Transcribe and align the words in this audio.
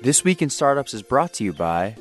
This 0.00 0.22
Week 0.22 0.42
in 0.42 0.48
Startups 0.48 0.94
is 0.94 1.02
brought 1.02 1.32
to 1.34 1.44
you 1.44 1.52
by 1.52 1.96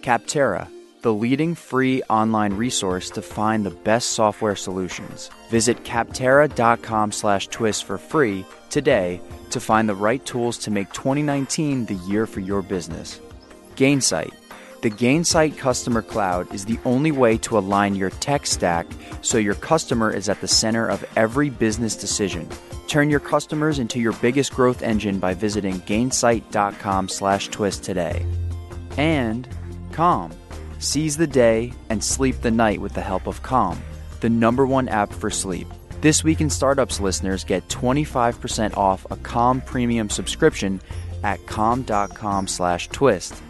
Capterra, 0.00 0.68
the 1.02 1.12
leading 1.12 1.56
free 1.56 2.00
online 2.04 2.52
resource 2.52 3.10
to 3.10 3.20
find 3.20 3.66
the 3.66 3.72
best 3.72 4.10
software 4.10 4.54
solutions. 4.54 5.28
Visit 5.50 5.82
capterra.com 5.82 7.10
slash 7.10 7.48
twist 7.48 7.82
for 7.82 7.98
free 7.98 8.44
today 8.70 9.20
to 9.50 9.58
find 9.58 9.88
the 9.88 9.94
right 9.96 10.24
tools 10.24 10.56
to 10.58 10.70
make 10.70 10.92
2019 10.92 11.86
the 11.86 11.94
year 11.94 12.26
for 12.26 12.38
your 12.38 12.62
business. 12.62 13.20
Gainsight. 13.74 14.32
The 14.82 14.90
Gainsight 14.90 15.58
Customer 15.58 16.02
Cloud 16.02 16.54
is 16.54 16.64
the 16.64 16.78
only 16.84 17.10
way 17.10 17.38
to 17.38 17.58
align 17.58 17.96
your 17.96 18.10
tech 18.10 18.46
stack 18.46 18.86
so 19.22 19.36
your 19.36 19.56
customer 19.56 20.12
is 20.12 20.28
at 20.28 20.40
the 20.40 20.46
center 20.46 20.86
of 20.86 21.04
every 21.16 21.50
business 21.50 21.96
decision. 21.96 22.48
Turn 22.86 23.10
your 23.10 23.20
customers 23.20 23.78
into 23.78 23.98
your 23.98 24.12
biggest 24.14 24.52
growth 24.52 24.82
engine 24.82 25.18
by 25.18 25.34
visiting 25.34 25.80
gainsight.com 25.82 27.08
slash 27.08 27.48
twist 27.48 27.82
today. 27.84 28.24
And 28.96 29.48
Calm. 29.92 30.32
Seize 30.78 31.16
the 31.16 31.26
day 31.26 31.72
and 31.88 32.02
sleep 32.02 32.40
the 32.42 32.50
night 32.50 32.80
with 32.80 32.92
the 32.92 33.00
help 33.00 33.26
of 33.26 33.42
Calm, 33.42 33.82
the 34.20 34.28
number 34.28 34.66
one 34.66 34.88
app 34.88 35.12
for 35.12 35.30
sleep. 35.30 35.66
This 36.00 36.22
Week 36.22 36.40
in 36.40 36.50
Startups 36.50 37.00
listeners 37.00 37.44
get 37.44 37.66
25% 37.68 38.76
off 38.76 39.06
a 39.10 39.16
Calm 39.16 39.60
premium 39.62 40.10
subscription 40.10 40.80
at 41.24 41.44
calm.com 41.46 42.46
slash 42.46 42.88
twist. 42.88 43.42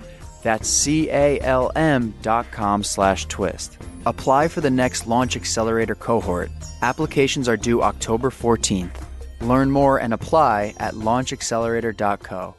That's 0.43 0.69
C-A-L-M 0.69 2.15
dot 2.23 2.51
com 2.53 2.85
slash 2.85 3.27
twist. 3.27 3.77
Apply 4.07 4.47
for 4.47 4.61
the 4.61 4.71
next 4.71 5.09
Launch 5.09 5.37
Accelerator 5.37 5.97
cohort. 5.97 6.51
Applications 6.83 7.49
are 7.49 7.57
due 7.57 7.83
October 7.83 8.31
14th. 8.31 9.03
Learn 9.41 9.71
more 9.71 9.99
and 10.01 10.13
apply 10.15 10.75
at 10.79 10.95
launchaccelerator.co. 10.95 12.55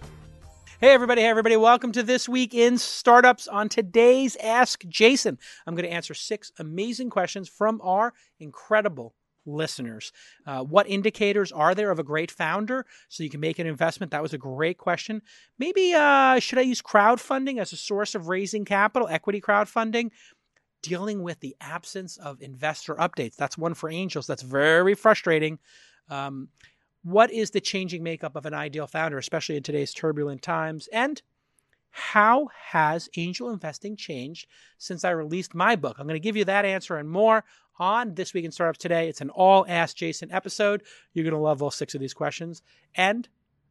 Hey, 0.80 0.94
everybody. 0.94 1.22
Hey, 1.22 1.28
everybody. 1.28 1.58
Welcome 1.58 1.92
to 1.94 2.04
This 2.04 2.30
Week 2.30 2.54
in 2.54 2.78
Startups. 2.78 3.48
On 3.48 3.68
today's 3.68 4.36
Ask 4.36 4.86
Jason, 4.88 5.40
I'm 5.66 5.74
going 5.74 5.90
to 5.90 5.92
answer 5.92 6.14
six 6.14 6.52
amazing 6.60 7.10
questions 7.10 7.50
from 7.50 7.82
our 7.84 8.14
incredible 8.40 9.16
listeners. 9.48 10.12
Uh, 10.46 10.64
what 10.64 10.88
indicators 10.88 11.52
are 11.52 11.74
there 11.74 11.90
of 11.90 11.98
a 11.98 12.04
great 12.04 12.30
founder 12.30 12.86
so 13.10 13.24
you 13.24 13.30
can 13.32 13.40
make 13.40 13.58
an 13.58 13.66
investment? 13.66 14.12
That 14.12 14.22
was 14.22 14.34
a 14.34 14.38
great 14.38 14.78
question. 14.78 15.24
Maybe 15.58 15.94
uh, 15.96 16.38
should 16.40 16.60
I 16.60 16.64
use 16.64 16.82
crowdfunding 16.84 17.60
as 17.60 17.74
a 17.74 17.78
source 17.78 18.14
of 18.14 18.28
raising 18.28 18.66
capital, 18.66 19.08
equity 19.08 19.42
crowdfunding? 19.42 20.12
Dealing 20.84 21.24
with 21.24 21.40
the 21.40 21.56
absence 21.60 22.18
of 22.18 22.40
investor 22.40 22.94
updates. 22.96 23.36
That's 23.36 23.58
one 23.58 23.74
for 23.74 23.90
angels. 23.90 24.28
That's 24.28 24.44
very 24.44 24.94
frustrating. 24.94 25.58
Um, 26.10 26.50
what 27.04 27.32
is 27.32 27.52
the 27.52 27.62
changing 27.62 28.04
makeup 28.04 28.36
of 28.36 28.46
an 28.46 28.54
ideal 28.54 28.88
founder, 28.88 29.18
especially 29.18 29.56
in 29.56 29.64
today's 29.64 29.94
turbulent 29.94 30.42
times? 30.42 30.90
And 30.92 31.22
how 31.90 32.50
has 32.72 33.10
angel 33.18 33.50
investing 33.50 33.96
changed 33.96 34.48
since 34.78 35.04
I 35.04 35.12
released 35.12 35.56
my 35.56 35.76
book? 35.76 35.98
I'm 35.98 36.08
going 36.08 36.16
to 36.16 36.24
give 36.24 36.38
you 36.38 36.46
that 36.46 36.66
answer 36.66 36.98
and 36.98 37.10
more 37.10 37.44
on 37.80 38.16
This 38.16 38.34
Week 38.34 38.46
in 38.46 38.52
Startups 38.52 38.80
today. 38.80 39.08
It's 39.08 39.22
an 39.22 39.30
all 39.30 39.66
Ask 39.68 39.96
Jason 39.96 40.32
episode. 40.32 40.84
You're 41.14 41.24
going 41.24 41.34
to 41.34 41.40
love 41.40 41.62
all 41.62 41.72
six 41.72 41.96
of 41.96 42.02
these 42.02 42.14
questions. 42.14 42.62
And 42.96 43.28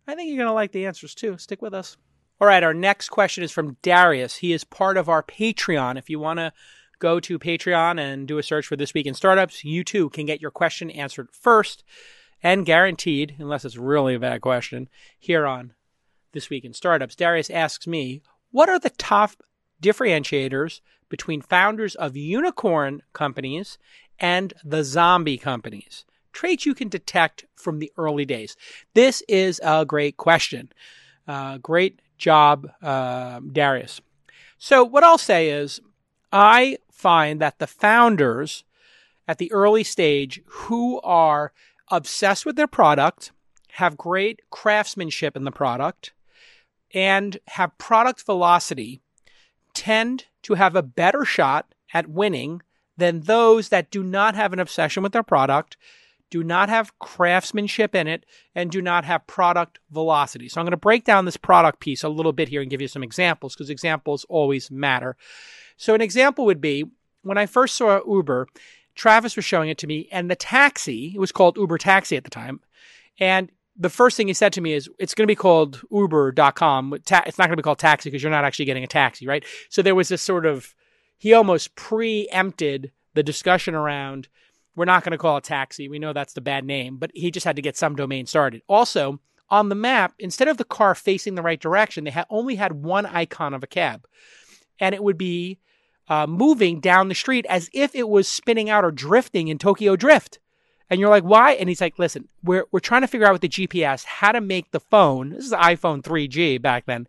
I 0.06 0.14
think 0.14 0.28
you're 0.28 0.38
going 0.38 0.48
to 0.48 0.52
like 0.52 0.72
the 0.72 0.86
answers 0.86 1.14
too. 1.14 1.36
Stick 1.38 1.62
with 1.62 1.74
us. 1.74 1.96
All 2.40 2.48
right, 2.48 2.62
our 2.62 2.74
next 2.74 3.08
question 3.08 3.42
is 3.42 3.52
from 3.52 3.76
Darius. 3.82 4.36
He 4.36 4.52
is 4.52 4.64
part 4.64 4.96
of 4.96 5.08
our 5.08 5.22
Patreon. 5.22 5.98
If 5.98 6.10
you 6.10 6.18
want 6.18 6.38
to 6.38 6.52
go 6.98 7.20
to 7.20 7.38
Patreon 7.38 8.00
and 8.00 8.26
do 8.26 8.38
a 8.38 8.42
search 8.42 8.66
for 8.66 8.76
This 8.76 8.92
Week 8.92 9.06
in 9.06 9.14
Startups, 9.14 9.64
you 9.64 9.84
too 9.84 10.10
can 10.10 10.26
get 10.26 10.40
your 10.40 10.50
question 10.50 10.90
answered 10.90 11.28
first 11.32 11.82
and 12.46 12.64
guaranteed, 12.64 13.34
unless 13.40 13.64
it's 13.64 13.76
really 13.76 14.14
a 14.14 14.20
bad 14.20 14.40
question, 14.40 14.88
here 15.18 15.44
on 15.44 15.74
This 16.30 16.48
Week 16.48 16.64
in 16.64 16.72
Startups. 16.72 17.16
Darius 17.16 17.50
asks 17.50 17.88
me, 17.88 18.22
what 18.52 18.68
are 18.68 18.78
the 18.78 18.90
top 18.90 19.32
differentiators 19.82 20.80
between 21.08 21.42
founders 21.42 21.96
of 21.96 22.16
unicorn 22.16 23.02
companies 23.12 23.78
and 24.20 24.54
the 24.64 24.84
zombie 24.84 25.38
companies? 25.38 26.04
Traits 26.32 26.64
you 26.64 26.72
can 26.72 26.88
detect 26.88 27.46
from 27.56 27.80
the 27.80 27.90
early 27.98 28.24
days. 28.24 28.56
This 28.94 29.24
is 29.26 29.60
a 29.64 29.84
great 29.84 30.16
question. 30.16 30.70
Uh, 31.26 31.58
great 31.58 32.00
job, 32.16 32.70
uh, 32.80 33.40
Darius. 33.40 34.00
So, 34.56 34.84
what 34.84 35.02
I'll 35.02 35.18
say 35.18 35.50
is, 35.50 35.80
I 36.32 36.78
find 36.92 37.40
that 37.40 37.58
the 37.58 37.66
founders 37.66 38.62
at 39.26 39.38
the 39.38 39.50
early 39.50 39.82
stage 39.82 40.40
who 40.46 41.00
are 41.00 41.52
obsessed 41.90 42.44
with 42.46 42.56
their 42.56 42.66
product, 42.66 43.32
have 43.72 43.96
great 43.96 44.40
craftsmanship 44.50 45.36
in 45.36 45.44
the 45.44 45.52
product, 45.52 46.12
and 46.94 47.38
have 47.48 47.76
product 47.78 48.24
velocity 48.24 49.00
tend 49.74 50.24
to 50.42 50.54
have 50.54 50.74
a 50.74 50.82
better 50.82 51.24
shot 51.24 51.74
at 51.92 52.08
winning 52.08 52.62
than 52.96 53.20
those 53.22 53.68
that 53.68 53.90
do 53.90 54.02
not 54.02 54.34
have 54.34 54.52
an 54.52 54.58
obsession 54.58 55.02
with 55.02 55.12
their 55.12 55.22
product, 55.22 55.76
do 56.30 56.42
not 56.42 56.68
have 56.68 56.98
craftsmanship 56.98 57.94
in 57.94 58.06
it, 58.06 58.24
and 58.54 58.70
do 58.70 58.80
not 58.80 59.04
have 59.04 59.26
product 59.26 59.78
velocity. 59.90 60.48
So 60.48 60.60
I'm 60.60 60.64
going 60.64 60.70
to 60.72 60.76
break 60.76 61.04
down 61.04 61.24
this 61.24 61.36
product 61.36 61.78
piece 61.80 62.02
a 62.02 62.08
little 62.08 62.32
bit 62.32 62.48
here 62.48 62.62
and 62.62 62.70
give 62.70 62.80
you 62.80 62.88
some 62.88 63.02
examples 63.02 63.54
because 63.54 63.70
examples 63.70 64.24
always 64.28 64.70
matter. 64.70 65.16
So 65.76 65.94
an 65.94 66.00
example 66.00 66.46
would 66.46 66.60
be 66.60 66.84
when 67.22 67.38
I 67.38 67.46
first 67.46 67.76
saw 67.76 68.00
Uber, 68.06 68.48
Travis 68.96 69.36
was 69.36 69.44
showing 69.44 69.68
it 69.68 69.78
to 69.78 69.86
me, 69.86 70.08
and 70.10 70.30
the 70.30 70.36
taxi, 70.36 71.12
it 71.14 71.18
was 71.18 71.30
called 71.30 71.56
Uber 71.56 71.78
Taxi 71.78 72.16
at 72.16 72.24
the 72.24 72.30
time. 72.30 72.60
And 73.20 73.52
the 73.76 73.90
first 73.90 74.16
thing 74.16 74.26
he 74.26 74.34
said 74.34 74.52
to 74.54 74.60
me 74.60 74.72
is, 74.72 74.88
it's 74.98 75.14
going 75.14 75.24
to 75.24 75.30
be 75.30 75.36
called 75.36 75.82
Uber.com. 75.92 76.94
It's 76.94 77.10
not 77.10 77.46
going 77.46 77.50
to 77.50 77.56
be 77.56 77.62
called 77.62 77.78
taxi 77.78 78.08
because 78.08 78.22
you're 78.22 78.32
not 78.32 78.44
actually 78.44 78.64
getting 78.64 78.84
a 78.84 78.88
taxi, 78.88 79.26
right? 79.26 79.44
So 79.68 79.82
there 79.82 79.94
was 79.94 80.08
this 80.08 80.22
sort 80.22 80.46
of, 80.46 80.74
he 81.18 81.34
almost 81.34 81.74
preempted 81.76 82.90
the 83.14 83.22
discussion 83.22 83.74
around, 83.74 84.28
we're 84.74 84.86
not 84.86 85.04
going 85.04 85.12
to 85.12 85.18
call 85.18 85.36
it 85.36 85.44
taxi. 85.44 85.88
We 85.88 85.98
know 85.98 86.12
that's 86.12 86.34
the 86.34 86.40
bad 86.40 86.64
name, 86.64 86.96
but 86.96 87.10
he 87.14 87.30
just 87.30 87.44
had 87.44 87.56
to 87.56 87.62
get 87.62 87.76
some 87.76 87.96
domain 87.96 88.26
started. 88.26 88.62
Also, 88.66 89.20
on 89.48 89.68
the 89.68 89.74
map, 89.74 90.14
instead 90.18 90.48
of 90.48 90.56
the 90.56 90.64
car 90.64 90.94
facing 90.94 91.34
the 91.34 91.42
right 91.42 91.60
direction, 91.60 92.04
they 92.04 92.10
ha- 92.10 92.26
only 92.30 92.56
had 92.56 92.72
one 92.72 93.06
icon 93.06 93.54
of 93.54 93.62
a 93.62 93.66
cab. 93.66 94.06
And 94.80 94.94
it 94.94 95.02
would 95.02 95.18
be 95.18 95.58
uh, 96.08 96.26
moving 96.26 96.80
down 96.80 97.08
the 97.08 97.14
street 97.14 97.46
as 97.48 97.68
if 97.72 97.94
it 97.94 98.08
was 98.08 98.28
spinning 98.28 98.70
out 98.70 98.84
or 98.84 98.90
drifting 98.90 99.48
in 99.48 99.58
Tokyo 99.58 99.96
Drift. 99.96 100.38
And 100.88 101.00
you're 101.00 101.10
like, 101.10 101.24
why? 101.24 101.52
And 101.52 101.68
he's 101.68 101.80
like, 101.80 101.98
listen, 101.98 102.28
we're, 102.44 102.64
we're 102.70 102.80
trying 102.80 103.00
to 103.00 103.08
figure 103.08 103.26
out 103.26 103.32
with 103.32 103.42
the 103.42 103.48
GPS 103.48 104.04
how 104.04 104.32
to 104.32 104.40
make 104.40 104.70
the 104.70 104.80
phone, 104.80 105.30
this 105.30 105.44
is 105.44 105.50
the 105.50 105.56
iPhone 105.56 106.02
3G 106.02 106.62
back 106.62 106.86
then, 106.86 107.08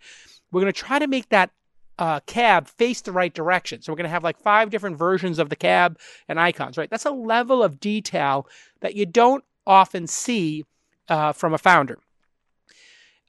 we're 0.51 0.61
going 0.61 0.73
to 0.73 0.79
try 0.79 0.97
to 0.97 1.07
make 1.07 1.29
that 1.29 1.51
uh, 1.99 2.19
cab 2.21 2.67
face 2.67 3.01
the 3.01 3.11
right 3.11 3.33
direction. 3.33 3.81
So 3.81 3.91
we're 3.91 3.97
going 3.97 4.05
to 4.05 4.11
have 4.11 4.23
like 4.23 4.39
five 4.39 4.69
different 4.69 4.97
versions 4.97 5.39
of 5.39 5.49
the 5.49 5.55
cab 5.55 5.99
and 6.27 6.39
icons, 6.39 6.77
right? 6.77 6.89
That's 6.89 7.05
a 7.05 7.11
level 7.11 7.63
of 7.63 7.79
detail 7.79 8.47
that 8.81 8.95
you 8.95 9.05
don't 9.05 9.43
often 9.65 10.07
see 10.07 10.63
uh, 11.09 11.33
from 11.33 11.53
a 11.53 11.57
founder. 11.57 11.99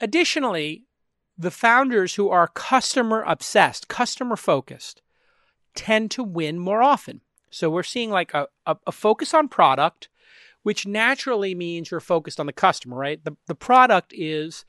Additionally, 0.00 0.84
the 1.36 1.50
founders 1.50 2.14
who 2.14 2.28
are 2.28 2.48
customer 2.48 3.22
obsessed, 3.26 3.88
customer 3.88 4.36
focused, 4.36 5.02
tend 5.78 6.10
to 6.10 6.24
win 6.24 6.58
more 6.58 6.82
often. 6.82 7.20
So 7.50 7.70
we're 7.70 7.84
seeing 7.84 8.10
like 8.10 8.34
a, 8.34 8.48
a, 8.66 8.76
a, 8.88 8.92
focus 8.92 9.32
on 9.32 9.46
product, 9.48 10.08
which 10.64 10.88
naturally 10.88 11.54
means 11.54 11.92
you're 11.92 12.00
focused 12.00 12.40
on 12.40 12.46
the 12.46 12.52
customer, 12.52 12.96
right? 12.96 13.24
The, 13.24 13.36
the 13.46 13.54
product 13.54 14.12
is 14.12 14.64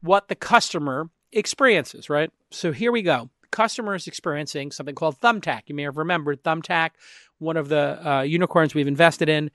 what 0.00 0.28
the 0.28 0.34
customer 0.34 1.10
experiences, 1.30 2.08
right? 2.08 2.30
So 2.50 2.72
here 2.72 2.90
we 2.90 3.02
go. 3.02 3.28
customer 3.50 3.94
is 3.94 4.06
experiencing 4.06 4.72
something 4.72 4.94
called 4.94 5.20
Thumbtack. 5.20 5.64
You 5.66 5.74
may 5.74 5.82
have 5.82 5.98
remembered 5.98 6.42
Thumbtack, 6.42 6.92
one 7.38 7.58
of 7.58 7.68
the 7.68 8.10
uh, 8.10 8.22
unicorns 8.22 8.74
we've 8.74 8.88
invested 8.88 9.28
in. 9.28 9.50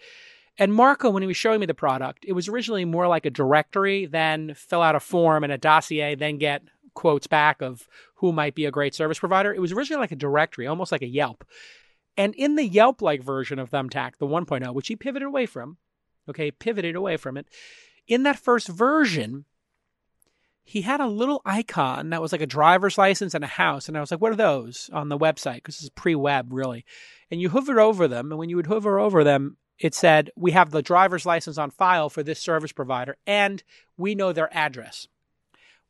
And 0.60 0.72
Marco, 0.72 1.10
when 1.10 1.24
he 1.24 1.28
was 1.28 1.38
showing 1.38 1.62
me 1.62 1.66
the 1.66 1.74
product, 1.74 2.26
it 2.28 2.34
was 2.34 2.48
originally 2.48 2.86
more 2.86 3.08
like 3.08 3.26
a 3.26 3.32
directory, 3.32 4.06
then 4.06 4.54
fill 4.54 4.84
out 4.84 4.96
a 4.96 5.00
form 5.00 5.44
and 5.44 5.52
a 5.52 5.58
dossier, 5.58 6.14
then 6.14 6.38
get 6.38 6.62
quotes 6.94 7.28
back 7.28 7.62
of 7.62 7.88
who 8.16 8.32
might 8.32 8.56
be 8.56 8.66
a 8.66 8.72
great 8.72 8.94
service 8.94 9.20
provider. 9.20 9.54
It 9.54 9.62
was 9.62 9.72
originally 9.72 10.02
like 10.02 10.12
a 10.12 10.18
directory, 10.18 10.68
almost 10.68 10.92
like 10.92 11.02
a 11.02 11.08
Yelp. 11.08 11.46
And 12.18 12.36
in 12.36 12.56
the 12.56 12.68
Yelp 12.68 13.02
like 13.02 13.24
version 13.24 13.60
of 13.60 13.70
Thumbtack, 13.70 14.18
the 14.18 14.28
1.0, 14.28 14.74
which 14.74 14.88
he 14.88 14.96
pivoted 14.96 15.28
away 15.28 15.46
from, 15.46 15.78
okay, 16.30 16.52
pivoted 16.52 16.96
away 16.96 17.18
from 17.18 17.38
it, 17.38 17.48
in 18.08 18.24
that 18.24 18.40
first 18.40 18.68
version, 18.68 19.46
he 20.64 20.82
had 20.82 21.00
a 21.00 21.08
little 21.08 21.42
icon 21.46 22.10
that 22.10 22.22
was 22.22 22.32
like 22.32 22.42
a 22.42 22.48
driver's 22.48 22.98
license 22.98 23.34
and 23.34 23.44
a 23.44 23.48
house. 23.48 23.88
And 23.88 23.98
I 23.98 24.02
was 24.02 24.12
like, 24.12 24.22
what 24.22 24.32
are 24.32 24.38
those 24.38 24.90
on 24.94 25.10
the 25.10 25.18
website? 25.18 25.56
Because 25.56 25.78
this 25.78 25.84
is 25.84 25.90
pre 25.90 26.16
web, 26.16 26.52
really. 26.52 26.86
And 27.30 27.42
you 27.42 27.50
hovered 27.50 27.80
over 27.80 28.08
them. 28.08 28.32
And 28.32 28.40
when 28.40 28.50
you 28.50 28.58
would 28.58 28.68
hover 28.68 29.00
over 29.00 29.24
them, 29.24 29.58
it 29.80 29.96
said, 29.96 30.30
we 30.36 30.52
have 30.52 30.70
the 30.70 30.84
driver's 30.84 31.26
license 31.26 31.58
on 31.58 31.72
file 31.72 32.10
for 32.10 32.22
this 32.22 32.40
service 32.40 32.72
provider 32.72 33.18
and 33.26 33.64
we 33.98 34.14
know 34.14 34.32
their 34.32 34.56
address. 34.56 35.08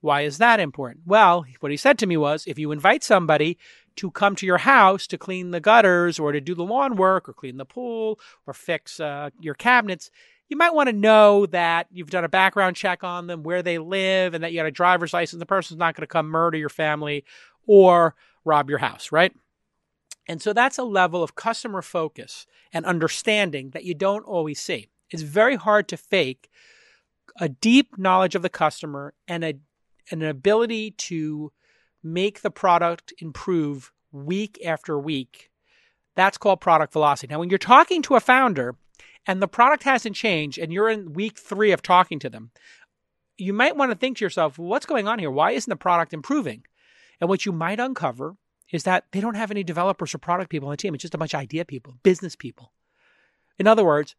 Why 0.01 0.21
is 0.21 0.39
that 0.39 0.59
important? 0.59 1.03
Well, 1.05 1.45
what 1.59 1.71
he 1.71 1.77
said 1.77 1.97
to 1.99 2.07
me 2.07 2.17
was 2.17 2.45
if 2.47 2.59
you 2.59 2.71
invite 2.71 3.03
somebody 3.03 3.57
to 3.97 4.11
come 4.11 4.35
to 4.35 4.45
your 4.45 4.57
house 4.57 5.05
to 5.07 5.17
clean 5.17 5.51
the 5.51 5.59
gutters 5.59 6.19
or 6.19 6.31
to 6.31 6.41
do 6.41 6.55
the 6.55 6.63
lawn 6.63 6.95
work 6.95 7.29
or 7.29 7.33
clean 7.33 7.57
the 7.57 7.65
pool 7.65 8.19
or 8.47 8.53
fix 8.53 8.99
uh, 8.99 9.29
your 9.39 9.53
cabinets, 9.53 10.09
you 10.49 10.57
might 10.57 10.73
want 10.73 10.89
to 10.89 10.93
know 10.93 11.45
that 11.45 11.87
you've 11.91 12.09
done 12.09 12.25
a 12.25 12.29
background 12.29 12.75
check 12.75 13.03
on 13.03 13.27
them, 13.27 13.43
where 13.43 13.61
they 13.63 13.77
live, 13.77 14.33
and 14.33 14.43
that 14.43 14.51
you 14.51 14.59
got 14.59 14.65
a 14.65 14.71
driver's 14.71 15.13
license. 15.13 15.39
The 15.39 15.45
person's 15.45 15.79
not 15.79 15.95
going 15.95 16.03
to 16.03 16.07
come 16.07 16.27
murder 16.27 16.57
your 16.57 16.69
family 16.69 17.23
or 17.65 18.15
rob 18.43 18.69
your 18.69 18.79
house, 18.79 19.11
right? 19.11 19.33
And 20.27 20.41
so 20.41 20.51
that's 20.51 20.77
a 20.77 20.83
level 20.83 21.23
of 21.23 21.35
customer 21.35 21.81
focus 21.81 22.47
and 22.73 22.85
understanding 22.85 23.69
that 23.71 23.85
you 23.85 23.93
don't 23.93 24.25
always 24.25 24.59
see. 24.59 24.87
It's 25.09 25.23
very 25.23 25.55
hard 25.55 25.87
to 25.89 25.97
fake 25.97 26.49
a 27.39 27.49
deep 27.49 27.97
knowledge 27.97 28.35
of 28.35 28.41
the 28.41 28.49
customer 28.49 29.13
and 29.27 29.43
a, 29.43 29.53
an 30.09 30.21
ability 30.21 30.91
to 30.91 31.51
make 32.03 32.41
the 32.41 32.51
product 32.51 33.13
improve 33.19 33.91
week 34.11 34.59
after 34.65 34.97
week. 34.97 35.51
That's 36.15 36.37
called 36.37 36.61
product 36.61 36.93
velocity. 36.93 37.31
Now, 37.31 37.39
when 37.39 37.49
you're 37.49 37.57
talking 37.57 38.01
to 38.03 38.15
a 38.15 38.19
founder 38.19 38.75
and 39.25 39.41
the 39.41 39.47
product 39.47 39.83
hasn't 39.83 40.15
changed 40.15 40.57
and 40.57 40.73
you're 40.73 40.89
in 40.89 41.13
week 41.13 41.37
three 41.37 41.71
of 41.71 41.81
talking 41.81 42.19
to 42.19 42.29
them, 42.29 42.51
you 43.37 43.53
might 43.53 43.77
want 43.77 43.91
to 43.91 43.97
think 43.97 44.17
to 44.17 44.25
yourself, 44.25 44.57
well, 44.57 44.67
what's 44.67 44.85
going 44.85 45.07
on 45.07 45.19
here? 45.19 45.31
Why 45.31 45.51
isn't 45.51 45.69
the 45.69 45.75
product 45.75 46.13
improving? 46.13 46.63
And 47.19 47.29
what 47.29 47.45
you 47.45 47.51
might 47.51 47.79
uncover 47.79 48.35
is 48.71 48.83
that 48.83 49.05
they 49.11 49.19
don't 49.19 49.35
have 49.35 49.51
any 49.51 49.63
developers 49.63 50.13
or 50.13 50.17
product 50.17 50.49
people 50.49 50.67
on 50.67 50.73
the 50.73 50.77
team. 50.77 50.93
It's 50.93 51.01
just 51.01 51.15
a 51.15 51.17
bunch 51.17 51.33
of 51.33 51.39
idea 51.39 51.65
people, 51.65 51.95
business 52.03 52.35
people. 52.35 52.73
In 53.57 53.67
other 53.67 53.85
words, 53.85 54.15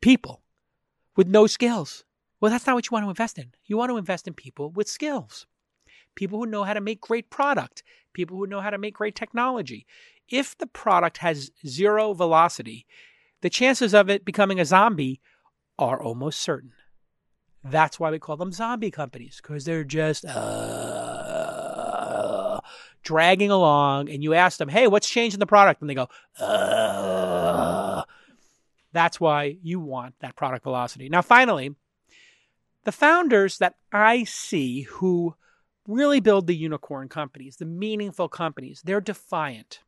people 0.00 0.42
with 1.16 1.28
no 1.28 1.46
skills. 1.46 2.04
Well, 2.42 2.50
that's 2.50 2.66
not 2.66 2.74
what 2.74 2.86
you 2.86 2.90
want 2.92 3.04
to 3.04 3.10
invest 3.10 3.38
in. 3.38 3.52
You 3.66 3.76
want 3.76 3.90
to 3.90 3.96
invest 3.96 4.26
in 4.26 4.34
people 4.34 4.70
with 4.70 4.88
skills, 4.88 5.46
people 6.16 6.40
who 6.40 6.46
know 6.46 6.64
how 6.64 6.74
to 6.74 6.80
make 6.80 7.00
great 7.00 7.30
product, 7.30 7.84
people 8.12 8.36
who 8.36 8.48
know 8.48 8.60
how 8.60 8.70
to 8.70 8.78
make 8.78 8.94
great 8.94 9.14
technology. 9.14 9.86
If 10.28 10.58
the 10.58 10.66
product 10.66 11.18
has 11.18 11.52
zero 11.64 12.14
velocity, 12.14 12.84
the 13.42 13.50
chances 13.50 13.94
of 13.94 14.10
it 14.10 14.24
becoming 14.24 14.58
a 14.58 14.64
zombie 14.64 15.20
are 15.78 16.02
almost 16.02 16.40
certain. 16.40 16.72
That's 17.62 18.00
why 18.00 18.10
we 18.10 18.18
call 18.18 18.36
them 18.36 18.50
zombie 18.50 18.90
companies, 18.90 19.38
because 19.40 19.64
they're 19.64 19.84
just 19.84 20.24
uh, 20.24 20.40
dragging 23.04 23.52
along. 23.52 24.10
And 24.10 24.20
you 24.24 24.34
ask 24.34 24.58
them, 24.58 24.68
hey, 24.68 24.88
what's 24.88 25.08
changed 25.08 25.34
in 25.34 25.40
the 25.40 25.46
product? 25.46 25.80
And 25.80 25.88
they 25.88 25.94
go, 25.94 26.08
uh. 26.40 28.02
That's 28.92 29.20
why 29.20 29.56
you 29.62 29.78
want 29.78 30.16
that 30.20 30.34
product 30.34 30.64
velocity. 30.64 31.08
Now, 31.08 31.22
finally, 31.22 31.76
the 32.84 32.92
founders 32.92 33.58
that 33.58 33.76
I 33.92 34.24
see 34.24 34.82
who 34.82 35.34
really 35.86 36.20
build 36.20 36.46
the 36.46 36.56
unicorn 36.56 37.08
companies, 37.08 37.56
the 37.56 37.64
meaningful 37.64 38.28
companies, 38.28 38.82
they're 38.84 39.00
defiant. 39.00 39.80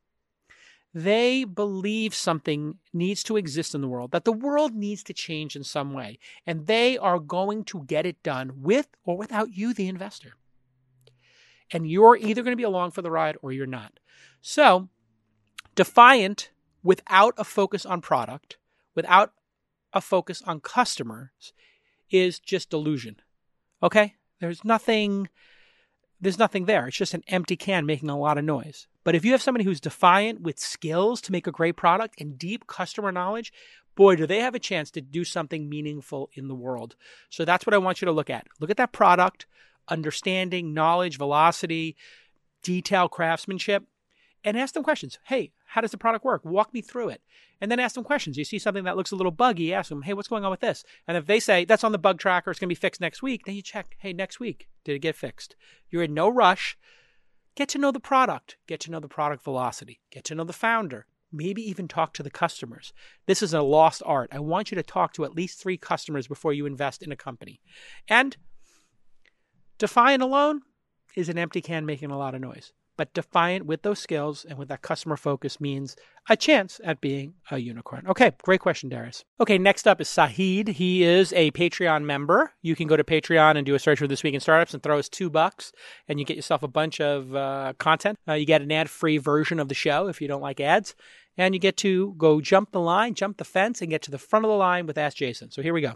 They 0.92 1.42
believe 1.42 2.14
something 2.14 2.78
needs 2.92 3.24
to 3.24 3.36
exist 3.36 3.74
in 3.74 3.80
the 3.80 3.88
world, 3.88 4.12
that 4.12 4.24
the 4.24 4.32
world 4.32 4.74
needs 4.74 5.02
to 5.04 5.12
change 5.12 5.56
in 5.56 5.64
some 5.64 5.92
way, 5.92 6.20
and 6.46 6.66
they 6.66 6.96
are 6.96 7.18
going 7.18 7.64
to 7.64 7.82
get 7.84 8.06
it 8.06 8.22
done 8.22 8.52
with 8.62 8.86
or 9.04 9.16
without 9.16 9.56
you, 9.56 9.74
the 9.74 9.88
investor. 9.88 10.34
And 11.72 11.88
you're 11.88 12.16
either 12.16 12.42
going 12.42 12.52
to 12.52 12.56
be 12.56 12.62
along 12.62 12.92
for 12.92 13.02
the 13.02 13.10
ride 13.10 13.36
or 13.42 13.50
you're 13.50 13.66
not. 13.66 13.98
So, 14.40 14.88
defiant 15.74 16.50
without 16.84 17.34
a 17.38 17.44
focus 17.44 17.84
on 17.84 18.00
product, 18.00 18.58
without 18.94 19.32
a 19.92 20.00
focus 20.00 20.42
on 20.46 20.60
customers, 20.60 21.52
is 22.14 22.38
just 22.38 22.70
delusion. 22.70 23.16
Okay? 23.82 24.14
There's 24.40 24.64
nothing 24.64 25.28
there's 26.20 26.38
nothing 26.38 26.64
there. 26.64 26.86
It's 26.86 26.96
just 26.96 27.12
an 27.12 27.24
empty 27.26 27.56
can 27.56 27.84
making 27.84 28.08
a 28.08 28.18
lot 28.18 28.38
of 28.38 28.44
noise. 28.44 28.86
But 29.02 29.14
if 29.14 29.26
you 29.26 29.32
have 29.32 29.42
somebody 29.42 29.64
who's 29.64 29.80
defiant 29.80 30.40
with 30.40 30.58
skills 30.58 31.20
to 31.22 31.32
make 31.32 31.46
a 31.46 31.52
great 31.52 31.76
product 31.76 32.18
and 32.18 32.38
deep 32.38 32.66
customer 32.66 33.12
knowledge, 33.12 33.52
boy, 33.94 34.16
do 34.16 34.26
they 34.26 34.40
have 34.40 34.54
a 34.54 34.60
chance 34.60 34.90
to 34.92 35.02
do 35.02 35.24
something 35.24 35.68
meaningful 35.68 36.30
in 36.32 36.48
the 36.48 36.54
world. 36.54 36.96
So 37.28 37.44
that's 37.44 37.66
what 37.66 37.74
I 37.74 37.78
want 37.78 38.00
you 38.00 38.06
to 38.06 38.12
look 38.12 38.30
at. 38.30 38.46
Look 38.58 38.70
at 38.70 38.78
that 38.78 38.92
product, 38.92 39.44
understanding, 39.88 40.72
knowledge, 40.72 41.18
velocity, 41.18 41.96
detail, 42.62 43.08
craftsmanship, 43.08 43.84
and 44.44 44.58
ask 44.58 44.74
them 44.74 44.82
questions. 44.82 45.18
Hey, 45.24 45.52
how 45.66 45.80
does 45.80 45.90
the 45.90 45.98
product 45.98 46.24
work? 46.24 46.44
Walk 46.44 46.72
me 46.72 46.82
through 46.82 47.08
it. 47.08 47.22
And 47.60 47.70
then 47.70 47.80
ask 47.80 47.94
them 47.94 48.04
questions. 48.04 48.36
You 48.36 48.44
see 48.44 48.58
something 48.58 48.84
that 48.84 48.96
looks 48.96 49.10
a 49.10 49.16
little 49.16 49.32
buggy, 49.32 49.72
ask 49.72 49.88
them, 49.88 50.02
hey, 50.02 50.12
what's 50.12 50.28
going 50.28 50.44
on 50.44 50.50
with 50.50 50.60
this? 50.60 50.84
And 51.08 51.16
if 51.16 51.26
they 51.26 51.40
say 51.40 51.64
that's 51.64 51.84
on 51.84 51.92
the 51.92 51.98
bug 51.98 52.18
tracker, 52.18 52.50
it's 52.50 52.60
going 52.60 52.68
to 52.68 52.74
be 52.74 52.78
fixed 52.78 53.00
next 53.00 53.22
week, 53.22 53.42
then 53.46 53.54
you 53.54 53.62
check, 53.62 53.96
hey, 53.98 54.12
next 54.12 54.38
week, 54.38 54.68
did 54.84 54.94
it 54.94 55.00
get 55.00 55.16
fixed? 55.16 55.56
You're 55.90 56.02
in 56.02 56.14
no 56.14 56.28
rush. 56.28 56.76
Get 57.54 57.68
to 57.70 57.78
know 57.78 57.92
the 57.92 58.00
product, 58.00 58.56
get 58.66 58.80
to 58.80 58.90
know 58.90 58.98
the 58.98 59.08
product 59.08 59.44
velocity, 59.44 60.00
get 60.10 60.24
to 60.24 60.34
know 60.34 60.42
the 60.42 60.52
founder, 60.52 61.06
maybe 61.30 61.62
even 61.62 61.86
talk 61.86 62.12
to 62.14 62.22
the 62.24 62.30
customers. 62.30 62.92
This 63.26 63.42
is 63.42 63.54
a 63.54 63.62
lost 63.62 64.02
art. 64.04 64.28
I 64.32 64.40
want 64.40 64.72
you 64.72 64.74
to 64.74 64.82
talk 64.82 65.12
to 65.14 65.24
at 65.24 65.36
least 65.36 65.60
three 65.60 65.76
customers 65.76 66.26
before 66.26 66.52
you 66.52 66.66
invest 66.66 67.00
in 67.00 67.12
a 67.12 67.16
company. 67.16 67.60
And 68.08 68.36
Defiant 69.78 70.22
alone 70.22 70.62
is 71.16 71.28
an 71.28 71.38
empty 71.38 71.60
can 71.60 71.84
making 71.84 72.10
a 72.10 72.18
lot 72.18 72.34
of 72.34 72.40
noise. 72.40 72.72
But 72.96 73.12
defiant 73.12 73.66
with 73.66 73.82
those 73.82 73.98
skills 73.98 74.44
and 74.44 74.58
with 74.58 74.68
that 74.68 74.82
customer 74.82 75.16
focus 75.16 75.60
means 75.60 75.96
a 76.28 76.36
chance 76.36 76.80
at 76.84 77.00
being 77.00 77.34
a 77.50 77.58
unicorn. 77.58 78.06
Okay, 78.08 78.32
great 78.42 78.60
question, 78.60 78.88
Darius. 78.88 79.24
Okay, 79.40 79.58
next 79.58 79.86
up 79.86 80.00
is 80.00 80.08
Sahid. 80.08 80.68
He 80.68 81.02
is 81.02 81.32
a 81.32 81.50
Patreon 81.50 82.04
member. 82.04 82.52
You 82.62 82.76
can 82.76 82.86
go 82.86 82.96
to 82.96 83.04
Patreon 83.04 83.56
and 83.56 83.66
do 83.66 83.74
a 83.74 83.78
search 83.78 83.98
for 83.98 84.06
This 84.06 84.22
Week 84.22 84.34
in 84.34 84.40
Startups 84.40 84.74
and 84.74 84.82
throw 84.82 84.98
us 84.98 85.08
two 85.08 85.28
bucks, 85.28 85.72
and 86.08 86.18
you 86.18 86.24
get 86.24 86.36
yourself 86.36 86.62
a 86.62 86.68
bunch 86.68 87.00
of 87.00 87.34
uh, 87.34 87.74
content. 87.78 88.18
Uh, 88.28 88.34
you 88.34 88.46
get 88.46 88.62
an 88.62 88.72
ad 88.72 88.88
free 88.88 89.18
version 89.18 89.58
of 89.58 89.68
the 89.68 89.74
show 89.74 90.06
if 90.06 90.20
you 90.20 90.28
don't 90.28 90.42
like 90.42 90.60
ads. 90.60 90.94
And 91.36 91.52
you 91.52 91.58
get 91.58 91.76
to 91.78 92.14
go 92.16 92.40
jump 92.40 92.70
the 92.70 92.80
line, 92.80 93.14
jump 93.14 93.38
the 93.38 93.44
fence, 93.44 93.82
and 93.82 93.90
get 93.90 94.02
to 94.02 94.12
the 94.12 94.18
front 94.18 94.44
of 94.44 94.50
the 94.50 94.56
line 94.56 94.86
with 94.86 94.96
Ask 94.96 95.16
Jason. 95.16 95.50
So 95.50 95.62
here 95.62 95.74
we 95.74 95.80
go. 95.80 95.94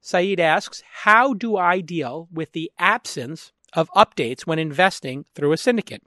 Saeed 0.00 0.40
asks, 0.40 0.82
How 1.02 1.34
do 1.34 1.56
I 1.56 1.80
deal 1.80 2.28
with 2.32 2.52
the 2.52 2.70
absence 2.78 3.52
of 3.72 3.90
updates 3.90 4.42
when 4.42 4.58
investing 4.58 5.24
through 5.34 5.52
a 5.52 5.56
syndicate, 5.56 6.02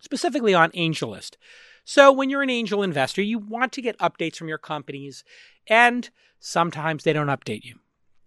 specifically 0.00 0.54
on 0.54 0.70
AngelList. 0.72 1.36
So, 1.84 2.12
when 2.12 2.30
you're 2.30 2.42
an 2.42 2.50
angel 2.50 2.82
investor, 2.82 3.22
you 3.22 3.38
want 3.38 3.72
to 3.72 3.82
get 3.82 3.98
updates 3.98 4.36
from 4.36 4.48
your 4.48 4.58
companies, 4.58 5.22
and 5.68 6.10
sometimes 6.40 7.04
they 7.04 7.12
don't 7.12 7.28
update 7.28 7.64
you. 7.64 7.76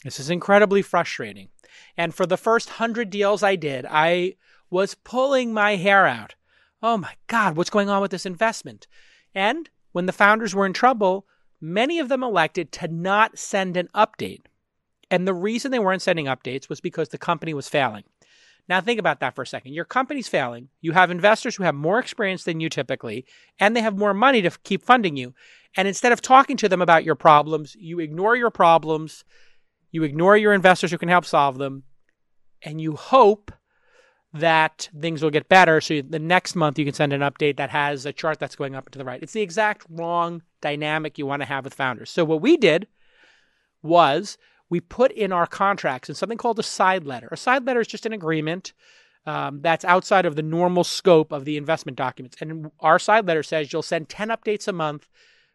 This 0.04 0.20
is 0.20 0.30
incredibly 0.30 0.82
frustrating. 0.82 1.50
And 1.98 2.14
for 2.14 2.26
the 2.26 2.38
first 2.38 2.70
100 2.70 3.10
deals 3.10 3.44
I 3.44 3.56
did, 3.56 3.86
I 3.90 4.36
was 4.70 4.96
pulling 4.96 5.54
my 5.54 5.76
hair 5.76 6.08
out. 6.08 6.36
Oh 6.82 6.98
my 6.98 7.16
God, 7.28 7.58
what's 7.58 7.70
going 7.70 7.90
on 7.90 8.02
with 8.02 8.12
this 8.12 8.26
investment? 8.26 8.88
And 9.36 9.70
when 9.92 10.06
the 10.06 10.14
founders 10.14 10.56
were 10.56 10.66
in 10.66 10.74
trouble, 10.74 11.28
many 11.60 12.00
of 12.00 12.08
them 12.08 12.24
elected 12.24 12.72
to 12.74 12.88
not 12.88 13.38
send 13.38 13.76
an 13.76 13.90
update. 13.94 14.42
And 15.12 15.28
the 15.28 15.34
reason 15.34 15.72
they 15.72 15.80
weren't 15.80 16.02
sending 16.02 16.28
updates 16.28 16.70
was 16.70 16.80
because 16.80 17.10
the 17.10 17.18
company 17.18 17.54
was 17.54 17.68
failing. 17.68 18.04
Now, 18.70 18.80
think 18.80 19.00
about 19.00 19.20
that 19.20 19.34
for 19.34 19.42
a 19.42 19.48
second. 19.48 19.74
Your 19.74 19.84
company's 19.84 20.28
failing. 20.28 20.70
You 20.80 20.92
have 20.92 21.10
investors 21.10 21.56
who 21.56 21.64
have 21.64 21.74
more 21.74 21.98
experience 21.98 22.44
than 22.44 22.60
you 22.60 22.70
typically, 22.70 23.26
and 23.60 23.76
they 23.76 23.82
have 23.82 23.98
more 23.98 24.14
money 24.14 24.44
to 24.44 24.52
keep 24.64 24.86
funding 24.86 25.18
you. 25.18 25.34
And 25.76 25.88
instead 25.88 26.12
of 26.12 26.22
talking 26.22 26.56
to 26.58 26.70
them 26.70 26.82
about 26.82 27.04
your 27.04 27.16
problems, 27.16 27.76
you 27.76 28.00
ignore 28.00 28.36
your 28.36 28.52
problems, 28.52 29.26
you 29.92 30.04
ignore 30.04 30.38
your 30.38 30.54
investors 30.54 30.92
who 30.92 31.00
can 31.00 31.10
help 31.10 31.26
solve 31.26 31.58
them, 31.58 31.84
and 32.62 32.80
you 32.80 32.96
hope 32.96 33.52
that 34.34 34.90
things 35.00 35.24
will 35.24 35.32
get 35.32 35.50
better. 35.50 35.82
So 35.82 36.04
the 36.08 36.20
next 36.20 36.56
month 36.56 36.78
you 36.78 36.86
can 36.86 36.94
send 36.94 37.12
an 37.12 37.22
update 37.22 37.58
that 37.58 37.72
has 37.72 38.06
a 38.06 38.14
chart 38.14 38.38
that's 38.38 38.56
going 38.56 38.76
up 38.76 38.92
to 38.92 39.00
the 39.00 39.06
right. 39.06 39.24
It's 39.24 39.34
the 39.34 39.42
exact 39.42 39.88
wrong 39.90 40.44
dynamic 40.62 41.18
you 41.18 41.26
want 41.26 41.42
to 41.42 41.48
have 41.48 41.64
with 41.64 41.74
founders. 41.74 42.12
So 42.12 42.24
what 42.24 42.42
we 42.42 42.56
did 42.56 42.88
was 43.82 44.38
we 44.70 44.80
put 44.80 45.12
in 45.12 45.32
our 45.32 45.48
contracts 45.48 46.10
in 46.10 46.16
something 46.16 46.38
called 46.38 46.60
a 46.60 46.64
side 46.64 47.06
letter. 47.06 47.28
A 47.32 47.38
side 47.38 47.66
letter 47.66 47.80
is 47.80 47.88
just 47.88 48.06
an 48.06 48.14
agreement 48.14 48.74
um, 49.26 49.62
that's 49.62 49.86
outside 49.86 50.26
of 50.26 50.36
the 50.36 50.44
normal 50.44 50.84
scope 50.84 51.32
of 51.32 51.46
the 51.46 51.58
investment 51.58 51.98
documents. 51.98 52.38
And 52.40 52.72
our 52.80 53.00
side 53.00 53.28
letter 53.28 53.44
says 53.44 53.74
you'll 53.74 53.82
send 53.82 54.10
10 54.10 54.30
updates 54.30 54.68
a 54.68 54.74
month 54.74 55.08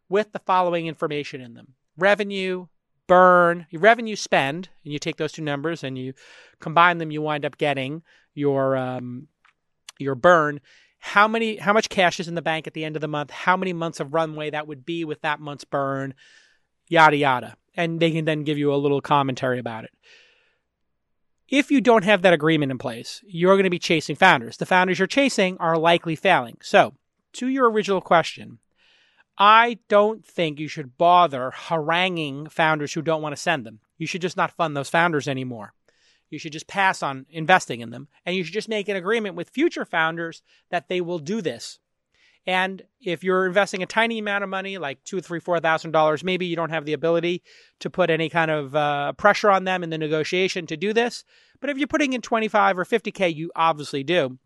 with 0.08 0.32
the 0.32 0.40
following 0.40 0.86
information 0.86 1.40
in 1.40 1.54
them 1.54 1.74
revenue, 1.96 2.66
burn, 3.06 3.66
revenue 3.72 4.16
spend, 4.16 4.68
and 4.84 4.92
you 4.92 4.98
take 4.98 5.16
those 5.16 5.32
two 5.32 5.42
numbers 5.42 5.84
and 5.84 5.96
you 5.96 6.12
combine 6.60 6.98
them, 6.98 7.10
you 7.10 7.22
wind 7.22 7.44
up 7.44 7.56
getting 7.56 8.02
your 8.34 8.76
um, 8.76 9.28
your 9.98 10.14
burn. 10.14 10.60
How 10.98 11.28
many 11.28 11.56
how 11.56 11.72
much 11.72 11.88
cash 11.88 12.18
is 12.18 12.28
in 12.28 12.34
the 12.34 12.42
bank 12.42 12.66
at 12.66 12.74
the 12.74 12.84
end 12.84 12.96
of 12.96 13.00
the 13.00 13.08
month? 13.08 13.30
How 13.30 13.56
many 13.56 13.72
months 13.72 14.00
of 14.00 14.12
runway 14.12 14.50
that 14.50 14.66
would 14.66 14.84
be 14.84 15.04
with 15.04 15.20
that 15.22 15.40
month's 15.40 15.64
burn? 15.64 16.14
Yada 16.88 17.16
yada 17.16 17.56
and 17.76 18.00
they 18.00 18.10
can 18.10 18.24
then 18.24 18.44
give 18.44 18.58
you 18.58 18.72
a 18.72 18.76
little 18.76 19.00
commentary 19.00 19.58
about 19.58 19.84
it. 19.84 19.90
If 21.48 21.70
you 21.70 21.80
don't 21.80 22.04
have 22.04 22.22
that 22.22 22.32
agreement 22.32 22.72
in 22.72 22.78
place, 22.78 23.22
you're 23.26 23.54
going 23.54 23.64
to 23.64 23.70
be 23.70 23.78
chasing 23.78 24.16
founders. 24.16 24.56
The 24.56 24.66
founders 24.66 24.98
you're 24.98 25.06
chasing 25.06 25.56
are 25.58 25.76
likely 25.76 26.16
failing. 26.16 26.56
So, 26.62 26.94
to 27.34 27.48
your 27.48 27.70
original 27.70 28.00
question, 28.00 28.58
I 29.36 29.78
don't 29.88 30.24
think 30.24 30.58
you 30.58 30.68
should 30.68 30.96
bother 30.96 31.50
haranguing 31.50 32.48
founders 32.48 32.92
who 32.92 33.02
don't 33.02 33.22
want 33.22 33.34
to 33.34 33.40
send 33.40 33.66
them. 33.66 33.80
You 33.98 34.06
should 34.06 34.22
just 34.22 34.36
not 34.36 34.52
fund 34.52 34.76
those 34.76 34.88
founders 34.88 35.28
anymore. 35.28 35.74
You 36.30 36.38
should 36.38 36.52
just 36.52 36.66
pass 36.66 37.02
on 37.02 37.26
investing 37.30 37.80
in 37.80 37.90
them. 37.90 38.08
And 38.24 38.34
you 38.34 38.44
should 38.44 38.54
just 38.54 38.68
make 38.68 38.88
an 38.88 38.96
agreement 38.96 39.36
with 39.36 39.50
future 39.50 39.84
founders 39.84 40.42
that 40.70 40.88
they 40.88 41.00
will 41.00 41.18
do 41.18 41.40
this. 41.40 41.78
And 42.46 42.82
if 43.00 43.24
you're 43.24 43.46
investing 43.46 43.82
a 43.82 43.86
tiny 43.86 44.18
amount 44.18 44.44
of 44.44 44.50
money, 44.50 44.76
like 44.76 45.02
two, 45.04 45.20
three, 45.20 45.40
four 45.40 45.60
thousand 45.60 45.92
dollars, 45.92 46.22
maybe 46.22 46.46
you 46.46 46.56
don't 46.56 46.70
have 46.70 46.84
the 46.84 46.92
ability 46.92 47.42
to 47.80 47.88
put 47.88 48.10
any 48.10 48.28
kind 48.28 48.50
of 48.50 48.76
uh, 48.76 49.12
pressure 49.12 49.50
on 49.50 49.64
them 49.64 49.82
in 49.82 49.90
the 49.90 49.98
negotiation 49.98 50.66
to 50.66 50.76
do 50.76 50.92
this. 50.92 51.24
But 51.60 51.70
if 51.70 51.78
you're 51.78 51.88
putting 51.88 52.12
in 52.12 52.20
25 52.20 52.78
or 52.78 52.84
50K, 52.84 53.34
you 53.34 53.50
obviously 53.56 54.04
do. 54.04 54.38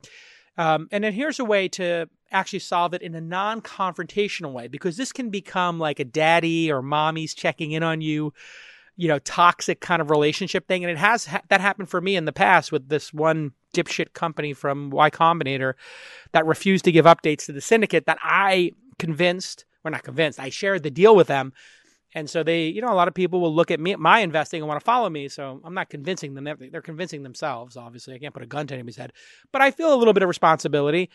Um, 0.57 0.89
and 0.91 1.03
then 1.03 1.13
here's 1.13 1.39
a 1.39 1.45
way 1.45 1.69
to 1.71 2.09
actually 2.31 2.59
solve 2.59 2.95
it 2.95 3.03
in 3.03 3.15
a 3.15 3.21
non 3.21 3.61
confrontational 3.63 4.53
way 4.53 4.69
because 4.69 4.97
this 4.97 5.13
can 5.13 5.31
become 5.31 5.79
like 5.79 6.01
a 6.01 6.05
daddy 6.05 6.71
or 6.71 6.83
mommy's 6.83 7.35
checking 7.35 7.73
in 7.73 7.83
on 7.83 8.01
you, 8.01 8.33
you 8.99 9.07
know, 9.07 9.21
toxic 9.21 9.81
kind 9.81 10.03
of 10.03 10.11
relationship 10.11 10.67
thing. 10.67 10.85
And 10.85 10.91
it 10.91 10.99
has 10.99 11.25
ha- 11.25 11.41
that 11.49 11.61
happened 11.61 11.89
for 11.89 12.01
me 12.01 12.17
in 12.17 12.25
the 12.25 12.33
past 12.33 12.73
with 12.73 12.89
this 12.89 13.13
one 13.13 13.53
dipshit 13.73 14.13
company 14.13 14.53
from 14.53 14.91
Y 14.91 15.09
Combinator 15.09 15.75
that 16.33 16.45
refused 16.45 16.85
to 16.85 16.93
give 16.93 17.05
updates 17.05 17.47
to 17.47 17.53
the 17.53 17.61
syndicate 17.61 18.07
that 18.07 18.19
I 18.21 18.73
convinced, 18.99 19.67
or 19.85 19.93
not 19.93 20.03
convinced, 20.03 20.41
I 20.41 20.51
shared 20.51 20.83
the 20.83 20.91
deal 20.91 21.15
with 21.15 21.29
them. 21.29 21.53
And 22.13 22.29
so 22.29 22.43
they, 22.43 22.67
you 22.67 22.83
know, 22.83 22.93
a 22.93 22.97
lot 22.97 23.07
of 23.07 23.15
people 23.15 23.41
will 23.41 23.55
look 23.55 23.71
at 23.71 23.79
me, 23.79 23.95
my 23.95 24.19
investing 24.19 24.63
and 24.63 24.69
want 24.69 24.81
to 24.81 24.85
follow 24.85 25.09
me. 25.09 25.29
So 25.29 25.61
I'm 25.63 25.75
not 25.75 25.91
convincing 25.91 26.35
them. 26.35 26.49
They're 26.59 26.83
convincing 26.83 27.23
themselves, 27.23 27.77
obviously. 27.77 28.15
I 28.15 28.19
can't 28.19 28.35
put 28.35 28.43
a 28.43 28.47
gun 28.47 28.67
to 28.67 28.75
anybody's 28.75 28.97
head. 28.97 29.13
But 29.53 29.63
I 29.63 29.71
feel 29.71 29.95
a 29.95 29.97
little 29.97 30.15
bit 30.15 30.25
of 30.25 30.29
responsibility 30.29 31.11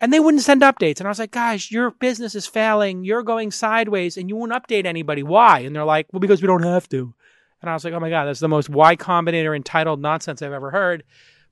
and 0.00 0.12
they 0.12 0.20
wouldn't 0.20 0.42
send 0.42 0.62
updates. 0.62 0.98
And 0.98 1.06
I 1.06 1.10
was 1.10 1.18
like, 1.18 1.30
guys, 1.30 1.70
your 1.70 1.90
business 1.90 2.34
is 2.34 2.46
failing. 2.46 3.04
You're 3.04 3.22
going 3.22 3.50
sideways 3.50 4.16
and 4.16 4.28
you 4.28 4.36
won't 4.36 4.52
update 4.52 4.86
anybody. 4.86 5.22
Why? 5.22 5.60
And 5.60 5.74
they're 5.74 5.84
like, 5.84 6.06
well, 6.12 6.20
because 6.20 6.40
we 6.40 6.46
don't 6.46 6.62
have 6.62 6.88
to. 6.90 7.14
And 7.60 7.68
I 7.68 7.74
was 7.74 7.84
like, 7.84 7.94
oh 7.94 8.00
my 8.00 8.10
God, 8.10 8.26
that's 8.26 8.40
the 8.40 8.48
most 8.48 8.68
Y 8.68 8.94
Combinator 8.96 9.56
entitled 9.56 10.00
nonsense 10.00 10.42
I've 10.42 10.52
ever 10.52 10.70
heard. 10.70 11.02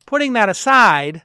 Putting 0.07 0.35
that 0.35 0.49
aside, 0.49 1.23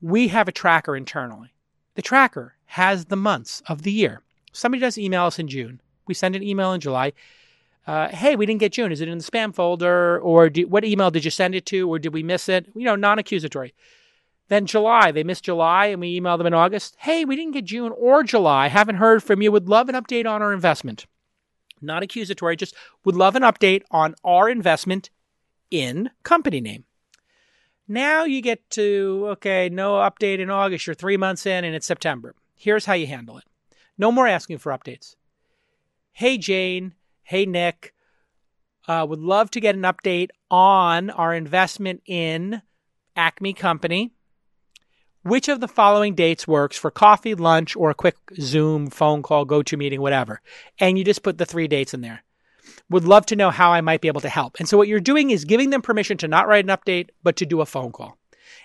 we 0.00 0.28
have 0.28 0.46
a 0.46 0.52
tracker 0.52 0.96
internally. 0.96 1.52
The 1.96 2.02
tracker 2.02 2.54
has 2.66 3.06
the 3.06 3.16
months 3.16 3.62
of 3.66 3.82
the 3.82 3.90
year. 3.90 4.22
Somebody 4.52 4.80
does 4.80 4.98
email 4.98 5.24
us 5.24 5.38
in 5.38 5.48
June. 5.48 5.80
We 6.06 6.14
send 6.14 6.36
an 6.36 6.42
email 6.42 6.72
in 6.72 6.80
July. 6.80 7.12
Uh, 7.86 8.08
hey, 8.08 8.36
we 8.36 8.46
didn't 8.46 8.60
get 8.60 8.72
June. 8.72 8.92
Is 8.92 9.00
it 9.00 9.08
in 9.08 9.18
the 9.18 9.24
spam 9.24 9.54
folder? 9.54 10.18
Or 10.20 10.48
do, 10.48 10.66
what 10.66 10.84
email 10.84 11.10
did 11.10 11.24
you 11.24 11.30
send 11.30 11.54
it 11.54 11.66
to? 11.66 11.88
Or 11.88 11.98
did 11.98 12.12
we 12.12 12.22
miss 12.22 12.48
it? 12.48 12.66
You 12.74 12.84
know, 12.84 12.96
non 12.96 13.18
accusatory. 13.18 13.74
Then 14.48 14.66
July, 14.66 15.10
they 15.10 15.24
missed 15.24 15.44
July 15.44 15.86
and 15.86 16.00
we 16.00 16.14
email 16.14 16.38
them 16.38 16.46
in 16.46 16.54
August. 16.54 16.94
Hey, 16.98 17.24
we 17.24 17.36
didn't 17.36 17.54
get 17.54 17.64
June 17.64 17.92
or 17.96 18.22
July. 18.22 18.68
Haven't 18.68 18.96
heard 18.96 19.22
from 19.22 19.42
you. 19.42 19.50
Would 19.50 19.68
love 19.68 19.88
an 19.88 19.94
update 19.96 20.26
on 20.26 20.42
our 20.42 20.52
investment. 20.52 21.06
Not 21.80 22.02
accusatory, 22.02 22.56
just 22.56 22.74
would 23.04 23.16
love 23.16 23.36
an 23.36 23.42
update 23.42 23.82
on 23.90 24.14
our 24.24 24.48
investment 24.48 25.10
in 25.70 26.10
company 26.22 26.60
name. 26.60 26.84
Now 27.88 28.24
you 28.24 28.40
get 28.40 28.68
to, 28.70 29.26
okay, 29.32 29.68
no 29.68 29.94
update 29.94 30.38
in 30.38 30.50
August. 30.50 30.86
You're 30.86 30.94
three 30.94 31.16
months 31.16 31.44
in 31.44 31.64
and 31.64 31.74
it's 31.74 31.86
September. 31.86 32.34
Here's 32.54 32.86
how 32.86 32.94
you 32.94 33.06
handle 33.06 33.36
it 33.38 33.44
no 33.98 34.12
more 34.12 34.26
asking 34.26 34.58
for 34.58 34.72
updates. 34.72 35.16
Hey, 36.12 36.38
Jane. 36.38 36.94
Hey, 37.22 37.46
Nick. 37.46 37.92
Uh, 38.88 39.04
would 39.08 39.20
love 39.20 39.50
to 39.50 39.60
get 39.60 39.74
an 39.74 39.82
update 39.82 40.28
on 40.50 41.10
our 41.10 41.34
investment 41.34 42.02
in 42.06 42.62
Acme 43.16 43.52
Company. 43.52 44.12
Which 45.26 45.48
of 45.48 45.58
the 45.58 45.66
following 45.66 46.14
dates 46.14 46.46
works 46.46 46.78
for 46.78 46.88
coffee, 46.88 47.34
lunch, 47.34 47.74
or 47.74 47.90
a 47.90 47.96
quick 47.96 48.14
Zoom, 48.40 48.90
phone 48.90 49.24
call, 49.24 49.44
go 49.44 49.60
to 49.60 49.76
meeting, 49.76 50.00
whatever? 50.00 50.40
And 50.78 50.96
you 50.96 51.02
just 51.02 51.24
put 51.24 51.36
the 51.36 51.44
three 51.44 51.66
dates 51.66 51.92
in 51.92 52.00
there. 52.00 52.22
Would 52.90 53.02
love 53.02 53.26
to 53.26 53.34
know 53.34 53.50
how 53.50 53.72
I 53.72 53.80
might 53.80 54.00
be 54.00 54.06
able 54.06 54.20
to 54.20 54.28
help. 54.28 54.54
And 54.60 54.68
so 54.68 54.76
what 54.76 54.86
you're 54.86 55.00
doing 55.00 55.30
is 55.30 55.44
giving 55.44 55.70
them 55.70 55.82
permission 55.82 56.16
to 56.18 56.28
not 56.28 56.46
write 56.46 56.64
an 56.64 56.70
update, 56.70 57.08
but 57.24 57.34
to 57.38 57.44
do 57.44 57.60
a 57.60 57.66
phone 57.66 57.90
call. 57.90 58.16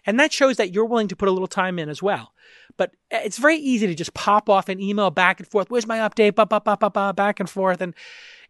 And 0.06 0.20
that 0.20 0.32
shows 0.32 0.58
that 0.58 0.72
you're 0.72 0.86
willing 0.86 1.08
to 1.08 1.16
put 1.16 1.28
a 1.28 1.32
little 1.32 1.48
time 1.48 1.80
in 1.80 1.90
as 1.90 2.04
well. 2.04 2.32
But 2.78 2.92
it's 3.10 3.40
very 3.40 3.58
easy 3.58 3.88
to 3.88 3.96
just 3.96 4.14
pop 4.14 4.48
off 4.48 4.70
an 4.70 4.80
email 4.80 5.10
back 5.10 5.40
and 5.40 5.48
forth. 5.48 5.72
Where's 5.72 5.88
my 5.88 5.98
update? 5.98 6.36
Ba, 6.36 6.46
ba, 6.46 6.62
ba, 6.62 6.78
ba, 6.78 6.92
ba, 6.92 7.12
back 7.12 7.40
and 7.40 7.50
forth. 7.50 7.82
And 7.82 7.96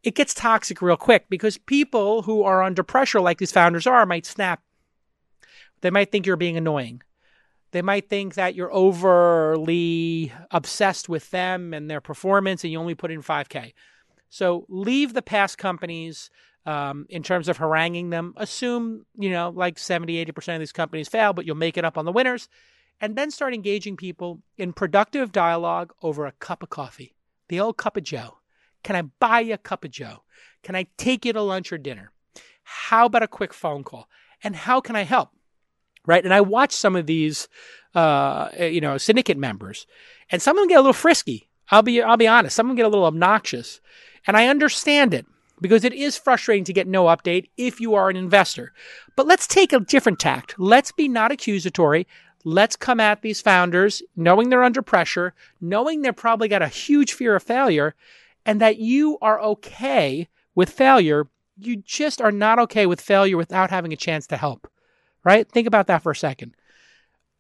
it 0.03 0.15
gets 0.15 0.34
toxic 0.34 0.82
real 0.82 0.98
quick 0.98 1.27
because 1.30 1.58
people 1.58 2.24
who 2.24 2.44
are 2.44 2.62
under 2.62 2.84
pressure, 2.84 3.22
like 3.22 3.38
these 3.38 3.53
founders 3.53 3.88
are, 3.88 4.06
might 4.06 4.25
snap. 4.25 4.62
They 5.80 5.91
might 5.91 6.12
think 6.12 6.25
you're 6.25 6.36
being 6.36 6.58
annoying. 6.58 7.03
They 7.72 7.82
might 7.82 8.10
think 8.10 8.36
that 8.36 8.54
you're 8.56 8.74
overly 8.74 10.34
obsessed 10.51 11.08
with 11.08 11.32
them 11.32 11.74
and 11.74 11.90
their 11.90 12.01
performance 12.01 12.63
and 12.63 12.72
you 12.72 12.80
only 12.80 12.96
put 12.96 13.12
in 13.12 13.22
5K. 13.22 13.74
So 14.30 14.66
leave 14.70 15.13
the 15.13 15.22
past 15.22 15.58
companies 15.58 16.30
um, 16.66 17.06
in 17.10 17.24
terms 17.24 17.48
of 17.48 17.58
haranguing 17.58 18.10
them. 18.10 18.34
Assume, 18.38 19.06
you 19.18 19.30
know, 19.30 19.50
like 19.50 19.80
70, 19.80 20.25
80% 20.25 20.56
of 20.56 20.60
these 20.60 20.72
companies 20.72 21.08
fail, 21.08 21.34
but 21.34 21.46
you'll 21.46 21.56
make 21.56 21.78
it 21.78 21.86
up 21.86 21.98
on 21.98 22.06
the 22.06 22.12
winners. 22.12 22.50
And 23.00 23.16
then 23.16 23.32
start 23.32 23.54
engaging 23.54 23.98
people 23.98 24.42
in 24.58 24.74
productive 24.74 25.32
dialogue 25.32 25.92
over 26.04 26.25
a 26.25 26.34
cup 26.34 26.62
of 26.62 26.70
coffee, 26.70 27.16
the 27.48 27.60
old 27.60 27.78
cup 27.78 27.98
of 27.98 28.04
Joe. 28.04 28.38
Can 28.84 28.96
I 28.96 29.01
buy 29.01 29.40
you 29.40 29.56
a 29.56 29.58
cup 29.58 29.84
of 29.84 29.92
Joe? 29.92 30.24
Can 30.62 30.75
I 30.75 30.88
take 30.98 31.25
you 31.25 31.34
to 31.34 31.42
lunch 31.42 31.72
or 31.72 31.78
dinner? 31.78 32.12
How 32.63 33.08
about 33.08 33.24
a 33.24 33.28
quick 33.28 33.54
phone 33.54 33.84
call? 33.84 34.08
And 34.44 34.56
how 34.56 34.82
can 34.82 34.96
I 34.96 35.04
help? 35.04 35.32
Right? 36.05 36.24
And 36.24 36.34
I 36.34 36.41
watch 36.41 36.72
some 36.72 36.96
of 36.96 37.05
these, 37.05 37.48
uh, 37.96 38.50
you 38.60 38.81
know, 38.81 38.98
syndicate 38.98 39.38
members, 39.38 39.88
and 40.29 40.41
some 40.41 40.58
of 40.58 40.62
them 40.62 40.70
get 40.70 40.77
a 40.77 40.81
little 40.81 40.93
frisky. 40.93 41.50
I'll 41.70 41.81
be, 41.81 42.01
I'll 42.01 42.17
be 42.17 42.27
honest. 42.27 42.55
Some 42.55 42.67
of 42.67 42.70
them 42.70 42.77
get 42.77 42.86
a 42.86 42.89
little 42.89 43.05
obnoxious, 43.05 43.79
and 44.27 44.36
I 44.36 44.48
understand 44.48 45.13
it 45.13 45.25
because 45.62 45.84
it 45.84 45.93
is 45.93 46.17
frustrating 46.17 46.63
to 46.65 46.74
get 46.74 46.88
no 46.88 47.05
update 47.05 47.50
if 47.55 47.79
you 47.79 47.93
are 47.93 48.10
an 48.10 48.17
investor. 48.17 48.74
But 49.15 49.27
let's 49.27 49.48
take 49.48 49.72
a 49.72 49.79
different 49.79 50.20
tact. 50.20 50.55
Let's 50.58 50.91
be 50.91 51.08
not 51.08 51.31
accusatory. 51.31 52.08
Let's 52.43 52.75
come 52.75 53.00
at 53.00 53.22
these 53.22 53.41
founders 53.41 54.01
knowing 54.15 54.50
they're 54.50 54.63
under 54.63 54.81
pressure, 54.81 55.36
knowing 55.62 56.01
they've 56.01 56.15
probably 56.15 56.48
got 56.48 56.63
a 56.63 56.67
huge 56.67 57.13
fear 57.13 57.36
of 57.36 57.43
failure, 57.43 57.93
and 58.46 58.60
that 58.60 58.77
you 58.77 59.20
are 59.22 59.39
okay 59.41 60.27
with 60.55 60.72
failure. 60.72 61.27
You 61.60 61.77
just 61.77 62.20
are 62.20 62.31
not 62.31 62.58
okay 62.58 62.88
with 62.88 63.00
failure 63.00 63.38
without 63.38 63.70
having 63.70 63.93
a 63.93 63.98
chance 63.98 64.25
to 64.27 64.38
help 64.38 64.71
right? 65.24 65.50
Think 65.50 65.68
about 65.68 65.88
that 65.88 66.04
for 66.04 66.12
a 66.12 66.16
second. 66.16 66.56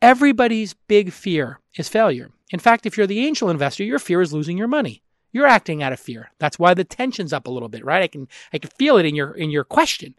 Everybody's 0.01 0.73
big 0.73 1.11
fear 1.11 1.59
is 1.75 1.87
failure. 1.87 2.31
In 2.51 2.59
fact, 2.59 2.85
if 2.85 2.97
you're 2.97 3.07
the 3.07 3.25
angel 3.25 3.49
investor, 3.49 3.83
your 3.83 3.99
fear 3.99 4.21
is 4.21 4.33
losing 4.33 4.57
your 4.57 4.67
money. 4.67 5.03
You're 5.31 5.47
acting 5.47 5.81
out 5.81 5.93
of 5.93 5.99
fear. 5.99 6.31
That's 6.39 6.59
why 6.59 6.73
the 6.73 6.83
tension's 6.83 7.31
up 7.31 7.47
a 7.47 7.51
little 7.51 7.69
bit, 7.69 7.85
right? 7.85 8.03
I 8.03 8.07
can 8.07 8.27
I 8.51 8.57
can 8.57 8.69
feel 8.71 8.97
it 8.97 9.05
in 9.05 9.15
your 9.15 9.31
in 9.31 9.49
your 9.49 9.63
question. 9.63 10.15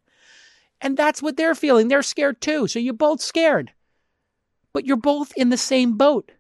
And 0.81 0.97
that's 0.97 1.23
what 1.23 1.37
they're 1.37 1.55
feeling. 1.55 1.89
They're 1.89 2.03
scared 2.03 2.41
too. 2.41 2.67
So 2.67 2.79
you're 2.79 2.95
both 2.95 3.21
scared. 3.21 3.73
But 4.73 4.87
you're 4.87 4.97
both 4.97 5.33
in 5.37 5.51
the 5.51 5.57
same 5.57 5.97
boat. 5.97 6.33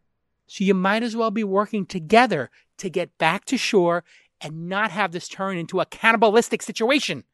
So 0.47 0.65
you 0.65 0.75
might 0.75 1.03
as 1.03 1.15
well 1.15 1.31
be 1.31 1.45
working 1.45 1.87
together 1.87 2.51
to 2.79 2.91
get 2.91 3.17
back 3.19 3.45
to 3.47 3.57
shore 3.57 4.05
and 4.41 4.69
not 4.69 4.91
have 4.91 5.13
this 5.13 5.29
turn 5.29 5.57
into 5.57 5.81
a 5.81 5.87
cannibalistic 5.87 6.63
situation 6.63 7.25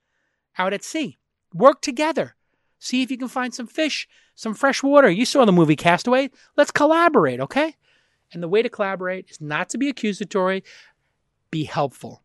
out 0.58 0.72
at 0.72 0.84
sea. 0.84 1.16
Work 1.54 1.80
together. 1.80 2.34
See 2.78 3.02
if 3.02 3.10
you 3.10 3.18
can 3.18 3.28
find 3.28 3.52
some 3.52 3.66
fish, 3.66 4.08
some 4.34 4.54
fresh 4.54 4.82
water. 4.82 5.10
You 5.10 5.24
saw 5.24 5.44
the 5.44 5.52
movie 5.52 5.76
Castaway. 5.76 6.30
Let's 6.56 6.70
collaborate, 6.70 7.40
okay? 7.40 7.74
And 8.32 8.42
the 8.42 8.48
way 8.48 8.62
to 8.62 8.68
collaborate 8.68 9.30
is 9.30 9.40
not 9.40 9.70
to 9.70 9.78
be 9.78 9.88
accusatory, 9.88 10.62
be 11.50 11.64
helpful. 11.64 12.22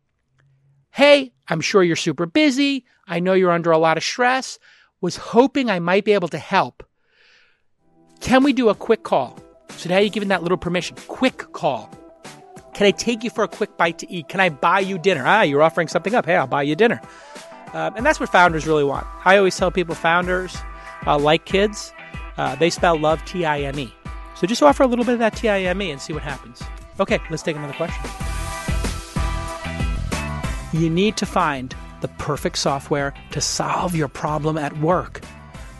Hey, 0.91 1.33
I'm 1.47 1.61
sure 1.61 1.81
you're 1.81 1.95
super 1.95 2.25
busy. 2.25 2.85
I 3.07 3.19
know 3.19 3.33
you're 3.33 3.51
under 3.51 3.71
a 3.71 3.77
lot 3.77 3.97
of 3.97 4.03
stress. 4.03 4.59
Was 5.01 5.17
hoping 5.17 5.69
I 5.69 5.79
might 5.79 6.05
be 6.05 6.13
able 6.13 6.27
to 6.29 6.37
help. 6.37 6.83
Can 8.21 8.43
we 8.43 8.53
do 8.53 8.69
a 8.69 8.75
quick 8.75 9.03
call? 9.03 9.37
So 9.71 9.89
now 9.89 9.97
you're 9.97 10.09
giving 10.09 10.29
that 10.29 10.43
little 10.43 10.57
permission. 10.57 10.95
Quick 11.07 11.51
call. 11.51 11.89
Can 12.73 12.87
I 12.87 12.91
take 12.91 13.23
you 13.23 13.29
for 13.29 13.43
a 13.43 13.47
quick 13.47 13.75
bite 13.77 13.97
to 13.99 14.11
eat? 14.11 14.29
Can 14.29 14.39
I 14.39 14.49
buy 14.49 14.79
you 14.79 14.97
dinner? 14.97 15.23
Ah, 15.25 15.41
you're 15.41 15.61
offering 15.61 15.87
something 15.87 16.15
up. 16.15 16.25
Hey, 16.25 16.35
I'll 16.35 16.47
buy 16.47 16.63
you 16.63 16.75
dinner. 16.75 17.01
Um, 17.73 17.95
and 17.95 18.05
that's 18.05 18.19
what 18.19 18.29
founders 18.29 18.67
really 18.67 18.83
want. 18.83 19.07
I 19.25 19.37
always 19.37 19.57
tell 19.57 19.71
people 19.71 19.95
founders, 19.95 20.55
uh, 21.07 21.17
like 21.17 21.45
kids, 21.45 21.91
uh, 22.37 22.55
they 22.55 22.69
spell 22.69 22.97
love 22.97 23.23
T 23.25 23.45
I 23.45 23.61
M 23.61 23.79
E. 23.79 23.93
So 24.35 24.47
just 24.47 24.61
offer 24.61 24.83
a 24.83 24.87
little 24.87 25.05
bit 25.05 25.13
of 25.13 25.19
that 25.19 25.35
T 25.35 25.49
I 25.49 25.61
M 25.61 25.81
E 25.81 25.91
and 25.91 25.99
see 25.99 26.13
what 26.13 26.23
happens. 26.23 26.61
Okay, 26.99 27.19
let's 27.29 27.43
take 27.43 27.55
another 27.55 27.73
question. 27.73 28.03
You 30.71 30.89
need 30.89 31.17
to 31.17 31.25
find 31.25 31.75
the 32.01 32.07
perfect 32.07 32.57
software 32.57 33.13
to 33.31 33.41
solve 33.41 33.95
your 33.95 34.07
problem 34.07 34.57
at 34.57 34.77
work. 34.79 35.21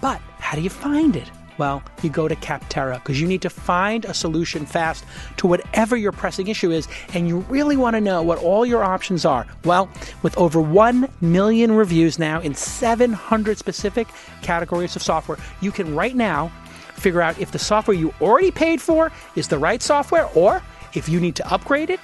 But 0.02 0.20
how 0.40 0.56
do 0.56 0.62
you 0.62 0.70
find 0.70 1.16
it? 1.16 1.30
Well, 1.58 1.84
you 2.02 2.10
go 2.10 2.28
to 2.28 2.36
Capterra 2.36 2.96
because 2.96 3.22
you 3.22 3.28
need 3.28 3.42
to 3.44 3.50
find 3.50 4.06
a 4.06 4.14
solution 4.14 4.66
fast 4.66 5.06
to 5.38 5.48
whatever 5.48 5.96
your 5.96 6.12
pressing 6.12 6.48
issue 6.48 6.72
is, 6.72 6.88
and 7.14 7.28
you 7.28 7.40
really 7.50 7.78
want 7.78 7.96
to 7.96 8.02
know 8.02 8.24
what 8.24 8.40
all 8.40 8.66
your 8.66 8.84
options 8.84 9.26
are. 9.26 9.46
Well, 9.64 9.90
with 10.22 10.38
over 10.38 10.60
1 10.62 11.08
million 11.22 11.72
reviews 11.74 12.18
now 12.18 12.42
in 12.42 12.56
700 12.56 13.58
specific 13.58 14.08
categories 14.42 14.96
of 14.96 15.04
software, 15.04 15.38
you 15.62 15.72
can 15.72 15.96
right 15.96 16.16
now 16.16 16.52
figure 16.96 17.22
out 17.22 17.40
if 17.40 17.52
the 17.52 17.60
software 17.60 17.96
you 17.96 18.14
already 18.22 18.52
paid 18.52 18.82
for 18.82 19.12
is 19.36 19.48
the 19.48 19.58
right 19.58 19.82
software 19.82 20.30
or 20.36 20.62
if 20.94 21.10
you 21.10 21.20
need 21.20 21.36
to 21.36 21.54
upgrade 21.54 21.90
it 21.90 22.00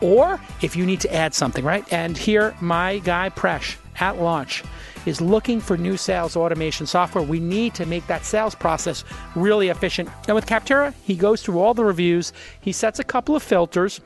or 0.00 0.40
if 0.62 0.76
you 0.76 0.86
need 0.86 1.00
to 1.00 1.12
add 1.14 1.34
something, 1.34 1.64
right? 1.64 1.84
And 1.92 2.16
here, 2.16 2.54
my 2.60 2.98
guy 2.98 3.30
Presh 3.30 3.76
at 4.00 4.20
launch 4.20 4.64
is 5.06 5.20
looking 5.20 5.60
for 5.60 5.76
new 5.76 5.96
sales 5.96 6.36
automation 6.36 6.86
software. 6.86 7.24
We 7.24 7.40
need 7.40 7.74
to 7.74 7.86
make 7.86 8.06
that 8.06 8.24
sales 8.24 8.54
process 8.54 9.04
really 9.34 9.68
efficient. 9.68 10.08
And 10.26 10.34
with 10.34 10.46
Capterra, 10.46 10.94
he 11.04 11.14
goes 11.14 11.42
through 11.42 11.58
all 11.58 11.74
the 11.74 11.84
reviews, 11.84 12.32
he 12.60 12.72
sets 12.72 12.98
a 12.98 13.04
couple 13.04 13.34
of 13.34 13.42
filters 13.42 14.00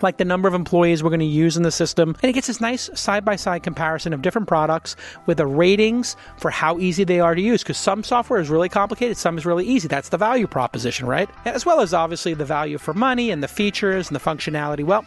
like 0.00 0.16
the 0.16 0.24
number 0.24 0.48
of 0.48 0.54
employees 0.54 1.02
we're 1.02 1.10
going 1.10 1.20
to 1.20 1.26
use 1.26 1.56
in 1.56 1.62
the 1.62 1.70
system. 1.70 2.16
And 2.22 2.30
it 2.30 2.32
gets 2.32 2.46
this 2.46 2.60
nice 2.60 2.90
side 2.94 3.24
by 3.24 3.36
side 3.36 3.62
comparison 3.62 4.12
of 4.12 4.22
different 4.22 4.48
products 4.48 4.96
with 5.26 5.38
the 5.38 5.46
ratings 5.46 6.16
for 6.38 6.50
how 6.50 6.78
easy 6.78 7.04
they 7.04 7.20
are 7.20 7.34
to 7.34 7.40
use. 7.40 7.62
Because 7.62 7.78
some 7.78 8.02
software 8.02 8.40
is 8.40 8.48
really 8.48 8.68
complicated, 8.68 9.16
some 9.16 9.36
is 9.36 9.44
really 9.46 9.66
easy. 9.66 9.88
That's 9.88 10.08
the 10.08 10.18
value 10.18 10.46
proposition, 10.46 11.06
right? 11.06 11.28
As 11.44 11.66
well 11.66 11.80
as 11.80 11.92
obviously 11.92 12.34
the 12.34 12.44
value 12.44 12.78
for 12.78 12.94
money 12.94 13.30
and 13.30 13.42
the 13.42 13.48
features 13.48 14.08
and 14.08 14.16
the 14.16 14.20
functionality. 14.20 14.84
Well, 14.84 15.04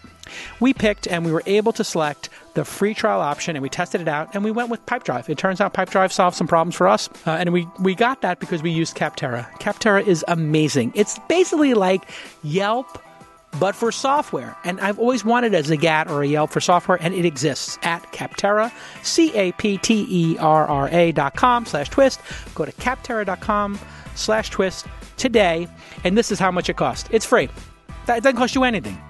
we 0.60 0.74
picked 0.74 1.08
and 1.08 1.26
we 1.26 1.32
were 1.32 1.44
able 1.46 1.72
to 1.74 1.84
select 1.84 2.30
the 2.56 2.66
free 2.66 2.94
trial 2.94 3.22
option 3.22 3.56
and 3.56 3.62
we 3.62 3.70
tested 3.70 4.02
it 4.02 4.08
out 4.08 4.34
and 4.34 4.44
we 4.44 4.52
went 4.52 4.70
with 4.70 4.86
Pipedrive. 4.86 5.30
It 5.30 5.38
turns 5.38 5.62
out 5.62 5.74
Pipedrive 5.74 6.12
solved 6.12 6.36
some 6.36 6.48
problems 6.48 6.76
for 6.76 6.88
us. 6.88 7.10
Uh, 7.28 7.32
and 7.32 7.52
we, 7.52 7.68
we 7.80 7.96
got 7.96 8.22
that 8.22 8.40
because 8.40 8.64
we 8.64 8.72
used 8.72 8.96
Capterra. 8.96 9.50
Capterra 9.60 10.06
is 10.06 10.24
amazing. 10.28 10.92
It's 10.96 11.20
basically 11.28 11.74
like 11.74 12.10
Yelp 12.44 13.00
but 13.60 13.76
for 13.76 13.92
software. 13.92 14.56
And 14.64 14.80
I've 14.80 15.00
always 15.00 15.26
wanted 15.26 15.54
a 15.54 15.64
Zagat 15.64 16.10
or 16.10 16.22
a 16.24 16.28
Yelp 16.28 16.52
for 16.52 16.60
software, 16.60 16.98
and 17.02 17.14
it 17.14 17.26
exists 17.26 17.78
at 17.84 18.02
Capterra, 18.12 18.72
C-A-P-T-E-R-R-A 19.04 19.52
dot 21.12 21.36
com 21.36 21.66
slash 21.66 21.90
twist. 21.90 22.20
Go 22.54 22.66
to 22.66 22.72
capterra 22.74 23.26
dot 23.26 23.42
com 23.42 23.80
slash 24.16 24.50
twist 24.50 24.88
today, 25.18 25.68
and 26.04 26.18
this 26.18 26.32
is 26.32 26.40
how 26.40 26.52
much 26.52 26.70
it 26.70 26.78
costs. 26.78 27.10
It's 27.12 27.26
free. 27.26 27.50
It 28.08 28.24
doesn't 28.24 28.36
cost 28.38 28.56
you 28.56 28.64
anything. 28.64 29.02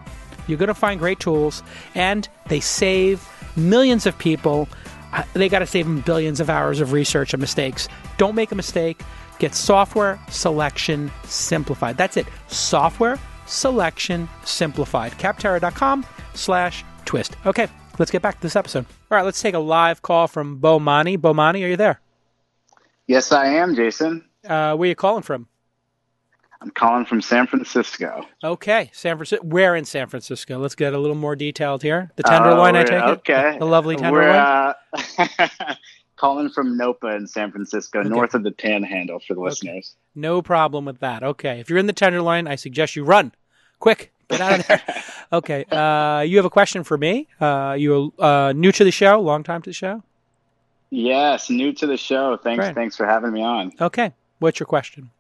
You're 0.47 0.57
going 0.57 0.67
to 0.67 0.73
find 0.73 0.99
great 0.99 1.19
tools, 1.19 1.63
and 1.95 2.29
they 2.47 2.59
save 2.59 3.27
millions 3.55 4.05
of 4.05 4.17
people. 4.17 4.69
Uh, 5.11 5.23
they 5.33 5.49
got 5.49 5.59
to 5.59 5.67
save 5.67 5.85
them 5.85 6.01
billions 6.01 6.39
of 6.39 6.49
hours 6.49 6.79
of 6.81 6.91
research 6.91 7.33
and 7.33 7.41
mistakes. 7.41 7.87
Don't 8.17 8.35
make 8.35 8.51
a 8.51 8.55
mistake. 8.55 9.01
Get 9.39 9.55
software 9.55 10.19
selection 10.29 11.11
simplified. 11.25 11.97
That's 11.97 12.15
it. 12.15 12.27
Software 12.47 13.19
selection 13.45 14.29
simplified. 14.43 15.13
Capterra.com 15.13 16.05
slash 16.33 16.83
twist. 17.05 17.35
Okay, 17.45 17.67
let's 17.99 18.11
get 18.11 18.21
back 18.21 18.35
to 18.35 18.41
this 18.41 18.55
episode. 18.55 18.85
All 19.11 19.17
right, 19.17 19.23
let's 19.23 19.41
take 19.41 19.53
a 19.53 19.59
live 19.59 20.01
call 20.01 20.27
from 20.27 20.59
Bomani. 20.59 21.17
Bomani, 21.17 21.63
are 21.63 21.69
you 21.69 21.77
there? 21.77 22.01
Yes, 23.07 23.31
I 23.31 23.47
am, 23.47 23.75
Jason. 23.75 24.25
Uh, 24.43 24.75
where 24.75 24.85
are 24.85 24.89
you 24.89 24.95
calling 24.95 25.23
from? 25.23 25.47
I'm 26.61 26.71
calling 26.71 27.05
from 27.05 27.21
San 27.21 27.45
Francisco. 27.45 28.25
Okay, 28.43 28.89
San 28.93 29.17
Francisco. 29.17 29.45
Where 29.45 29.75
in 29.75 29.85
San 29.85 30.07
Francisco? 30.07 30.57
Let's 30.57 30.73
get 30.73 30.93
a 30.93 30.97
little 30.97 31.15
more 31.15 31.35
detailed 31.35 31.83
here. 31.83 32.11
The 32.15 32.23
Tenderloin, 32.23 32.75
uh, 32.75 32.79
I 32.79 32.83
take 32.83 33.03
okay. 33.03 33.55
it. 33.55 33.59
The 33.59 33.65
lovely 33.65 33.95
Tenderloin. 33.95 34.35
Uh, 34.35 34.73
calling 36.15 36.49
from 36.49 36.77
Nopa 36.77 37.15
in 37.15 37.27
San 37.27 37.51
Francisco, 37.51 37.99
okay. 37.99 38.09
north 38.09 38.33
of 38.33 38.43
the 38.43 38.51
Panhandle 38.51 39.19
for 39.19 39.33
the 39.33 39.41
okay. 39.41 39.49
listeners. 39.49 39.95
No 40.13 40.41
problem 40.41 40.85
with 40.85 40.99
that. 40.99 41.23
Okay, 41.23 41.59
if 41.59 41.69
you're 41.69 41.79
in 41.79 41.87
the 41.87 41.93
Tenderloin, 41.93 42.47
I 42.47 42.55
suggest 42.55 42.95
you 42.95 43.03
run 43.03 43.33
quick. 43.79 44.11
Get 44.29 44.41
out 44.41 44.59
of 44.59 44.67
there. 44.67 44.81
okay, 45.33 45.65
uh, 45.65 46.21
you 46.21 46.37
have 46.37 46.45
a 46.45 46.49
question 46.49 46.83
for 46.83 46.97
me. 46.97 47.27
Uh, 47.39 47.75
you 47.77 48.13
uh, 48.17 48.53
new 48.55 48.71
to 48.71 48.83
the 48.83 48.91
show, 48.91 49.19
long 49.19 49.43
time 49.43 49.61
to 49.61 49.69
the 49.69 49.73
show. 49.73 50.03
Yes, 50.89 51.49
new 51.49 51.73
to 51.73 51.87
the 51.87 51.97
show. 51.97 52.37
Thanks, 52.37 52.63
Great. 52.63 52.75
thanks 52.75 52.95
for 52.95 53.05
having 53.05 53.31
me 53.31 53.43
on. 53.43 53.73
Okay, 53.79 54.13
what's 54.39 54.59
your 54.59 54.67
question? 54.67 55.11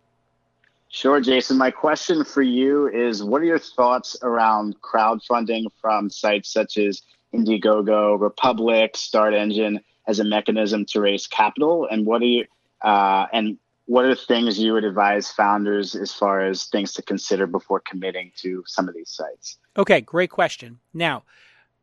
Sure, 0.89 1.19
Jason. 1.19 1.57
My 1.57 1.71
question 1.71 2.23
for 2.23 2.41
you 2.41 2.87
is 2.87 3.21
what 3.21 3.41
are 3.41 3.45
your 3.45 3.59
thoughts 3.59 4.15
around 4.21 4.81
crowdfunding 4.81 5.65
from 5.81 6.09
sites 6.09 6.53
such 6.53 6.77
as 6.77 7.01
Indiegogo, 7.33 8.19
Republic, 8.19 8.95
Start 8.95 9.33
Engine 9.33 9.81
as 10.07 10.19
a 10.19 10.23
mechanism 10.23 10.85
to 10.85 11.01
raise 11.01 11.27
capital? 11.27 11.87
And 11.89 12.05
what 12.05 12.21
are 12.21 12.25
you, 12.25 12.45
uh, 12.81 13.27
and 13.33 13.57
what 13.85 14.05
are 14.05 14.15
things 14.15 14.59
you 14.59 14.73
would 14.73 14.83
advise 14.83 15.31
founders 15.31 15.95
as 15.95 16.11
far 16.11 16.41
as 16.41 16.65
things 16.65 16.93
to 16.93 17.01
consider 17.01 17.45
before 17.45 17.79
committing 17.79 18.31
to 18.37 18.63
some 18.65 18.87
of 18.87 18.95
these 18.95 19.09
sites? 19.09 19.57
Okay, 19.77 20.01
great 20.01 20.31
question. 20.31 20.79
Now, 20.93 21.23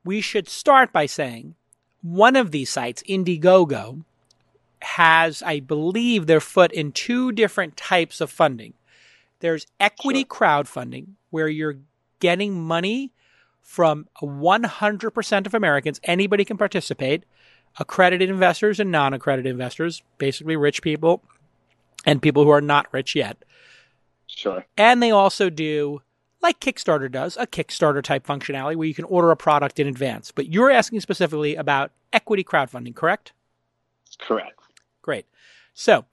we 0.05 0.21
should 0.21 0.49
start 0.49 0.93
by 0.93 1.07
saying 1.07 1.55
one 2.03 2.35
of 2.35 2.51
these 2.51 2.71
sites, 2.71 3.03
Indiegogo, 3.09 4.05
has, 4.83 5.43
I 5.43 5.61
believe, 5.61 6.27
their 6.27 6.41
foot 6.41 6.73
in 6.73 6.91
two 6.91 7.31
different 7.31 7.77
types 7.77 8.21
of 8.21 8.31
funding. 8.31 8.75
There's 9.39 9.67
equity 9.79 10.21
sure. 10.21 10.39
crowdfunding, 10.39 11.15
where 11.31 11.49
you're 11.49 11.79
getting 12.19 12.61
money 12.61 13.13
from 13.61 14.09
100% 14.21 15.47
of 15.47 15.55
Americans. 15.55 16.01
Anybody 16.05 16.45
can 16.45 16.59
participate. 16.59 17.25
Accredited 17.79 18.29
investors 18.29 18.79
and 18.81 18.91
non 18.91 19.15
accredited 19.15 19.51
investors, 19.51 20.03
basically 20.19 20.57
rich 20.57 20.83
people 20.83 21.23
and 22.05 22.21
people 22.21 22.45
who 22.45 22.51
are 22.51 22.61
not 22.61 22.87
rich 22.93 23.15
yet. 23.15 23.39
Sure. 24.27 24.67
And 24.77 25.03
they 25.03 25.11
also 25.11 25.51
do, 25.51 26.03
like 26.41 26.61
Kickstarter 26.61 27.11
does, 27.11 27.37
a 27.37 27.47
Kickstarter 27.47 28.03
type 28.03 28.27
functionality 28.27 28.77
where 28.77 28.89
you 28.89 28.95
can 28.95 29.05
order 29.05 29.31
a 29.31 29.37
product 29.37 29.79
in 29.79 29.87
advance. 29.87 30.33
But 30.33 30.53
you're 30.53 30.71
asking 30.71 31.01
specifically 31.01 31.55
about 31.55 31.93
equity 32.13 32.45
crowdfunding, 32.45 32.95
correct? 32.95 33.33
Correct. 34.19 34.59
Great. 35.01 35.27
So 35.75 36.05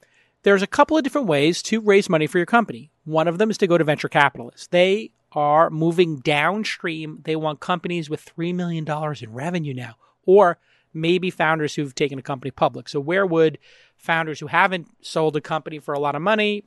there's 0.43 0.62
a 0.62 0.67
couple 0.67 0.98
of 0.98 1.04
different 1.04 1.28
ways 1.28 1.62
to 1.63 1.82
raise 1.82 2.10
money 2.10 2.28
for 2.28 2.38
your 2.38 2.45
company. 2.45 2.91
One 3.04 3.28
of 3.28 3.38
them 3.38 3.50
is 3.50 3.58
to 3.60 3.67
go 3.67 3.78
to 3.78 3.84
venture 3.84 4.10
capitalists. 4.10 4.67
They 4.67 5.12
are 5.34 5.69
moving 5.69 6.19
downstream. 6.19 7.19
They 7.24 7.36
want 7.36 7.60
companies 7.60 8.10
with 8.10 8.34
$3 8.38 8.54
million 8.56 8.86
in 9.22 9.34
revenue 9.34 9.74
now, 9.74 9.95
or 10.26 10.58
maybe 10.93 11.30
founders 11.30 11.75
who've 11.75 11.95
taken 11.95 12.19
a 12.19 12.23
company 12.23 12.52
public. 12.52 12.89
So, 12.89 12.99
where 12.99 13.25
would 13.25 13.58
founders 13.97 14.39
who 14.39 14.47
haven't 14.47 14.88
sold 15.02 15.36
a 15.36 15.41
company 15.41 15.80
for 15.80 15.93
a 15.93 15.99
lot 15.99 16.15
of 16.15 16.21
money 16.21 16.63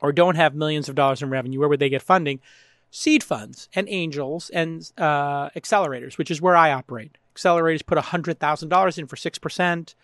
or 0.00 0.12
don't 0.12 0.36
have 0.36 0.54
millions 0.54 0.88
of 0.88 0.94
dollars 0.94 1.22
in 1.22 1.30
revenue, 1.30 1.58
where 1.58 1.68
would 1.68 1.80
they 1.80 1.88
get 1.88 2.02
funding? 2.02 2.40
Seed 2.90 3.22
funds 3.22 3.68
and 3.74 3.88
angels 3.88 4.50
and 4.50 4.90
uh, 4.96 5.50
accelerators, 5.50 6.16
which 6.16 6.30
is 6.30 6.40
where 6.40 6.56
I 6.56 6.72
operate. 6.72 7.18
Accelerators 7.34 7.84
put 7.84 7.98
$100,000 7.98 8.98
in 8.98 9.06
for 9.06 9.16
6%. 9.16 9.94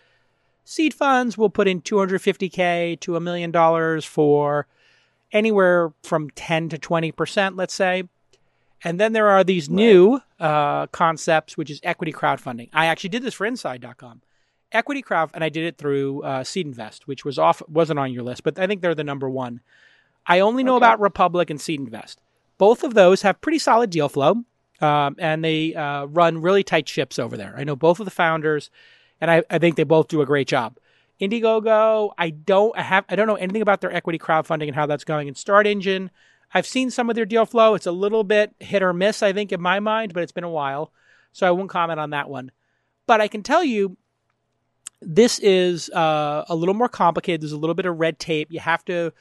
Seed 0.63 0.93
funds 0.93 1.37
will 1.37 1.49
put 1.49 1.67
in 1.67 1.81
250K 1.81 2.99
to 2.99 3.15
a 3.15 3.19
million 3.19 3.51
dollars 3.51 4.05
for 4.05 4.67
anywhere 5.31 5.93
from 6.03 6.29
10 6.31 6.69
to 6.69 6.77
20%, 6.77 7.53
let's 7.55 7.73
say. 7.73 8.03
And 8.85 8.99
then 8.99 9.13
there 9.13 9.27
are 9.27 9.43
these 9.43 9.67
right. 9.67 9.75
new 9.75 10.21
uh, 10.39 10.85
concepts, 10.87 11.57
which 11.57 11.71
is 11.71 11.81
equity 11.83 12.13
crowdfunding. 12.13 12.69
I 12.71 12.85
actually 12.85 13.09
did 13.09 13.23
this 13.23 13.33
for 13.33 13.45
Inside.com. 13.45 14.21
Equity 14.71 15.01
crowd, 15.01 15.31
and 15.33 15.43
I 15.43 15.49
did 15.49 15.63
it 15.63 15.77
through 15.77 16.21
uh, 16.21 16.43
Seed 16.43 16.67
Invest, 16.67 17.07
which 17.07 17.25
was 17.25 17.39
off 17.39 17.61
wasn't 17.67 17.97
on 17.97 18.13
your 18.13 18.23
list, 18.23 18.43
but 18.43 18.59
I 18.59 18.67
think 18.67 18.81
they're 18.81 18.95
the 18.95 19.03
number 19.03 19.29
one. 19.29 19.61
I 20.27 20.39
only 20.39 20.63
know 20.63 20.75
okay. 20.75 20.85
about 20.85 20.99
Republic 20.99 21.49
and 21.49 21.59
Seed 21.59 21.79
Invest. 21.79 22.19
Both 22.57 22.83
of 22.83 22.93
those 22.93 23.21
have 23.23 23.41
pretty 23.41 23.59
solid 23.59 23.89
deal 23.89 24.09
flow, 24.09 24.43
um, 24.81 25.15
and 25.17 25.43
they 25.43 25.73
uh, 25.73 26.05
run 26.05 26.41
really 26.41 26.63
tight 26.63 26.87
ships 26.87 27.17
over 27.17 27.37
there. 27.37 27.55
I 27.57 27.63
know 27.63 27.75
both 27.75 27.99
of 27.99 28.05
the 28.05 28.11
founders, 28.11 28.69
and 29.19 29.31
I, 29.31 29.43
I 29.49 29.59
think 29.59 29.77
they 29.77 29.83
both 29.83 30.09
do 30.09 30.21
a 30.21 30.25
great 30.25 30.47
job. 30.47 30.77
Indiegogo, 31.21 32.11
I 32.17 32.29
don't 32.29 32.77
I 32.77 32.81
have 32.81 33.05
I 33.07 33.15
don't 33.15 33.27
know 33.27 33.35
anything 33.35 33.61
about 33.61 33.81
their 33.81 33.93
equity 33.93 34.19
crowdfunding 34.19 34.67
and 34.67 34.75
how 34.75 34.85
that's 34.85 35.05
going. 35.05 35.27
And 35.27 35.37
Start 35.37 35.65
Engine, 35.65 36.11
I've 36.53 36.65
seen 36.65 36.89
some 36.89 37.09
of 37.09 37.15
their 37.15 37.25
deal 37.25 37.45
flow. 37.45 37.75
It's 37.75 37.85
a 37.85 37.91
little 37.91 38.23
bit 38.23 38.53
hit 38.59 38.83
or 38.83 38.93
miss, 38.93 39.21
I 39.21 39.33
think, 39.33 39.51
in 39.51 39.61
my 39.61 39.79
mind, 39.79 40.13
but 40.13 40.23
it's 40.23 40.31
been 40.31 40.43
a 40.43 40.49
while. 40.49 40.91
So 41.33 41.47
I 41.47 41.51
won't 41.51 41.69
comment 41.69 41.99
on 41.99 42.11
that 42.11 42.29
one. 42.29 42.51
But 43.07 43.21
I 43.21 43.27
can 43.27 43.43
tell 43.43 43.63
you 43.63 43.97
this 45.01 45.39
is 45.39 45.89
uh, 45.89 46.45
a 46.47 46.55
little 46.55 46.73
more 46.73 46.89
complicated. 46.89 47.41
There's 47.41 47.51
a 47.51 47.57
little 47.57 47.75
bit 47.75 47.85
of 47.85 47.99
red 47.99 48.19
tape. 48.19 48.47
You 48.51 48.59
have 48.59 48.85
to 48.85 49.11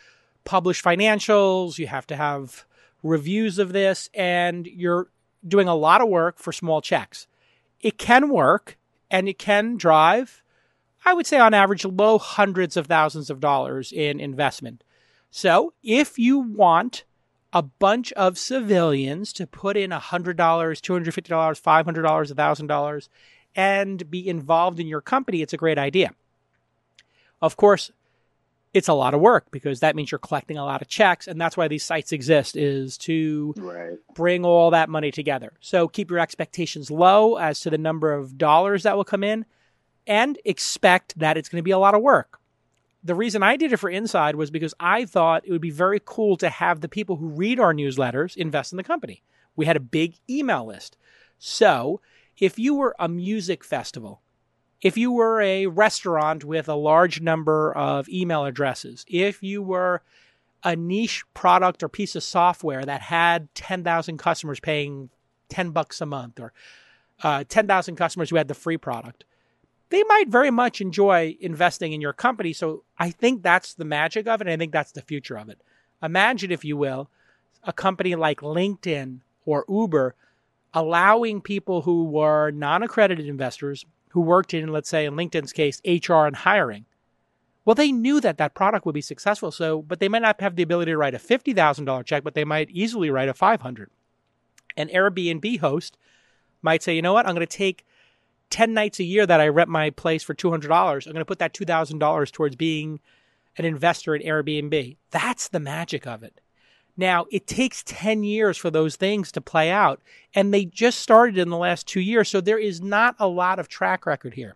publish 0.44 0.82
financials, 0.82 1.78
you 1.78 1.87
have 1.87 2.06
to 2.08 2.16
have 2.16 2.64
reviews 3.02 3.58
of 3.58 3.72
this, 3.72 4.08
and 4.14 4.66
you're 4.66 5.08
doing 5.46 5.68
a 5.68 5.74
lot 5.74 6.00
of 6.00 6.08
work 6.08 6.38
for 6.38 6.52
small 6.52 6.80
checks. 6.80 7.26
It 7.80 7.98
can 7.98 8.28
work 8.28 8.78
and 9.10 9.28
it 9.28 9.38
can 9.38 9.76
drive 9.76 10.42
I 11.04 11.12
would 11.12 11.26
say 11.26 11.38
on 11.38 11.54
average, 11.54 11.84
low 11.84 12.18
hundreds 12.18 12.76
of 12.76 12.87
thousands 12.87 13.28
of 13.28 13.40
dollars 13.40 13.92
in 13.92 14.20
investment. 14.20 14.82
So 15.30 15.74
if 15.82 16.18
you 16.18 16.38
want 16.38 17.04
a 17.54 17.62
bunch 17.62 18.12
of 18.12 18.36
civilians 18.36 19.32
to 19.32 19.46
put 19.46 19.76
in 19.76 19.90
$100, 19.90 20.34
$250, 20.34 20.34
$500, 20.36 21.84
$1,000 21.84 23.08
and 23.54 24.10
be 24.10 24.28
involved 24.28 24.80
in 24.80 24.88
your 24.88 25.00
company, 25.00 25.40
it's 25.40 25.52
a 25.52 25.56
great 25.56 25.78
idea. 25.78 26.10
Of 27.40 27.56
course, 27.56 27.92
it's 28.72 28.88
a 28.88 28.92
lot 28.92 29.14
of 29.14 29.20
work 29.20 29.46
because 29.52 29.78
that 29.80 29.94
means 29.94 30.10
you're 30.10 30.18
collecting 30.18 30.58
a 30.58 30.64
lot 30.64 30.82
of 30.82 30.88
checks 30.88 31.28
and 31.28 31.40
that's 31.40 31.56
why 31.56 31.68
these 31.68 31.84
sites 31.84 32.10
exist 32.10 32.56
is 32.56 32.98
to 32.98 33.54
right. 33.56 33.98
bring 34.14 34.44
all 34.44 34.72
that 34.72 34.88
money 34.88 35.12
together. 35.12 35.52
So 35.60 35.86
keep 35.86 36.10
your 36.10 36.18
expectations 36.18 36.90
low 36.90 37.36
as 37.36 37.60
to 37.60 37.70
the 37.70 37.78
number 37.78 38.12
of 38.12 38.36
dollars 38.36 38.82
that 38.82 38.96
will 38.96 39.04
come 39.04 39.22
in 39.22 39.46
and 40.08 40.38
expect 40.44 41.16
that 41.20 41.36
it's 41.36 41.48
going 41.48 41.60
to 41.60 41.62
be 41.62 41.70
a 41.70 41.78
lot 41.78 41.94
of 41.94 42.02
work. 42.02 42.40
The 43.04 43.14
reason 43.14 43.42
I 43.42 43.56
did 43.56 43.72
it 43.72 43.76
for 43.76 43.90
Inside 43.90 44.34
was 44.34 44.50
because 44.50 44.74
I 44.80 45.04
thought 45.04 45.44
it 45.44 45.52
would 45.52 45.60
be 45.60 45.70
very 45.70 46.00
cool 46.02 46.36
to 46.38 46.48
have 46.48 46.80
the 46.80 46.88
people 46.88 47.16
who 47.16 47.28
read 47.28 47.60
our 47.60 47.74
newsletters 47.74 48.36
invest 48.36 48.72
in 48.72 48.78
the 48.78 48.82
company. 48.82 49.22
We 49.56 49.66
had 49.66 49.76
a 49.76 49.80
big 49.80 50.16
email 50.28 50.66
list. 50.66 50.96
So 51.38 52.00
if 52.38 52.58
you 52.58 52.74
were 52.74 52.96
a 52.98 53.08
music 53.08 53.62
festival 53.62 54.22
if 54.84 54.98
you 54.98 55.10
were 55.10 55.40
a 55.40 55.66
restaurant 55.66 56.44
with 56.44 56.68
a 56.68 56.74
large 56.74 57.22
number 57.22 57.72
of 57.72 58.06
email 58.10 58.44
addresses, 58.44 59.06
if 59.08 59.42
you 59.42 59.62
were 59.62 60.02
a 60.62 60.76
niche 60.76 61.24
product 61.32 61.82
or 61.82 61.88
piece 61.88 62.14
of 62.14 62.22
software 62.22 62.84
that 62.84 63.00
had 63.00 63.52
10,000 63.54 64.18
customers 64.18 64.60
paying 64.60 65.08
10 65.48 65.70
bucks 65.70 66.02
a 66.02 66.06
month 66.06 66.38
or 66.38 66.52
uh, 67.22 67.44
10,000 67.48 67.96
customers 67.96 68.28
who 68.28 68.36
had 68.36 68.46
the 68.46 68.54
free 68.54 68.76
product, 68.76 69.24
they 69.90 70.02
might 70.04 70.28
very 70.28 70.50
much 70.50 70.80
enjoy 70.80 71.36
investing 71.40 71.92
in 71.92 72.00
your 72.00 72.12
company. 72.12 72.52
So 72.52 72.84
I 72.98 73.10
think 73.10 73.42
that's 73.42 73.74
the 73.74 73.84
magic 73.84 74.26
of 74.26 74.40
it. 74.40 74.48
I 74.48 74.56
think 74.56 74.72
that's 74.72 74.92
the 74.92 75.02
future 75.02 75.36
of 75.36 75.48
it. 75.48 75.60
Imagine, 76.02 76.50
if 76.50 76.64
you 76.64 76.76
will, 76.76 77.10
a 77.62 77.72
company 77.72 78.14
like 78.14 78.40
LinkedIn 78.40 79.20
or 79.46 79.64
Uber 79.68 80.14
allowing 80.72 81.40
people 81.40 81.82
who 81.82 82.04
were 82.04 82.50
non 82.50 82.82
accredited 82.82 83.26
investors 83.26 83.86
who 84.10 84.20
worked 84.20 84.54
in, 84.54 84.68
let's 84.68 84.88
say, 84.88 85.06
in 85.06 85.14
LinkedIn's 85.14 85.52
case, 85.52 85.80
HR 85.84 86.26
and 86.26 86.36
hiring. 86.36 86.84
Well, 87.64 87.74
they 87.74 87.92
knew 87.92 88.20
that 88.20 88.38
that 88.38 88.54
product 88.54 88.84
would 88.84 88.94
be 88.94 89.00
successful. 89.00 89.50
So, 89.50 89.82
but 89.82 89.98
they 89.98 90.08
might 90.08 90.22
not 90.22 90.40
have 90.40 90.56
the 90.56 90.62
ability 90.62 90.92
to 90.92 90.98
write 90.98 91.14
a 91.14 91.18
$50,000 91.18 92.04
check, 92.04 92.22
but 92.22 92.34
they 92.34 92.44
might 92.44 92.70
easily 92.70 93.10
write 93.10 93.28
a 93.28 93.34
500. 93.34 93.90
An 94.76 94.88
Airbnb 94.88 95.60
host 95.60 95.96
might 96.60 96.82
say, 96.82 96.94
you 96.94 97.02
know 97.02 97.12
what? 97.12 97.26
I'm 97.26 97.34
going 97.34 97.46
to 97.46 97.56
take 97.56 97.86
10 98.50 98.72
nights 98.72 99.00
a 99.00 99.04
year 99.04 99.26
that 99.26 99.40
I 99.40 99.48
rent 99.48 99.68
my 99.68 99.90
place 99.90 100.22
for 100.22 100.35
$200. 100.35 101.07
I'm 101.07 101.12
going 101.12 101.20
to 101.20 101.24
put 101.24 101.38
that 101.38 101.54
$2,000 101.54 102.33
towards 102.33 102.57
being 102.57 103.00
an 103.57 103.64
investor 103.64 104.14
in 104.14 104.22
Airbnb. 104.22 104.96
That's 105.11 105.48
the 105.48 105.61
magic 105.61 106.07
of 106.07 106.22
it. 106.22 106.40
Now, 106.96 107.26
it 107.30 107.46
takes 107.46 107.83
10 107.85 108.22
years 108.22 108.57
for 108.57 108.70
those 108.70 108.94
things 108.94 109.33
to 109.33 109.40
play 109.40 109.70
out, 109.70 110.00
and 110.35 110.54
they 110.54 110.64
just 110.64 111.00
started 111.00 111.38
in 111.38 111.48
the 111.48 111.57
last 111.57 111.88
two 111.88 112.00
years, 112.00 112.28
so 112.28 112.40
there 112.40 112.59
is 112.59 112.80
not 112.80 113.16
a 113.18 113.26
lot 113.26 113.59
of 113.59 113.68
track 113.68 114.07
record 114.07 114.35
here. 114.35 114.54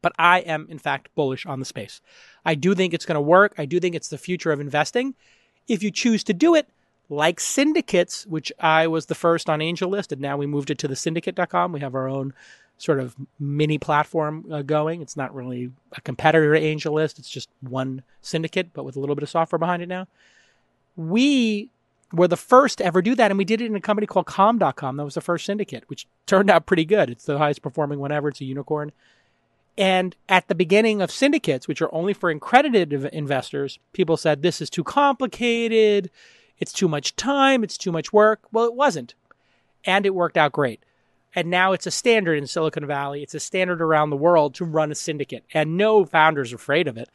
But 0.00 0.12
I 0.18 0.40
am, 0.40 0.66
in 0.70 0.78
fact, 0.78 1.14
bullish 1.14 1.44
on 1.44 1.58
the 1.58 1.64
space. 1.66 2.00
I 2.46 2.54
do 2.54 2.74
think 2.74 2.94
it's 2.94 3.06
going 3.06 3.16
to 3.16 3.20
work. 3.20 3.54
I 3.58 3.66
do 3.66 3.78
think 3.78 3.94
it's 3.94 4.08
the 4.08 4.18
future 4.18 4.52
of 4.52 4.60
investing. 4.60 5.14
If 5.68 5.82
you 5.82 5.90
choose 5.90 6.24
to 6.24 6.34
do 6.34 6.54
it, 6.54 6.68
like 7.10 7.40
syndicates, 7.40 8.26
which 8.26 8.50
I 8.58 8.86
was 8.86 9.06
the 9.06 9.14
first 9.14 9.50
on 9.50 9.60
AngelList, 9.60 10.12
and 10.12 10.20
now 10.20 10.36
we 10.36 10.46
moved 10.46 10.70
it 10.70 10.78
to 10.78 10.88
the 10.88 10.96
syndicate.com. 10.96 11.72
We 11.72 11.80
have 11.80 11.94
our 11.94 12.08
own 12.08 12.32
sort 12.78 13.00
of 13.00 13.14
mini 13.38 13.78
platform 13.78 14.44
uh, 14.52 14.62
going. 14.62 15.00
It's 15.00 15.16
not 15.16 15.34
really 15.34 15.70
a 15.92 16.00
competitor 16.00 16.54
to 16.54 16.60
AngelList, 16.60 17.18
it's 17.18 17.30
just 17.30 17.48
one 17.60 18.02
syndicate, 18.20 18.72
but 18.72 18.84
with 18.84 18.96
a 18.96 19.00
little 19.00 19.14
bit 19.14 19.22
of 19.22 19.30
software 19.30 19.58
behind 19.58 19.82
it 19.82 19.88
now 19.88 20.06
we 20.96 21.70
were 22.12 22.28
the 22.28 22.36
first 22.36 22.78
to 22.78 22.84
ever 22.84 23.02
do 23.02 23.14
that. 23.14 23.30
And 23.30 23.38
we 23.38 23.44
did 23.44 23.60
it 23.60 23.66
in 23.66 23.76
a 23.76 23.80
company 23.80 24.06
called 24.06 24.26
Calm.com. 24.26 24.96
That 24.96 25.04
was 25.04 25.14
the 25.14 25.20
first 25.20 25.46
syndicate, 25.46 25.84
which 25.88 26.06
turned 26.26 26.50
out 26.50 26.66
pretty 26.66 26.84
good. 26.84 27.10
It's 27.10 27.24
the 27.24 27.38
highest 27.38 27.62
performing 27.62 27.98
one 27.98 28.12
ever. 28.12 28.28
It's 28.28 28.40
a 28.40 28.44
unicorn. 28.44 28.92
And 29.76 30.14
at 30.28 30.46
the 30.46 30.54
beginning 30.54 31.02
of 31.02 31.10
syndicates, 31.10 31.66
which 31.66 31.82
are 31.82 31.92
only 31.92 32.14
for 32.14 32.30
accredited 32.30 32.92
investors, 32.92 33.80
people 33.92 34.16
said, 34.16 34.42
this 34.42 34.60
is 34.60 34.70
too 34.70 34.84
complicated. 34.84 36.10
It's 36.58 36.72
too 36.72 36.86
much 36.86 37.16
time. 37.16 37.64
It's 37.64 37.76
too 37.76 37.90
much 37.90 38.12
work. 38.12 38.42
Well, 38.52 38.66
it 38.66 38.74
wasn't. 38.74 39.14
And 39.84 40.06
it 40.06 40.14
worked 40.14 40.36
out 40.36 40.52
great. 40.52 40.84
And 41.34 41.50
now 41.50 41.72
it's 41.72 41.86
a 41.86 41.90
standard 41.90 42.38
in 42.38 42.46
Silicon 42.46 42.86
Valley. 42.86 43.22
It's 43.22 43.34
a 43.34 43.40
standard 43.40 43.82
around 43.82 44.10
the 44.10 44.16
world 44.16 44.54
to 44.54 44.64
run 44.64 44.92
a 44.92 44.94
syndicate. 44.94 45.44
And 45.52 45.76
no 45.76 46.04
founder's 46.04 46.52
are 46.52 46.56
afraid 46.56 46.86
of 46.86 46.96
it. 46.96 47.08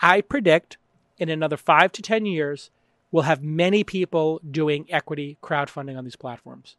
I 0.00 0.22
predict 0.22 0.78
in 1.18 1.28
another 1.28 1.56
five 1.56 1.92
to 1.92 2.02
10 2.02 2.26
years, 2.26 2.70
we'll 3.12 3.24
have 3.24 3.42
many 3.42 3.84
people 3.84 4.40
doing 4.48 4.86
equity 4.90 5.36
crowdfunding 5.42 5.96
on 5.96 6.04
these 6.04 6.16
platforms. 6.16 6.76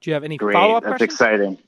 Do 0.00 0.10
you 0.10 0.14
have 0.14 0.24
any 0.24 0.38
follow 0.38 0.76
up 0.76 0.84
That's 0.84 0.98
questions? 0.98 1.12
exciting. 1.12 1.58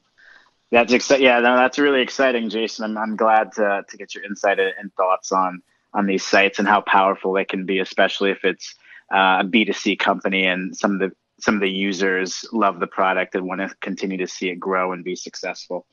That's 0.70 0.92
exciting. 0.92 1.24
Yeah, 1.24 1.40
no, 1.40 1.56
that's 1.56 1.78
really 1.78 2.02
exciting, 2.02 2.50
Jason. 2.50 2.84
I'm, 2.84 2.98
I'm 2.98 3.16
glad 3.16 3.52
to, 3.52 3.84
to 3.88 3.96
get 3.96 4.14
your 4.14 4.24
insight 4.24 4.58
and 4.58 4.92
thoughts 4.94 5.32
on 5.32 5.62
on 5.94 6.06
these 6.06 6.22
sites 6.22 6.58
and 6.58 6.68
how 6.68 6.82
powerful 6.82 7.32
they 7.32 7.44
can 7.44 7.64
be, 7.64 7.78
especially 7.78 8.30
if 8.30 8.44
it's 8.44 8.74
uh, 9.12 9.40
a 9.40 9.44
B2C 9.44 9.98
company 9.98 10.44
and 10.44 10.76
some 10.76 10.92
of 10.92 10.98
the 10.98 11.12
some 11.38 11.54
of 11.54 11.60
the 11.60 11.70
users 11.70 12.44
love 12.52 12.80
the 12.80 12.86
product 12.86 13.34
and 13.34 13.46
want 13.46 13.60
to 13.60 13.74
continue 13.80 14.18
to 14.18 14.26
see 14.26 14.48
it 14.50 14.56
grow 14.56 14.92
and 14.92 15.04
be 15.04 15.16
successful. 15.16 15.86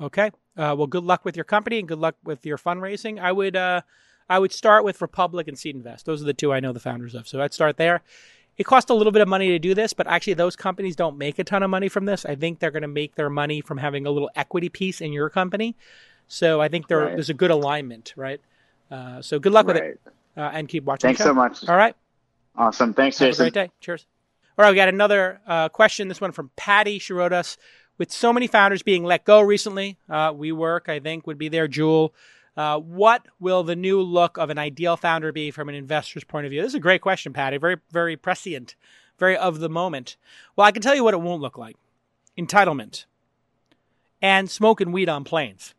Okay. 0.00 0.30
Uh, 0.56 0.74
well, 0.76 0.86
good 0.86 1.04
luck 1.04 1.24
with 1.24 1.36
your 1.36 1.44
company 1.44 1.78
and 1.78 1.88
good 1.88 1.98
luck 1.98 2.16
with 2.24 2.44
your 2.44 2.58
fundraising. 2.58 3.20
I 3.20 3.32
would 3.32 3.56
uh, 3.56 3.82
I 4.28 4.38
would 4.38 4.52
start 4.52 4.84
with 4.84 5.00
Republic 5.00 5.48
and 5.48 5.58
Seed 5.58 5.76
Invest. 5.76 6.06
Those 6.06 6.22
are 6.22 6.26
the 6.26 6.34
two 6.34 6.52
I 6.52 6.60
know 6.60 6.72
the 6.72 6.80
founders 6.80 7.14
of. 7.14 7.28
So 7.28 7.40
I'd 7.40 7.54
start 7.54 7.76
there. 7.76 8.02
It 8.58 8.64
costs 8.64 8.90
a 8.90 8.94
little 8.94 9.12
bit 9.12 9.22
of 9.22 9.28
money 9.28 9.48
to 9.48 9.58
do 9.58 9.74
this, 9.74 9.92
but 9.92 10.06
actually 10.06 10.34
those 10.34 10.56
companies 10.56 10.94
don't 10.94 11.16
make 11.16 11.38
a 11.38 11.44
ton 11.44 11.62
of 11.62 11.70
money 11.70 11.88
from 11.88 12.04
this. 12.04 12.26
I 12.26 12.34
think 12.34 12.58
they're 12.58 12.70
going 12.70 12.82
to 12.82 12.88
make 12.88 13.14
their 13.14 13.30
money 13.30 13.62
from 13.62 13.78
having 13.78 14.06
a 14.06 14.10
little 14.10 14.30
equity 14.36 14.68
piece 14.68 15.00
in 15.00 15.12
your 15.12 15.30
company. 15.30 15.74
So 16.28 16.60
I 16.60 16.68
think 16.68 16.90
right. 16.90 17.14
there's 17.14 17.30
a 17.30 17.34
good 17.34 17.50
alignment, 17.50 18.12
right? 18.16 18.40
Uh, 18.90 19.22
so 19.22 19.38
good 19.38 19.52
luck 19.52 19.66
right. 19.66 19.74
with 19.74 19.82
it, 19.82 20.00
uh, 20.36 20.50
and 20.52 20.68
keep 20.68 20.84
watching. 20.84 21.08
Thanks 21.08 21.22
so 21.22 21.32
much. 21.32 21.66
All 21.66 21.76
right. 21.76 21.96
Awesome. 22.56 22.92
Thanks, 22.92 23.18
Jason. 23.18 23.28
Have 23.28 23.34
a 23.34 23.50
great 23.50 23.68
day. 23.68 23.72
Cheers. 23.80 24.06
All 24.58 24.64
right, 24.64 24.70
we 24.70 24.76
got 24.76 24.88
another 24.88 25.40
uh, 25.46 25.68
question. 25.70 26.08
This 26.08 26.20
one 26.20 26.32
from 26.32 26.50
Patty. 26.56 26.98
She 26.98 27.14
wrote 27.14 27.32
us 27.32 27.56
with 27.96 28.12
so 28.12 28.32
many 28.32 28.46
founders 28.46 28.82
being 28.82 29.04
let 29.04 29.24
go 29.24 29.40
recently, 29.40 29.96
uh, 30.10 30.32
WeWork, 30.32 30.88
I 30.88 31.00
think, 31.00 31.26
would 31.26 31.38
be 31.38 31.48
their 31.48 31.68
jewel. 31.68 32.14
Uh, 32.56 32.78
what 32.78 33.26
will 33.40 33.62
the 33.62 33.76
new 33.76 34.02
look 34.02 34.36
of 34.36 34.50
an 34.50 34.58
ideal 34.58 34.96
founder 34.96 35.32
be 35.32 35.50
from 35.50 35.70
an 35.70 35.74
investor's 35.74 36.24
point 36.24 36.44
of 36.44 36.50
view? 36.50 36.60
This 36.60 36.72
is 36.72 36.76
a 36.76 36.80
great 36.80 37.00
question, 37.00 37.32
Patty. 37.32 37.56
Very, 37.56 37.76
very 37.90 38.16
prescient, 38.16 38.76
very 39.18 39.36
of 39.36 39.60
the 39.60 39.70
moment. 39.70 40.16
Well, 40.54 40.66
I 40.66 40.72
can 40.72 40.82
tell 40.82 40.94
you 40.94 41.04
what 41.04 41.14
it 41.14 41.20
won't 41.20 41.40
look 41.40 41.56
like 41.56 41.76
entitlement 42.38 43.06
and 44.20 44.50
smoking 44.50 44.92
weed 44.92 45.08
on 45.08 45.24
planes. 45.24 45.74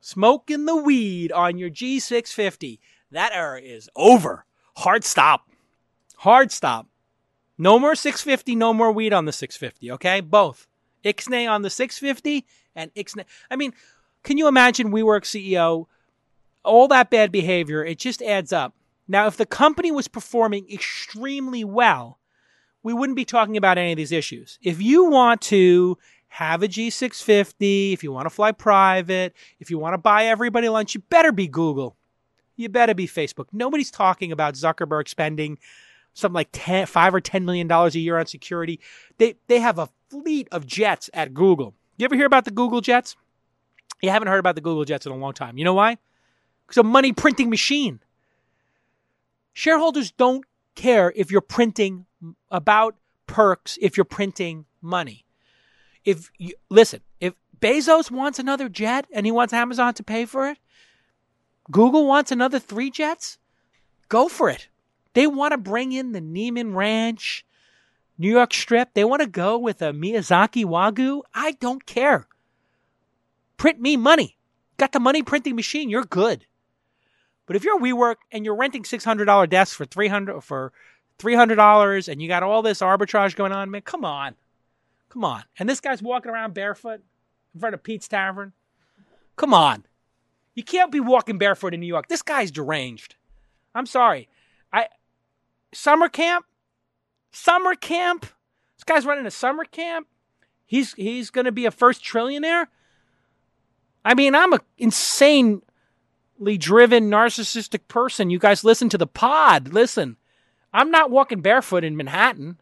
Smoking 0.00 0.66
the 0.66 0.76
weed 0.76 1.32
on 1.32 1.58
your 1.58 1.70
G650. 1.70 2.78
That 3.10 3.32
era 3.32 3.60
is 3.60 3.88
over. 3.96 4.44
Hard 4.76 5.04
stop. 5.04 5.48
Hard 6.18 6.52
stop. 6.52 6.86
No 7.56 7.78
more 7.78 7.94
650, 7.94 8.56
no 8.56 8.74
more 8.74 8.90
weed 8.90 9.12
on 9.12 9.26
the 9.26 9.32
650, 9.32 9.92
okay? 9.92 10.20
Both. 10.20 10.66
Ixnay 11.04 11.48
on 11.48 11.62
the 11.62 11.70
650 11.70 12.46
and 12.74 12.92
Ixnay. 12.94 13.24
I 13.50 13.56
mean, 13.56 13.72
can 14.22 14.38
you 14.38 14.48
imagine 14.48 14.90
WeWork 14.90 15.22
CEO? 15.22 15.86
All 16.64 16.88
that 16.88 17.10
bad 17.10 17.30
behavior, 17.30 17.84
it 17.84 17.98
just 17.98 18.22
adds 18.22 18.52
up. 18.52 18.74
Now, 19.06 19.26
if 19.26 19.36
the 19.36 19.46
company 19.46 19.92
was 19.92 20.08
performing 20.08 20.66
extremely 20.72 21.62
well, 21.62 22.18
we 22.82 22.92
wouldn't 22.92 23.16
be 23.16 23.24
talking 23.24 23.56
about 23.56 23.78
any 23.78 23.92
of 23.92 23.96
these 23.96 24.12
issues. 24.12 24.58
If 24.62 24.80
you 24.80 25.04
want 25.04 25.40
to 25.42 25.98
have 26.28 26.62
a 26.62 26.68
G650, 26.68 27.92
if 27.92 28.02
you 28.02 28.12
want 28.12 28.26
to 28.26 28.30
fly 28.30 28.52
private, 28.52 29.34
if 29.60 29.70
you 29.70 29.78
want 29.78 29.94
to 29.94 29.98
buy 29.98 30.24
everybody 30.26 30.68
lunch, 30.68 30.94
you 30.94 31.02
better 31.08 31.32
be 31.32 31.46
Google. 31.46 31.96
You 32.56 32.68
better 32.68 32.94
be 32.94 33.06
Facebook. 33.06 33.46
Nobody's 33.52 33.90
talking 33.90 34.32
about 34.32 34.54
Zuckerberg 34.54 35.08
spending 35.08 35.58
something 36.14 36.34
like 36.34 36.48
10, 36.52 36.86
5 36.86 37.14
or 37.14 37.20
10 37.20 37.44
million 37.44 37.68
dollars 37.68 37.94
a 37.94 38.00
year 38.00 38.18
on 38.18 38.26
security. 38.26 38.80
They 39.18 39.34
they 39.48 39.60
have 39.60 39.78
a 39.78 39.88
fleet 40.08 40.48
of 40.50 40.66
jets 40.66 41.10
at 41.12 41.34
Google. 41.34 41.74
You 41.96 42.06
ever 42.06 42.16
hear 42.16 42.26
about 42.26 42.44
the 42.44 42.50
Google 42.50 42.80
jets? 42.80 43.16
You 44.00 44.10
haven't 44.10 44.28
heard 44.28 44.38
about 44.38 44.54
the 44.54 44.60
Google 44.60 44.84
jets 44.84 45.06
in 45.06 45.12
a 45.12 45.16
long 45.16 45.32
time. 45.32 45.58
You 45.58 45.64
know 45.64 45.74
why? 45.74 45.98
It's 46.68 46.76
a 46.76 46.82
money 46.82 47.12
printing 47.12 47.50
machine. 47.50 48.00
Shareholders 49.52 50.10
don't 50.10 50.44
care 50.74 51.12
if 51.14 51.30
you're 51.30 51.40
printing 51.40 52.06
about 52.50 52.96
perks 53.26 53.78
if 53.80 53.96
you're 53.96 54.04
printing 54.04 54.66
money. 54.82 55.24
If 56.04 56.30
you 56.38 56.54
listen, 56.70 57.00
if 57.20 57.34
Bezos 57.60 58.10
wants 58.10 58.38
another 58.38 58.68
jet 58.68 59.06
and 59.12 59.26
he 59.26 59.32
wants 59.32 59.52
Amazon 59.52 59.94
to 59.94 60.02
pay 60.02 60.26
for 60.26 60.48
it, 60.48 60.58
Google 61.70 62.06
wants 62.06 62.30
another 62.30 62.58
3 62.58 62.90
jets, 62.90 63.38
go 64.08 64.28
for 64.28 64.50
it. 64.50 64.68
They 65.14 65.26
want 65.26 65.52
to 65.52 65.58
bring 65.58 65.92
in 65.92 66.12
the 66.12 66.20
Niman 66.20 66.74
Ranch, 66.74 67.46
New 68.18 68.30
York 68.30 68.52
Strip. 68.52 68.94
They 68.94 69.04
want 69.04 69.22
to 69.22 69.28
go 69.28 69.56
with 69.56 69.80
a 69.80 69.92
Miyazaki 69.92 70.64
Wagyu. 70.64 71.22
I 71.32 71.52
don't 71.52 71.86
care. 71.86 72.26
Print 73.56 73.80
me 73.80 73.96
money. 73.96 74.36
Got 74.76 74.92
the 74.92 75.00
money 75.00 75.22
printing 75.22 75.56
machine. 75.56 75.88
You're 75.88 76.04
good. 76.04 76.46
But 77.46 77.56
if 77.56 77.64
you're 77.64 77.78
a 77.78 77.80
WeWork 77.80 78.16
and 78.32 78.44
you're 78.44 78.56
renting 78.56 78.82
$600 78.82 79.48
desks 79.48 79.76
for 79.76 79.84
300 79.84 80.42
for 80.42 80.72
$300 81.18 82.08
and 82.08 82.20
you 82.20 82.28
got 82.28 82.42
all 82.42 82.62
this 82.62 82.80
arbitrage 82.80 83.36
going 83.36 83.52
on, 83.52 83.70
man, 83.70 83.82
come 83.82 84.04
on. 84.04 84.34
Come 85.10 85.24
on. 85.24 85.44
And 85.58 85.68
this 85.68 85.80
guy's 85.80 86.02
walking 86.02 86.32
around 86.32 86.54
barefoot 86.54 87.00
in 87.54 87.60
front 87.60 87.74
of 87.74 87.82
Pete's 87.82 88.08
Tavern. 88.08 88.52
Come 89.36 89.54
on. 89.54 89.84
You 90.54 90.62
can't 90.62 90.90
be 90.90 91.00
walking 91.00 91.38
barefoot 91.38 91.74
in 91.74 91.80
New 91.80 91.86
York. 91.86 92.08
This 92.08 92.22
guy's 92.22 92.50
deranged. 92.50 93.16
I'm 93.74 93.86
sorry. 93.86 94.28
I 94.72 94.88
summer 95.74 96.08
camp, 96.08 96.46
summer 97.30 97.74
camp. 97.74 98.26
This 98.76 98.84
guy's 98.84 99.06
running 99.06 99.26
a 99.26 99.30
summer 99.30 99.64
camp. 99.64 100.06
He's 100.66 100.94
he's 100.94 101.30
going 101.30 101.44
to 101.44 101.52
be 101.52 101.66
a 101.66 101.70
first 101.70 102.02
trillionaire. 102.02 102.66
I 104.04 104.14
mean, 104.14 104.34
I'm 104.34 104.52
a 104.52 104.60
insanely 104.76 105.62
driven 106.58 107.10
narcissistic 107.10 107.88
person. 107.88 108.30
You 108.30 108.38
guys 108.38 108.64
listen 108.64 108.88
to 108.90 108.98
the 108.98 109.06
pod. 109.06 109.72
Listen, 109.72 110.16
I'm 110.72 110.90
not 110.90 111.10
walking 111.10 111.40
barefoot 111.40 111.84
in 111.84 111.96
Manhattan. 111.96 112.58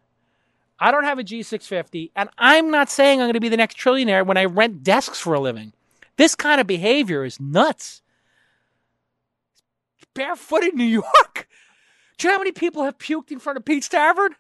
I 0.79 0.91
don't 0.91 1.05
have 1.05 1.19
a 1.19 1.25
G650, 1.25 2.11
and 2.17 2.29
I'm 2.39 2.71
not 2.71 2.91
saying 2.91 3.21
I'm 3.21 3.27
going 3.27 3.35
to 3.35 3.41
be 3.41 3.49
the 3.49 3.57
next 3.57 3.79
trillionaire 3.79 4.27
when 4.27 4.37
I 4.37 4.47
rent 4.47 4.83
desks 4.83 5.21
for 5.21 5.35
a 5.35 5.41
living. 5.41 5.73
This 6.17 6.35
kind 6.35 6.61
of 6.61 6.67
behavior 6.67 7.25
is 7.25 7.41
nuts. 7.41 8.03
Barefoot 10.15 10.65
in 10.65 10.77
New 10.77 10.85
York. 10.85 11.49
Do 12.19 12.27
you 12.27 12.31
know 12.31 12.37
how 12.37 12.41
many 12.41 12.53
people 12.53 12.85
have 12.85 12.99
puked 12.99 13.31
in 13.31 13.39
front 13.39 13.57
of 13.57 13.65
Pete's 13.65 13.89
Tavern? 13.89 14.35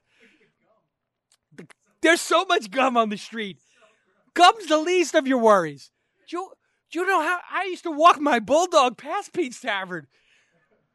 There's 2.01 2.21
so 2.21 2.45
much 2.45 2.71
gum 2.71 2.97
on 2.97 3.09
the 3.09 3.17
street. 3.17 3.59
Gum's 4.35 4.67
the 4.67 4.79
least 4.79 5.15
of 5.15 5.27
your 5.27 5.39
worries. 5.39 5.91
Do 6.29 6.37
you, 6.37 6.53
do 6.91 7.01
you 7.01 7.07
know 7.07 7.23
how 7.23 7.41
I 7.51 7.65
used 7.65 7.85
to 7.85 7.91
walk 7.91 8.21
my 8.21 8.41
bulldog 8.41 8.97
past 8.97 9.33
Pete's 9.33 9.61
Tavern? 9.61 10.07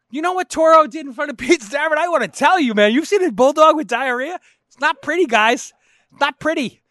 You 0.09 0.21
know 0.21 0.33
what 0.33 0.49
Toro 0.49 0.87
did 0.87 1.05
in 1.05 1.13
front 1.13 1.31
of 1.31 1.37
Pete's 1.37 1.69
Tavern? 1.69 1.97
I 1.97 2.07
want 2.07 2.23
to 2.23 2.29
tell 2.29 2.59
you, 2.59 2.73
man. 2.73 2.93
You've 2.93 3.07
seen 3.07 3.23
a 3.23 3.31
bulldog 3.31 3.75
with 3.75 3.87
diarrhea? 3.87 4.39
It's 4.67 4.79
not 4.79 5.01
pretty, 5.01 5.25
guys. 5.25 5.73
It's 6.11 6.21
not 6.21 6.39
pretty. 6.39 6.81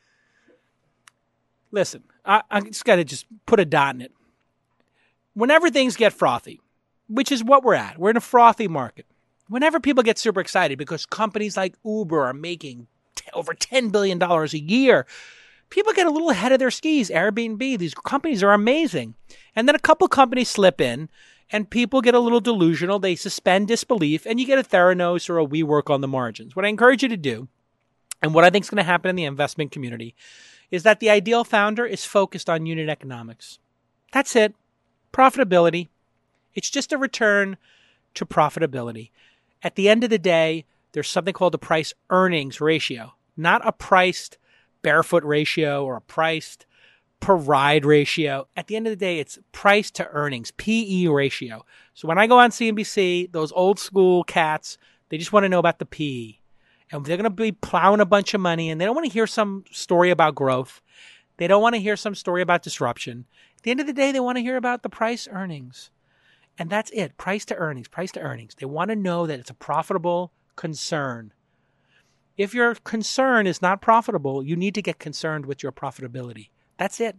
Listen, 1.70 2.04
I, 2.24 2.42
I 2.50 2.60
just 2.60 2.84
got 2.84 2.96
to 2.96 3.04
just 3.04 3.26
put 3.46 3.60
a 3.60 3.64
dot 3.64 3.94
in 3.94 4.02
it. 4.02 4.12
Whenever 5.34 5.70
things 5.70 5.96
get 5.96 6.12
frothy, 6.12 6.60
which 7.08 7.30
is 7.30 7.44
what 7.44 7.62
we're 7.64 7.74
at, 7.74 7.98
we're 7.98 8.10
in 8.10 8.16
a 8.16 8.20
frothy 8.20 8.68
market. 8.68 9.06
Whenever 9.48 9.78
people 9.78 10.02
get 10.02 10.18
super 10.18 10.40
excited 10.40 10.78
because 10.78 11.06
companies 11.06 11.56
like 11.56 11.76
Uber 11.84 12.24
are 12.24 12.34
making 12.34 12.88
t- 13.14 13.26
over 13.32 13.54
$10 13.54 13.92
billion 13.92 14.20
a 14.22 14.46
year, 14.56 15.06
people 15.70 15.92
get 15.92 16.06
a 16.06 16.10
little 16.10 16.30
ahead 16.30 16.52
of 16.52 16.58
their 16.58 16.70
skis. 16.70 17.10
Airbnb, 17.10 17.78
these 17.78 17.94
companies 17.94 18.42
are 18.42 18.52
amazing. 18.52 19.14
And 19.54 19.68
then 19.68 19.74
a 19.74 19.80
couple 19.80 20.08
companies 20.08 20.48
slip 20.48 20.80
in 20.80 21.08
and 21.50 21.70
people 21.70 22.00
get 22.00 22.14
a 22.14 22.20
little 22.20 22.40
delusional. 22.40 22.98
They 22.98 23.14
suspend 23.14 23.68
disbelief 23.68 24.26
and 24.26 24.40
you 24.40 24.46
get 24.46 24.58
a 24.58 24.62
Theranos 24.62 25.30
or 25.30 25.38
a 25.38 25.46
WeWork 25.46 25.92
on 25.92 26.00
the 26.00 26.08
margins. 26.08 26.56
What 26.56 26.64
I 26.64 26.68
encourage 26.68 27.02
you 27.02 27.08
to 27.08 27.16
do, 27.16 27.48
and 28.22 28.34
what 28.34 28.44
I 28.44 28.50
think 28.50 28.64
is 28.64 28.70
going 28.70 28.78
to 28.78 28.82
happen 28.82 29.10
in 29.10 29.16
the 29.16 29.24
investment 29.24 29.70
community, 29.70 30.14
is 30.70 30.82
that 30.82 31.00
the 31.00 31.10
ideal 31.10 31.44
founder 31.44 31.86
is 31.86 32.04
focused 32.04 32.50
on 32.50 32.66
unit 32.66 32.88
economics. 32.88 33.58
That's 34.12 34.34
it. 34.34 34.54
Profitability. 35.12 35.88
It's 36.54 36.70
just 36.70 36.92
a 36.92 36.98
return 36.98 37.56
to 38.14 38.26
profitability. 38.26 39.10
At 39.66 39.74
the 39.74 39.88
end 39.88 40.04
of 40.04 40.10
the 40.10 40.18
day, 40.18 40.64
there's 40.92 41.10
something 41.10 41.34
called 41.34 41.56
a 41.56 41.58
price 41.58 41.92
earnings 42.08 42.60
ratio, 42.60 43.14
not 43.36 43.66
a 43.66 43.72
priced 43.72 44.38
barefoot 44.82 45.24
ratio 45.24 45.84
or 45.84 45.96
a 45.96 46.00
priced 46.00 46.66
per 47.18 47.34
ride 47.34 47.84
ratio. 47.84 48.46
At 48.56 48.68
the 48.68 48.76
end 48.76 48.86
of 48.86 48.92
the 48.92 48.96
day, 48.96 49.18
it's 49.18 49.40
price 49.50 49.90
to 49.90 50.06
earnings, 50.10 50.52
PE 50.52 51.08
ratio. 51.08 51.64
So 51.94 52.06
when 52.06 52.16
I 52.16 52.28
go 52.28 52.38
on 52.38 52.50
CNBC, 52.50 53.32
those 53.32 53.50
old 53.50 53.80
school 53.80 54.22
cats, 54.22 54.78
they 55.08 55.18
just 55.18 55.32
want 55.32 55.42
to 55.42 55.48
know 55.48 55.58
about 55.58 55.80
the 55.80 55.84
PE. 55.84 56.34
And 56.92 57.04
they're 57.04 57.16
going 57.16 57.24
to 57.24 57.30
be 57.30 57.50
plowing 57.50 57.98
a 57.98 58.06
bunch 58.06 58.34
of 58.34 58.40
money 58.40 58.70
and 58.70 58.80
they 58.80 58.84
don't 58.84 58.94
want 58.94 59.08
to 59.08 59.12
hear 59.12 59.26
some 59.26 59.64
story 59.72 60.10
about 60.10 60.36
growth. 60.36 60.80
They 61.38 61.48
don't 61.48 61.60
want 61.60 61.74
to 61.74 61.80
hear 61.80 61.96
some 61.96 62.14
story 62.14 62.40
about 62.40 62.62
disruption. 62.62 63.26
At 63.56 63.64
the 63.64 63.72
end 63.72 63.80
of 63.80 63.88
the 63.88 63.92
day, 63.92 64.12
they 64.12 64.20
want 64.20 64.38
to 64.38 64.42
hear 64.42 64.58
about 64.58 64.84
the 64.84 64.88
price 64.88 65.26
earnings. 65.28 65.90
And 66.58 66.70
that's 66.70 66.90
it 66.92 67.16
price 67.18 67.44
to 67.46 67.54
earnings, 67.54 67.88
price 67.88 68.12
to 68.12 68.20
earnings. 68.20 68.54
They 68.58 68.66
want 68.66 68.90
to 68.90 68.96
know 68.96 69.26
that 69.26 69.38
it's 69.38 69.50
a 69.50 69.54
profitable 69.54 70.32
concern. 70.56 71.32
If 72.36 72.54
your 72.54 72.74
concern 72.76 73.46
is 73.46 73.62
not 73.62 73.80
profitable, 73.80 74.42
you 74.42 74.56
need 74.56 74.74
to 74.74 74.82
get 74.82 74.98
concerned 74.98 75.46
with 75.46 75.62
your 75.62 75.72
profitability. 75.72 76.48
That's 76.78 77.00
it. 77.00 77.16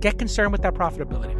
Get 0.00 0.18
concerned 0.18 0.52
with 0.52 0.62
that 0.62 0.74
profitability. 0.74 1.36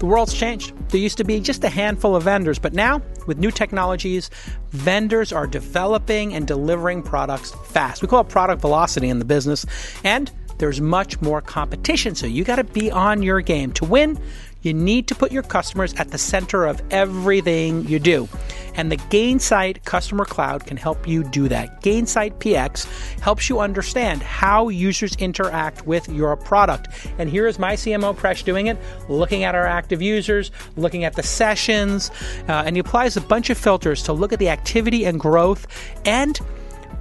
The 0.00 0.06
world's 0.06 0.34
changed. 0.34 0.74
There 0.88 1.00
used 1.00 1.16
to 1.18 1.24
be 1.24 1.38
just 1.38 1.62
a 1.62 1.68
handful 1.68 2.16
of 2.16 2.24
vendors, 2.24 2.58
but 2.58 2.72
now, 2.72 3.00
with 3.28 3.38
new 3.38 3.52
technologies, 3.52 4.30
vendors 4.70 5.32
are 5.32 5.46
developing 5.46 6.34
and 6.34 6.44
delivering 6.44 7.04
products 7.04 7.52
fast. 7.66 8.02
We 8.02 8.08
call 8.08 8.22
it 8.22 8.28
product 8.28 8.60
velocity 8.60 9.08
in 9.08 9.20
the 9.20 9.24
business, 9.24 9.64
and 10.02 10.28
there's 10.58 10.80
much 10.80 11.20
more 11.20 11.40
competition. 11.40 12.16
So 12.16 12.26
you 12.26 12.42
got 12.42 12.56
to 12.56 12.64
be 12.64 12.90
on 12.90 13.22
your 13.22 13.40
game. 13.40 13.70
To 13.74 13.84
win, 13.84 14.20
you 14.62 14.72
need 14.72 15.08
to 15.08 15.14
put 15.14 15.32
your 15.32 15.42
customers 15.42 15.94
at 15.94 16.10
the 16.10 16.18
center 16.18 16.64
of 16.64 16.80
everything 16.90 17.86
you 17.86 17.98
do. 17.98 18.28
And 18.74 18.90
the 18.90 18.96
Gainsight 18.96 19.84
Customer 19.84 20.24
Cloud 20.24 20.66
can 20.66 20.76
help 20.76 21.06
you 21.06 21.24
do 21.24 21.48
that. 21.48 21.82
Gainsight 21.82 22.38
PX 22.38 22.86
helps 23.20 23.48
you 23.48 23.60
understand 23.60 24.22
how 24.22 24.68
users 24.68 25.14
interact 25.16 25.86
with 25.86 26.08
your 26.08 26.36
product. 26.36 26.88
And 27.18 27.28
here 27.28 27.46
is 27.46 27.58
my 27.58 27.74
CMO 27.74 28.16
Presh 28.16 28.44
doing 28.44 28.68
it, 28.68 28.78
looking 29.08 29.44
at 29.44 29.54
our 29.54 29.66
active 29.66 30.00
users, 30.00 30.50
looking 30.76 31.04
at 31.04 31.14
the 31.14 31.22
sessions, 31.22 32.10
uh, 32.48 32.62
and 32.64 32.76
he 32.76 32.80
applies 32.80 33.16
a 33.16 33.20
bunch 33.20 33.50
of 33.50 33.58
filters 33.58 34.02
to 34.04 34.12
look 34.12 34.32
at 34.32 34.38
the 34.38 34.48
activity 34.48 35.04
and 35.04 35.20
growth 35.20 35.66
and 36.06 36.40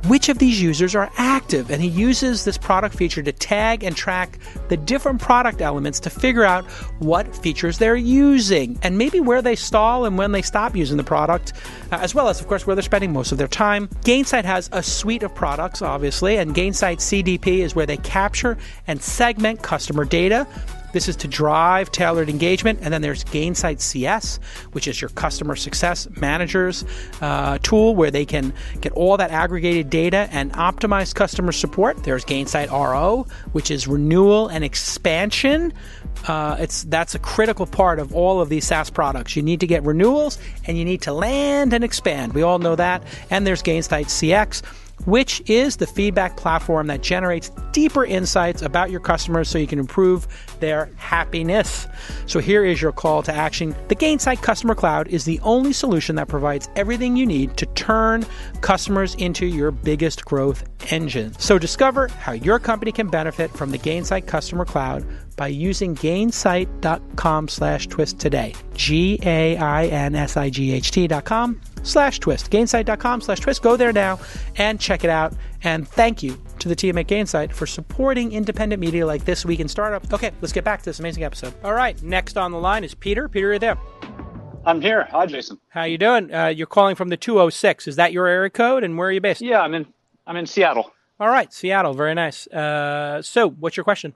which 0.08 0.30
of 0.30 0.40
these 0.40 0.62
users 0.62 0.96
are 0.96 1.12
active. 1.18 1.70
And 1.70 1.82
he 1.82 1.88
uses 1.88 2.44
this 2.44 2.58
product 2.58 2.96
feature 2.96 3.22
to 3.22 3.32
tag 3.32 3.84
and 3.84 3.96
track 3.96 4.40
the 4.70 4.78
different 4.78 5.22
product 5.22 5.62
elements 5.62 6.00
to 6.02 6.10
figure 6.10 6.44
out 6.44 6.66
what 7.00 7.36
features 7.36 7.78
they're 7.78 7.96
using 7.96 8.80
and 8.84 8.98
maybe 8.98 9.20
where 9.20 9.42
they 9.42 9.56
stall 9.56 10.06
and 10.06 10.18
when 10.18 10.32
they 10.32 10.42
stop 10.42 10.76
using 10.76 10.98
the 10.98 11.04
product, 11.04 11.54
uh, 11.92 11.98
as 12.02 12.16
well 12.16 12.28
as, 12.30 12.40
of 12.42 12.48
course, 12.48 12.66
where 12.66 12.76
they're 12.76 12.84
spending 12.84 13.14
most 13.14 13.32
of 13.32 13.38
their 13.38 13.48
time. 13.48 13.88
Gainsight 14.04 14.46
has 14.46 14.70
a 14.72 14.82
suite 14.82 15.24
of 15.24 15.34
products, 15.36 15.82
obviously, 15.82 16.38
and 16.38 16.56
Gainsight 16.56 16.98
CDP 16.98 17.60
is 17.60 17.76
where 17.76 17.86
they 17.86 17.98
capture 17.98 18.58
and 18.88 19.02
segment 19.02 19.62
customer 19.62 20.06
data 20.06 20.48
this 20.94 21.08
is 21.08 21.16
to 21.18 21.28
drive 21.28 21.92
tailored 21.92 22.30
engagement. 22.30 22.80
And 22.82 22.94
then 22.94 23.02
there's 23.02 23.24
Gainsight 23.26 23.80
CS, 23.80 24.40
which 24.72 24.88
is 24.88 25.02
your 25.02 25.10
customer 25.10 25.56
success 25.56 26.08
managers 26.20 26.86
uh, 27.22 27.58
tool 27.60 27.96
where 27.96 28.12
they 28.12 28.26
can 28.26 28.54
get 28.82 28.92
all 28.94 29.18
that 29.18 29.32
aggregated 29.32 29.90
data 29.90 30.28
and 30.32 30.52
optimize 30.54 31.14
customer 31.14 31.52
support. 31.52 32.04
There's 32.04 32.26
Gainsight 32.26 32.72
RO, 32.72 33.26
which 33.52 33.72
is 33.72 33.88
renewal 33.88 34.48
and 34.48 34.64
expansion. 34.64 35.74
Uh, 36.28 36.58
it's 36.60 36.84
that's 36.84 37.16
a 37.16 37.20
critical 37.20 37.66
part 37.66 38.00
of 38.00 38.14
all 38.14 38.42
of 38.42 38.50
these 38.50 38.68
SaaS 38.68 38.90
products. 38.90 39.36
You 39.36 39.42
need 39.42 39.60
to 39.62 39.68
get 39.68 39.84
renewals 39.84 40.38
and 40.66 40.78
you 40.78 40.86
need 40.86 41.02
to 41.04 41.14
land 41.14 41.74
and 41.74 41.84
expand. 41.84 42.34
We 42.34 42.42
all 42.42 42.60
know 42.60 42.76
that. 42.76 43.04
And 43.30 43.48
there's 43.48 43.64
Gainsight 43.64 44.06
CX 44.06 44.62
which 45.06 45.42
is 45.50 45.78
the 45.78 45.88
feedback 45.88 46.38
platform 46.38 46.88
that 46.88 47.02
generates 47.02 47.52
deeper 47.72 48.06
insights 48.06 48.62
about 48.62 48.92
your 48.92 49.00
customers 49.00 49.50
so 49.50 49.58
you 49.58 49.68
can 49.68 49.80
improve 49.80 50.28
their 50.60 50.90
happiness. 50.98 51.88
So 52.26 52.40
here 52.40 52.66
is 52.66 52.82
your 52.82 52.92
call 52.92 53.24
to 53.24 53.34
action. 53.34 53.76
The 53.88 53.96
Gainsight 53.96 54.42
Customer 54.42 54.76
Cloud 54.76 55.08
is 55.08 55.26
the 55.26 55.40
only 55.42 55.74
solution 55.74 56.16
that 56.16 56.28
provides 56.28 56.70
everything 56.76 57.16
you 57.16 57.26
need 57.26 57.58
to 57.58 57.66
turn 57.68 58.26
customers 58.62 59.16
into 59.16 59.46
your 59.46 59.72
biggest 59.72 60.26
growth 60.26 60.64
engine. 60.92 61.34
So 61.40 61.58
discover 61.58 62.08
how 62.08 62.34
your 62.34 62.60
company 62.60 62.92
can 62.92 63.08
benefit 63.08 63.52
from 63.52 63.72
the 63.72 63.80
Gainsight 63.80 64.28
Customer 64.28 64.66
Cloud 64.66 65.06
by 65.42 65.48
using 65.48 65.96
gainsight.com 65.96 67.48
slash 67.48 67.88
twist 67.88 68.20
today. 68.20 68.54
G-A-I-N-S-I-G-H-T 68.76 69.18
dot 71.08 71.26
com 71.26 71.60
slash 71.82 72.20
twist. 72.20 72.52
Gainsight.com 72.52 73.22
slash 73.22 73.40
twist. 73.40 73.64
Go 73.64 73.76
there 73.76 73.92
now 73.92 74.20
and 74.58 74.80
check 74.80 75.04
it 75.04 75.10
out. 75.10 75.34
And 75.64 75.88
thank 75.88 76.22
you 76.22 76.40
to 76.60 76.68
the 76.68 76.76
team 76.76 77.00
at 77.00 77.08
Gainsight 77.08 77.54
for 77.54 77.66
supporting 77.66 78.34
independent 78.34 78.80
media 78.80 79.08
like 79.08 79.26
This 79.26 79.44
Week 79.44 79.60
in 79.60 79.68
Startup. 79.68 80.14
Okay, 80.14 80.30
let's 80.42 80.54
get 80.54 80.64
back 80.64 80.78
to 80.82 80.86
this 80.86 81.00
amazing 81.00 81.24
episode. 81.24 81.56
All 81.64 81.74
right, 81.74 82.00
next 82.04 82.38
on 82.38 82.52
the 82.52 82.60
line 82.60 82.84
is 82.84 82.94
Peter. 82.94 83.28
Peter, 83.28 83.50
are 83.50 83.54
you 83.54 83.60
there? 83.60 83.80
I'm 84.64 84.80
here. 84.80 85.08
Hi, 85.10 85.26
Jason. 85.26 85.60
How 85.70 85.86
you 85.86 85.98
doing? 85.98 86.32
Uh, 86.32 86.50
you're 86.50 86.68
calling 86.68 86.96
from 86.96 87.10
the 87.10 87.18
206. 87.18 87.88
Is 87.88 87.96
that 87.96 88.14
your 88.14 88.28
area 88.28 88.52
code, 88.52 88.84
and 88.84 88.96
where 88.96 89.08
are 89.08 89.12
you 89.12 89.22
based? 89.22 89.42
Yeah, 89.42 89.62
I'm 89.62 89.74
in. 89.74 89.88
I'm 90.28 90.38
in 90.38 90.46
Seattle. 90.46 90.94
All 91.20 91.30
right, 91.30 91.52
Seattle. 91.52 91.96
Very 91.96 92.14
nice. 92.14 92.46
Uh, 92.46 93.24
so, 93.24 93.50
what's 93.50 93.76
your 93.76 93.84
question? 93.86 94.14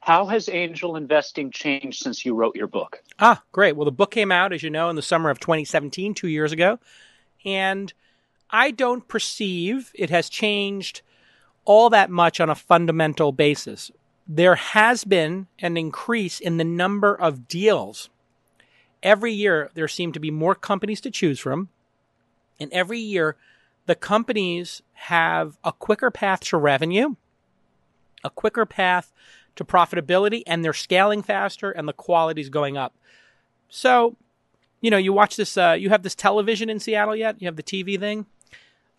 How 0.00 0.26
has 0.26 0.48
angel 0.48 0.96
investing 0.96 1.50
changed 1.50 2.02
since 2.02 2.24
you 2.24 2.34
wrote 2.34 2.56
your 2.56 2.66
book? 2.66 3.02
Ah, 3.18 3.42
great. 3.52 3.76
Well, 3.76 3.84
the 3.84 3.92
book 3.92 4.10
came 4.10 4.32
out, 4.32 4.52
as 4.52 4.62
you 4.62 4.70
know, 4.70 4.88
in 4.88 4.96
the 4.96 5.02
summer 5.02 5.28
of 5.28 5.40
2017, 5.40 6.14
two 6.14 6.28
years 6.28 6.52
ago. 6.52 6.78
And 7.44 7.92
I 8.50 8.70
don't 8.70 9.06
perceive 9.06 9.92
it 9.94 10.10
has 10.10 10.28
changed 10.28 11.02
all 11.64 11.90
that 11.90 12.10
much 12.10 12.40
on 12.40 12.48
a 12.48 12.54
fundamental 12.54 13.30
basis. 13.30 13.90
There 14.26 14.54
has 14.54 15.04
been 15.04 15.48
an 15.58 15.76
increase 15.76 16.40
in 16.40 16.56
the 16.56 16.64
number 16.64 17.14
of 17.14 17.46
deals. 17.46 18.08
Every 19.02 19.32
year, 19.32 19.70
there 19.74 19.88
seem 19.88 20.12
to 20.12 20.20
be 20.20 20.30
more 20.30 20.54
companies 20.54 21.00
to 21.02 21.10
choose 21.10 21.38
from. 21.38 21.68
And 22.58 22.72
every 22.72 23.00
year, 23.00 23.36
the 23.86 23.94
companies 23.94 24.82
have 24.92 25.58
a 25.64 25.72
quicker 25.72 26.10
path 26.10 26.40
to 26.40 26.56
revenue, 26.56 27.16
a 28.24 28.30
quicker 28.30 28.66
path 28.66 29.12
to 29.56 29.64
profitability 29.64 30.42
and 30.46 30.64
they're 30.64 30.72
scaling 30.72 31.22
faster 31.22 31.70
and 31.70 31.88
the 31.88 31.92
quality's 31.92 32.48
going 32.48 32.76
up. 32.76 32.94
So, 33.68 34.16
you 34.80 34.90
know, 34.90 34.96
you 34.96 35.12
watch 35.12 35.36
this, 35.36 35.56
uh, 35.56 35.76
you 35.78 35.90
have 35.90 36.02
this 36.02 36.14
television 36.14 36.70
in 36.70 36.80
Seattle 36.80 37.16
yet? 37.16 37.40
You 37.40 37.46
have 37.46 37.56
the 37.56 37.62
TV 37.62 37.98
thing? 37.98 38.26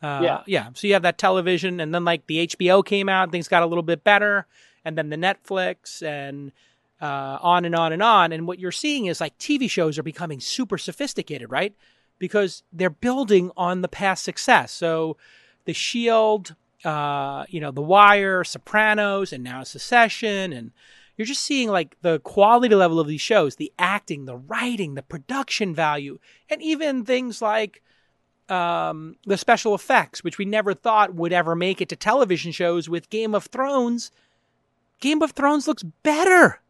Uh, 0.02 0.22
yeah. 0.24 0.44
Yeah. 0.48 0.70
So 0.74 0.88
you 0.88 0.94
have 0.94 1.04
that 1.04 1.18
television 1.18 1.80
and 1.80 1.94
then 1.94 2.06
like 2.06 2.28
the 2.28 2.48
HBO 2.48 2.86
came 2.86 3.10
out, 3.10 3.32
things 3.32 3.48
got 3.48 3.64
a 3.64 3.68
little 3.68 3.84
bit 3.84 4.04
better. 4.04 4.48
And 4.84 4.98
then 4.98 5.10
the 5.10 5.16
Netflix 5.16 6.02
and 6.02 6.52
uh, 7.02 7.38
on 7.42 7.66
and 7.66 7.76
on 7.76 7.94
and 7.94 8.04
on. 8.04 8.32
And 8.32 8.48
what 8.48 8.60
you're 8.60 8.72
seeing 8.72 9.08
is 9.08 9.20
like 9.20 9.38
TV 9.38 9.70
shows 9.70 9.98
are 9.98 10.04
becoming 10.04 10.40
super 10.40 10.78
sophisticated, 10.78 11.50
right? 11.52 11.76
Because 12.20 12.64
they're 12.72 12.90
building 12.90 13.52
on 13.58 13.82
the 13.82 13.88
past 13.88 14.24
success. 14.24 14.72
So, 14.72 15.18
The 15.66 15.74
Shield, 15.74 16.56
uh, 16.84 17.46
you 17.50 17.60
know, 17.60 17.72
The 17.72 17.82
Wire, 17.82 18.44
Sopranos, 18.44 19.34
and 19.34 19.44
now 19.44 19.64
Succession, 19.64 20.54
and 20.54 20.72
you're 21.18 21.26
just 21.26 21.44
seeing 21.44 21.70
like 21.70 21.96
the 22.02 22.20
quality 22.20 22.74
level 22.74 23.00
of 23.00 23.08
these 23.08 23.22
shows, 23.22 23.56
the 23.56 23.72
acting, 23.78 24.26
the 24.26 24.38
writing, 24.38 24.96
the 24.96 25.04
production 25.04 25.76
value, 25.76 26.20
and 26.50 26.62
even 26.62 27.06
things 27.06 27.42
like 27.42 27.82
um, 28.50 29.16
the 29.26 29.38
special 29.38 29.74
effects, 29.76 30.24
which 30.24 30.38
we 30.38 30.46
never 30.46 30.74
thought 30.74 31.14
would 31.14 31.32
ever 31.32 31.56
make 31.56 31.82
it 31.82 31.90
to 31.90 31.96
television 31.96 32.52
shows 32.52 32.90
with 32.90 33.10
Game 33.10 33.34
of 33.36 33.46
Thrones. 33.46 34.12
Game 35.00 35.22
of 35.22 35.32
Thrones 35.32 35.68
looks 35.68 35.84
better 35.84 36.62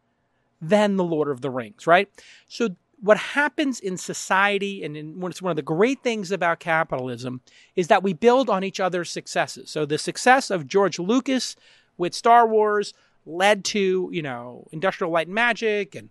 than 0.60 0.96
The 0.96 1.04
Lord 1.04 1.28
of 1.28 1.40
the 1.40 1.50
Rings, 1.50 1.86
right? 1.86 2.08
So, 2.46 2.76
what 3.02 3.18
happens 3.18 3.80
in 3.80 3.96
society, 3.96 4.84
and 4.84 4.96
in, 4.96 5.20
it's 5.24 5.42
one 5.42 5.50
of 5.50 5.56
the 5.56 5.62
great 5.62 6.04
things 6.04 6.30
about 6.30 6.60
capitalism, 6.60 7.40
is 7.74 7.88
that 7.88 8.02
we 8.04 8.12
build 8.12 8.48
on 8.48 8.62
each 8.62 8.78
other's 8.78 9.10
successes. 9.10 9.70
So, 9.70 9.84
the 9.84 9.98
success 9.98 10.50
of 10.50 10.68
George 10.68 11.00
Lucas 11.00 11.56
with 11.98 12.14
Star 12.14 12.46
Wars 12.46 12.94
led 13.26 13.64
to, 13.66 14.08
you 14.12 14.22
know, 14.22 14.68
Industrial 14.70 15.12
Light 15.12 15.26
and 15.26 15.34
Magic, 15.34 15.96
and, 15.96 16.10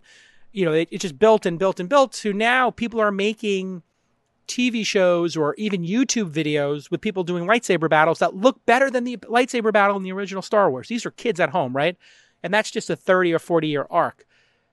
you 0.52 0.66
know, 0.66 0.72
it, 0.72 0.88
it 0.90 1.00
just 1.00 1.18
built 1.18 1.46
and 1.46 1.58
built 1.58 1.80
and 1.80 1.88
built 1.88 2.14
So 2.14 2.30
now 2.30 2.70
people 2.70 3.00
are 3.00 3.10
making 3.10 3.82
TV 4.46 4.84
shows 4.84 5.34
or 5.34 5.54
even 5.54 5.82
YouTube 5.82 6.30
videos 6.30 6.90
with 6.90 7.00
people 7.00 7.24
doing 7.24 7.46
lightsaber 7.46 7.88
battles 7.88 8.18
that 8.18 8.36
look 8.36 8.64
better 8.66 8.90
than 8.90 9.04
the 9.04 9.16
lightsaber 9.16 9.72
battle 9.72 9.96
in 9.96 10.02
the 10.02 10.12
original 10.12 10.42
Star 10.42 10.70
Wars. 10.70 10.88
These 10.88 11.06
are 11.06 11.10
kids 11.10 11.40
at 11.40 11.50
home, 11.50 11.74
right? 11.74 11.96
And 12.42 12.52
that's 12.52 12.70
just 12.70 12.90
a 12.90 12.96
30 12.96 13.32
or 13.32 13.38
40 13.38 13.68
year 13.68 13.86
arc. 13.88 14.26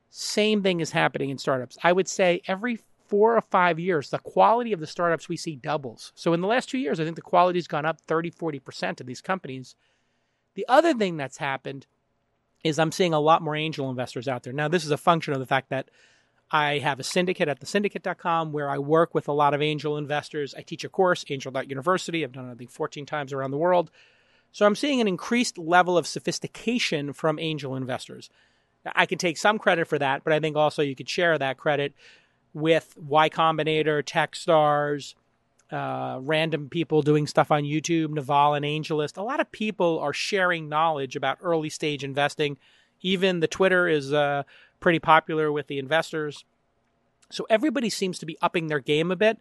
Same 0.10 0.64
thing 0.64 0.80
is 0.80 0.92
happening 0.92 1.30
in 1.30 1.38
startups. 1.38 1.78
I 1.84 1.92
would 1.92 2.08
say 2.08 2.42
every 2.48 2.80
four 3.08 3.36
or 3.36 3.42
five 3.42 3.80
years, 3.80 4.10
the 4.10 4.20
quality 4.20 4.72
of 4.72 4.80
the 4.80 4.88
startups 4.88 5.28
we 5.28 5.38
see 5.38 5.56
doubles. 5.56 6.12
So 6.16 6.34
in 6.34 6.42
the 6.42 6.48
last 6.48 6.70
two 6.70 6.78
years, 6.78 7.00
I 7.00 7.04
think 7.04 7.16
the 7.16 7.22
quality's 7.22 7.68
gone 7.68 7.86
up 7.86 8.02
30, 8.08 8.32
40% 8.32 9.02
of 9.02 9.08
these 9.08 9.22
companies. 9.22 9.76
The 10.56 10.66
other 10.68 10.94
thing 10.94 11.18
that's 11.18 11.38
happened 11.38 11.88
is 12.64 12.78
I'm 12.78 12.92
seeing 12.92 13.14
a 13.14 13.20
lot 13.20 13.42
more 13.42 13.56
angel 13.56 13.90
investors 13.90 14.28
out 14.28 14.44
there. 14.44 14.54
Now, 14.54 14.68
this 14.68 14.86
is 14.86 14.92
a 14.92 14.98
function 14.98 15.34
of 15.34 15.40
the 15.40 15.46
fact 15.46 15.70
that 15.70 15.90
I 16.52 16.80
have 16.80 17.00
a 17.00 17.04
syndicate 17.04 17.48
at 17.48 17.60
thesyndicate.com 17.60 18.52
where 18.52 18.70
I 18.70 18.80
work 18.80 19.14
with 19.14 19.28
a 19.28 19.34
lot 19.34 19.54
of 19.54 19.62
angel 19.62 19.98
investors. 19.98 20.56
I 20.56 20.62
teach 20.62 20.84
a 20.84 20.90
course, 20.90 21.24
Angel.University. 21.30 22.24
I've 22.24 22.32
done 22.32 22.50
it, 22.50 22.52
I 22.52 22.56
think, 22.56 22.72
14 22.72 23.06
times 23.06 23.32
around 23.32 23.52
the 23.52 23.58
world. 23.58 23.92
So 24.52 24.66
I'm 24.66 24.76
seeing 24.76 25.00
an 25.00 25.08
increased 25.08 25.58
level 25.58 25.98
of 25.98 26.08
sophistication 26.08 27.14
from 27.14 27.38
angel 27.38 27.76
investors. 27.76 28.30
I 28.96 29.06
can 29.06 29.18
take 29.18 29.38
some 29.38 29.60
credit 29.60 29.88
for 29.88 30.00
that, 30.00 30.24
but 30.24 30.34
I 30.34 30.40
think 30.40 30.56
also 30.56 30.82
you 30.82 30.96
could 30.96 31.10
share 31.10 31.38
that 31.38 31.58
credit 31.58 31.94
with 32.54 32.96
Y 32.98 33.30
Combinator, 33.30 34.04
Techstars, 34.04 35.16
uh, 35.72 36.20
random 36.22 36.70
people 36.70 37.02
doing 37.02 37.28
stuff 37.28 37.52
on 37.52 37.64
YouTube, 37.64 38.10
Naval 38.10 38.56
and 38.56 38.66
AngelList. 38.66 39.18
A 39.18 39.22
lot 39.22 39.40
of 39.40 39.52
people 39.52 40.00
are 40.00 40.14
sharing 40.14 40.68
knowledge 40.68 41.16
about 41.16 41.38
early 41.42 41.70
stage 41.70 42.04
investing. 42.04 42.58
Even 43.02 43.40
the 43.40 43.48
Twitter 43.48 43.88
is 43.88 44.12
uh, 44.12 44.44
pretty 44.80 45.00
popular 45.00 45.52
with 45.52 45.68
the 45.68 45.78
investors. 45.78 46.46
So 47.30 47.46
everybody 47.50 47.90
seems 47.90 48.18
to 48.20 48.26
be 48.26 48.38
upping 48.42 48.68
their 48.68 48.80
game 48.80 49.12
a 49.12 49.16
bit. 49.16 49.38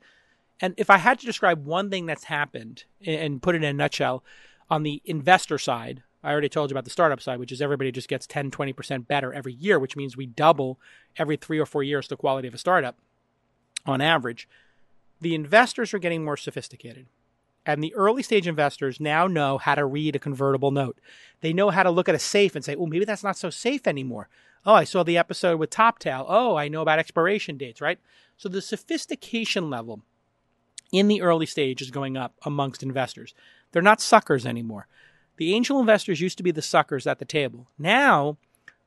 And 0.60 0.74
if 0.76 0.90
I 0.90 0.98
had 0.98 1.18
to 1.20 1.26
describe 1.26 1.64
one 1.64 1.88
thing 1.88 2.06
that's 2.06 2.24
happened 2.24 2.84
and 3.06 3.40
put 3.40 3.54
it 3.54 3.58
in 3.58 3.64
a 3.64 3.72
nutshell, 3.72 4.22
on 4.70 4.82
the 4.82 5.00
investor 5.04 5.56
side, 5.56 6.02
I 6.22 6.32
already 6.32 6.48
told 6.48 6.70
you 6.70 6.74
about 6.74 6.84
the 6.84 6.90
startup 6.90 7.20
side, 7.20 7.38
which 7.38 7.52
is 7.52 7.62
everybody 7.62 7.92
just 7.92 8.08
gets 8.08 8.26
10, 8.26 8.50
20% 8.50 9.06
better 9.06 9.32
every 9.32 9.52
year, 9.52 9.78
which 9.78 9.96
means 9.96 10.16
we 10.16 10.26
double 10.26 10.80
every 11.16 11.36
three 11.36 11.58
or 11.58 11.66
four 11.66 11.82
years 11.82 12.08
the 12.08 12.16
quality 12.16 12.48
of 12.48 12.54
a 12.54 12.58
startup 12.58 12.96
on 13.86 14.00
average. 14.00 14.48
The 15.20 15.34
investors 15.34 15.94
are 15.94 15.98
getting 15.98 16.24
more 16.24 16.36
sophisticated. 16.36 17.06
And 17.64 17.84
the 17.84 17.94
early 17.94 18.22
stage 18.22 18.48
investors 18.48 18.98
now 18.98 19.26
know 19.26 19.58
how 19.58 19.74
to 19.74 19.84
read 19.84 20.16
a 20.16 20.20
convertible 20.20 20.70
note. 20.70 20.98
They 21.40 21.52
know 21.52 21.70
how 21.70 21.82
to 21.82 21.90
look 21.90 22.08
at 22.08 22.14
a 22.14 22.18
safe 22.18 22.56
and 22.56 22.64
say, 22.64 22.74
oh, 22.74 22.86
maybe 22.86 23.04
that's 23.04 23.24
not 23.24 23.36
so 23.36 23.50
safe 23.50 23.86
anymore. 23.86 24.28
Oh, 24.64 24.74
I 24.74 24.84
saw 24.84 25.02
the 25.02 25.18
episode 25.18 25.58
with 25.58 25.70
Toptal. 25.70 26.24
Oh, 26.28 26.56
I 26.56 26.68
know 26.68 26.82
about 26.82 26.98
expiration 26.98 27.56
dates, 27.56 27.80
right? 27.80 27.98
So 28.36 28.48
the 28.48 28.62
sophistication 28.62 29.70
level 29.70 30.00
in 30.92 31.08
the 31.08 31.22
early 31.22 31.46
stage 31.46 31.82
is 31.82 31.90
going 31.90 32.16
up 32.16 32.34
amongst 32.44 32.82
investors. 32.82 33.34
They're 33.72 33.82
not 33.82 34.00
suckers 34.00 34.46
anymore. 34.46 34.86
The 35.38 35.54
angel 35.54 35.80
investors 35.80 36.20
used 36.20 36.36
to 36.38 36.42
be 36.42 36.50
the 36.50 36.62
suckers 36.62 37.06
at 37.06 37.18
the 37.18 37.24
table. 37.24 37.68
Now 37.78 38.36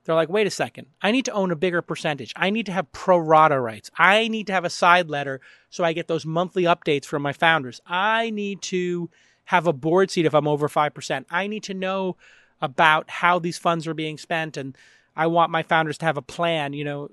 they're 0.03 0.15
like, 0.15 0.29
wait 0.29 0.47
a 0.47 0.51
second, 0.51 0.87
I 1.01 1.11
need 1.11 1.25
to 1.25 1.31
own 1.31 1.51
a 1.51 1.55
bigger 1.55 1.81
percentage. 1.81 2.33
I 2.35 2.49
need 2.49 2.65
to 2.67 2.71
have 2.71 2.91
pro 2.91 3.17
rata 3.17 3.59
rights. 3.59 3.89
I 3.97 4.27
need 4.27 4.47
to 4.47 4.53
have 4.53 4.65
a 4.65 4.69
side 4.69 5.09
letter 5.09 5.41
so 5.69 5.83
I 5.83 5.93
get 5.93 6.07
those 6.07 6.25
monthly 6.25 6.63
updates 6.63 7.05
from 7.05 7.21
my 7.21 7.33
founders. 7.33 7.81
I 7.85 8.29
need 8.29 8.61
to 8.63 9.09
have 9.45 9.65
a 9.65 9.73
board 9.73 10.11
seat 10.11 10.25
if 10.25 10.33
I'm 10.33 10.47
over 10.47 10.67
5%. 10.67 11.25
I 11.29 11.47
need 11.47 11.63
to 11.63 11.73
know 11.73 12.17
about 12.61 13.09
how 13.09 13.39
these 13.39 13.57
funds 13.57 13.87
are 13.87 13.93
being 13.93 14.17
spent 14.17 14.57
and 14.57 14.77
I 15.15 15.27
want 15.27 15.51
my 15.51 15.63
founders 15.63 15.97
to 15.99 16.05
have 16.05 16.17
a 16.17 16.21
plan. 16.21 16.73
You 16.73 16.83
know, 16.83 17.09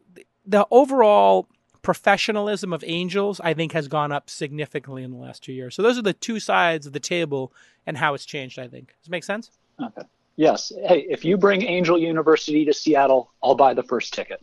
the 0.47 0.67
overall 0.71 1.49
professionalism 1.83 2.73
of 2.73 2.85
angels, 2.87 3.41
I 3.43 3.55
think, 3.55 3.73
has 3.73 3.89
gone 3.89 4.13
up 4.13 4.31
significantly 4.31 5.03
in 5.03 5.11
the 5.11 5.17
last 5.17 5.43
two 5.43 5.53
years. 5.53 5.75
So 5.75 5.83
those 5.83 5.99
are 5.99 6.03
the 6.03 6.13
two 6.13 6.41
sides 6.41 6.87
of 6.87 6.93
the 6.93 7.01
table 7.01 7.53
and 7.87 7.97
how 7.97 8.15
it's 8.15 8.25
changed. 8.25 8.59
I 8.59 8.69
think. 8.69 8.89
Does 8.89 9.09
it 9.09 9.11
make 9.11 9.25
sense? 9.25 9.51
Okay. 9.83 10.03
Yes. 10.37 10.73
Hey, 10.87 11.07
if 11.09 11.25
you 11.25 11.37
bring 11.37 11.63
Angel 11.63 11.99
University 11.99 12.65
to 12.65 12.73
Seattle, 12.73 13.31
I'll 13.43 13.57
buy 13.57 13.75
the 13.75 13.83
first 13.83 14.15
ticket. 14.15 14.41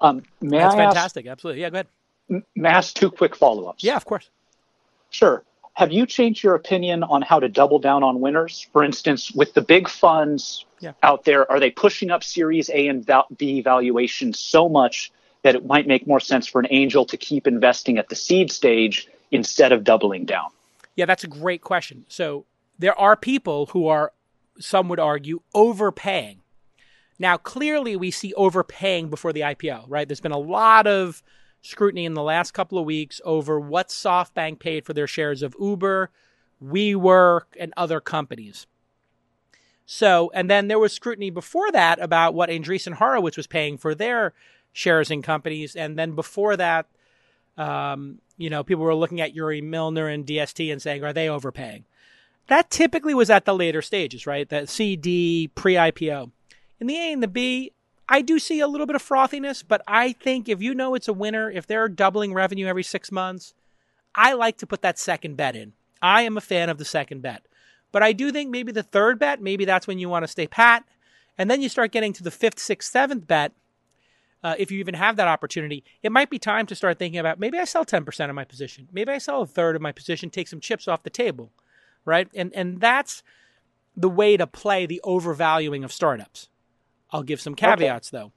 Um, 0.00 0.22
may 0.40 0.58
That's 0.58 0.74
I 0.74 0.78
fantastic. 0.78 1.26
Ask, 1.26 1.32
Absolutely. 1.32 1.62
Yeah. 1.62 1.70
Go 1.70 1.76
ahead. 1.76 2.44
May 2.54 2.68
I 2.68 2.72
ask 2.72 2.94
two 2.94 3.10
quick 3.10 3.34
follow-ups? 3.34 3.82
Yeah, 3.82 3.96
of 3.96 4.04
course. 4.04 4.28
Sure. 5.10 5.42
Have 5.74 5.92
you 5.92 6.06
changed 6.06 6.42
your 6.42 6.54
opinion 6.54 7.02
on 7.02 7.22
how 7.22 7.38
to 7.38 7.48
double 7.48 7.78
down 7.78 8.02
on 8.02 8.20
winners? 8.20 8.66
For 8.72 8.82
instance, 8.82 9.30
with 9.32 9.54
the 9.54 9.62
big 9.62 9.88
funds 9.88 10.64
yeah. 10.80 10.92
out 11.02 11.24
there, 11.24 11.50
are 11.50 11.60
they 11.60 11.70
pushing 11.70 12.10
up 12.10 12.24
Series 12.24 12.68
A 12.70 12.88
and 12.88 13.06
B 13.36 13.60
valuations 13.62 14.38
so 14.38 14.68
much 14.68 15.12
that 15.46 15.54
it 15.54 15.64
might 15.64 15.86
make 15.86 16.08
more 16.08 16.18
sense 16.18 16.48
for 16.48 16.58
an 16.58 16.66
angel 16.70 17.04
to 17.06 17.16
keep 17.16 17.46
investing 17.46 17.98
at 17.98 18.08
the 18.08 18.16
seed 18.16 18.50
stage 18.50 19.06
instead 19.30 19.70
of 19.70 19.84
doubling 19.84 20.24
down? 20.24 20.50
Yeah, 20.96 21.04
that's 21.04 21.22
a 21.22 21.28
great 21.28 21.62
question. 21.62 22.04
So 22.08 22.46
there 22.80 22.98
are 22.98 23.14
people 23.14 23.66
who 23.66 23.86
are, 23.86 24.12
some 24.58 24.88
would 24.88 24.98
argue, 24.98 25.42
overpaying. 25.54 26.40
Now, 27.20 27.36
clearly, 27.36 27.94
we 27.94 28.10
see 28.10 28.34
overpaying 28.34 29.08
before 29.08 29.32
the 29.32 29.42
IPO, 29.42 29.84
right? 29.86 30.08
There's 30.08 30.20
been 30.20 30.32
a 30.32 30.36
lot 30.38 30.88
of 30.88 31.22
scrutiny 31.62 32.06
in 32.06 32.14
the 32.14 32.24
last 32.24 32.50
couple 32.50 32.76
of 32.76 32.84
weeks 32.84 33.20
over 33.24 33.60
what 33.60 33.90
SoftBank 33.90 34.58
paid 34.58 34.84
for 34.84 34.94
their 34.94 35.06
shares 35.06 35.44
of 35.44 35.54
Uber, 35.60 36.10
WeWork, 36.60 37.42
and 37.56 37.72
other 37.76 38.00
companies. 38.00 38.66
So, 39.86 40.32
and 40.34 40.50
then 40.50 40.66
there 40.66 40.80
was 40.80 40.92
scrutiny 40.92 41.30
before 41.30 41.70
that 41.70 42.02
about 42.02 42.34
what 42.34 42.50
Andreessen 42.50 42.94
Horowitz 42.94 43.36
was 43.36 43.46
paying 43.46 43.78
for 43.78 43.94
their 43.94 44.34
shares 44.76 45.10
in 45.10 45.22
companies. 45.22 45.74
And 45.74 45.98
then 45.98 46.12
before 46.12 46.54
that, 46.58 46.86
um, 47.56 48.18
you 48.36 48.50
know, 48.50 48.62
people 48.62 48.84
were 48.84 48.94
looking 48.94 49.22
at 49.22 49.34
Yuri 49.34 49.62
Milner 49.62 50.06
and 50.06 50.26
DST 50.26 50.70
and 50.70 50.82
saying, 50.82 51.02
are 51.02 51.14
they 51.14 51.30
overpaying? 51.30 51.86
That 52.48 52.70
typically 52.70 53.14
was 53.14 53.30
at 53.30 53.46
the 53.46 53.54
later 53.54 53.80
stages, 53.80 54.26
right? 54.26 54.46
The 54.46 54.66
CD, 54.66 55.50
pre 55.54 55.74
IPO. 55.74 56.30
In 56.78 56.86
the 56.88 56.96
A 56.96 57.12
and 57.12 57.22
the 57.22 57.28
B, 57.28 57.72
I 58.06 58.20
do 58.20 58.38
see 58.38 58.60
a 58.60 58.68
little 58.68 58.86
bit 58.86 58.94
of 58.94 59.02
frothiness, 59.02 59.64
but 59.66 59.80
I 59.88 60.12
think 60.12 60.46
if 60.46 60.60
you 60.60 60.74
know 60.74 60.94
it's 60.94 61.08
a 61.08 61.14
winner, 61.14 61.50
if 61.50 61.66
they're 61.66 61.88
doubling 61.88 62.34
revenue 62.34 62.66
every 62.66 62.82
six 62.82 63.10
months, 63.10 63.54
I 64.14 64.34
like 64.34 64.58
to 64.58 64.66
put 64.66 64.82
that 64.82 64.98
second 64.98 65.38
bet 65.38 65.56
in. 65.56 65.72
I 66.02 66.22
am 66.22 66.36
a 66.36 66.42
fan 66.42 66.68
of 66.68 66.76
the 66.76 66.84
second 66.84 67.22
bet. 67.22 67.46
But 67.92 68.02
I 68.02 68.12
do 68.12 68.30
think 68.30 68.50
maybe 68.50 68.72
the 68.72 68.82
third 68.82 69.18
bet, 69.18 69.40
maybe 69.40 69.64
that's 69.64 69.86
when 69.86 69.98
you 69.98 70.10
want 70.10 70.24
to 70.24 70.28
stay 70.28 70.46
pat. 70.46 70.84
And 71.38 71.50
then 71.50 71.62
you 71.62 71.70
start 71.70 71.92
getting 71.92 72.12
to 72.12 72.22
the 72.22 72.30
fifth, 72.30 72.58
sixth, 72.58 72.92
seventh 72.92 73.26
bet. 73.26 73.52
Uh, 74.46 74.54
if 74.60 74.70
you 74.70 74.78
even 74.78 74.94
have 74.94 75.16
that 75.16 75.26
opportunity, 75.26 75.82
it 76.04 76.12
might 76.12 76.30
be 76.30 76.38
time 76.38 76.66
to 76.66 76.76
start 76.76 77.00
thinking 77.00 77.18
about 77.18 77.40
maybe 77.40 77.58
I 77.58 77.64
sell 77.64 77.84
10% 77.84 78.28
of 78.28 78.34
my 78.36 78.44
position. 78.44 78.86
Maybe 78.92 79.10
I 79.10 79.18
sell 79.18 79.42
a 79.42 79.46
third 79.46 79.74
of 79.74 79.82
my 79.82 79.90
position, 79.90 80.30
take 80.30 80.46
some 80.46 80.60
chips 80.60 80.86
off 80.86 81.02
the 81.02 81.10
table, 81.10 81.50
right? 82.04 82.28
And, 82.32 82.54
and 82.54 82.80
that's 82.80 83.24
the 83.96 84.08
way 84.08 84.36
to 84.36 84.46
play 84.46 84.86
the 84.86 85.00
overvaluing 85.02 85.82
of 85.82 85.90
startups. 85.90 86.48
I'll 87.10 87.24
give 87.24 87.40
some 87.40 87.56
caveats 87.56 88.14
okay. 88.14 88.22
though. 88.22 88.32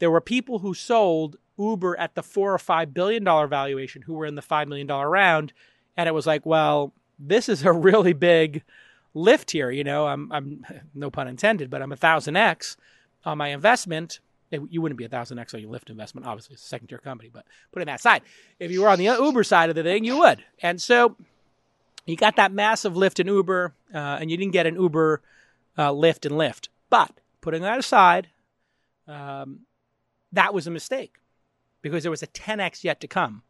There 0.00 0.10
were 0.10 0.20
people 0.20 0.58
who 0.58 0.74
sold 0.74 1.36
Uber 1.58 1.98
at 1.98 2.14
the 2.14 2.22
four 2.22 2.52
or 2.52 2.58
five 2.58 2.92
billion 2.92 3.24
dollar 3.24 3.46
valuation 3.46 4.02
who 4.02 4.12
were 4.12 4.26
in 4.26 4.34
the 4.34 4.42
five 4.42 4.68
million 4.68 4.86
dollar 4.86 5.08
round, 5.08 5.54
and 5.96 6.06
it 6.06 6.12
was 6.12 6.26
like, 6.26 6.44
well, 6.44 6.92
this 7.18 7.48
is 7.48 7.64
a 7.64 7.72
really 7.72 8.12
big 8.12 8.64
lift 9.14 9.52
here. 9.52 9.70
You 9.70 9.84
know, 9.84 10.08
I'm, 10.08 10.30
I'm 10.30 10.66
no 10.94 11.10
pun 11.10 11.26
intended, 11.26 11.70
but 11.70 11.80
I'm 11.80 11.92
a 11.92 11.96
thousand 11.96 12.36
x 12.36 12.76
on 13.24 13.38
my 13.38 13.48
investment. 13.48 14.20
You 14.50 14.80
wouldn't 14.80 14.98
be 14.98 15.04
a 15.04 15.08
thousand 15.08 15.38
x 15.38 15.54
on 15.54 15.60
your 15.60 15.70
Lyft 15.70 15.90
investment, 15.90 16.26
obviously, 16.26 16.54
it's 16.54 16.64
a 16.64 16.68
second 16.68 16.88
tier 16.88 16.98
company. 16.98 17.30
But 17.32 17.44
putting 17.72 17.86
that 17.86 18.00
aside, 18.00 18.22
if 18.58 18.70
you 18.70 18.82
were 18.82 18.88
on 18.88 18.98
the 18.98 19.04
Uber 19.04 19.44
side 19.44 19.68
of 19.68 19.76
the 19.76 19.82
thing, 19.82 20.04
you 20.04 20.18
would. 20.18 20.42
And 20.62 20.80
so 20.80 21.16
you 22.06 22.16
got 22.16 22.36
that 22.36 22.52
massive 22.52 22.96
lift 22.96 23.20
in 23.20 23.26
Uber, 23.26 23.74
uh, 23.94 23.98
and 24.20 24.30
you 24.30 24.36
didn't 24.36 24.52
get 24.52 24.66
an 24.66 24.76
Uber 24.76 25.20
uh, 25.76 25.92
lift 25.92 26.24
and 26.24 26.34
Lyft. 26.34 26.68
But 26.88 27.12
putting 27.40 27.62
that 27.62 27.78
aside, 27.78 28.28
um, 29.06 29.60
that 30.32 30.54
was 30.54 30.66
a 30.66 30.70
mistake 30.70 31.18
because 31.82 32.02
there 32.02 32.10
was 32.10 32.22
a 32.22 32.26
10x 32.26 32.84
yet 32.84 33.00
to 33.00 33.06
come. 33.06 33.42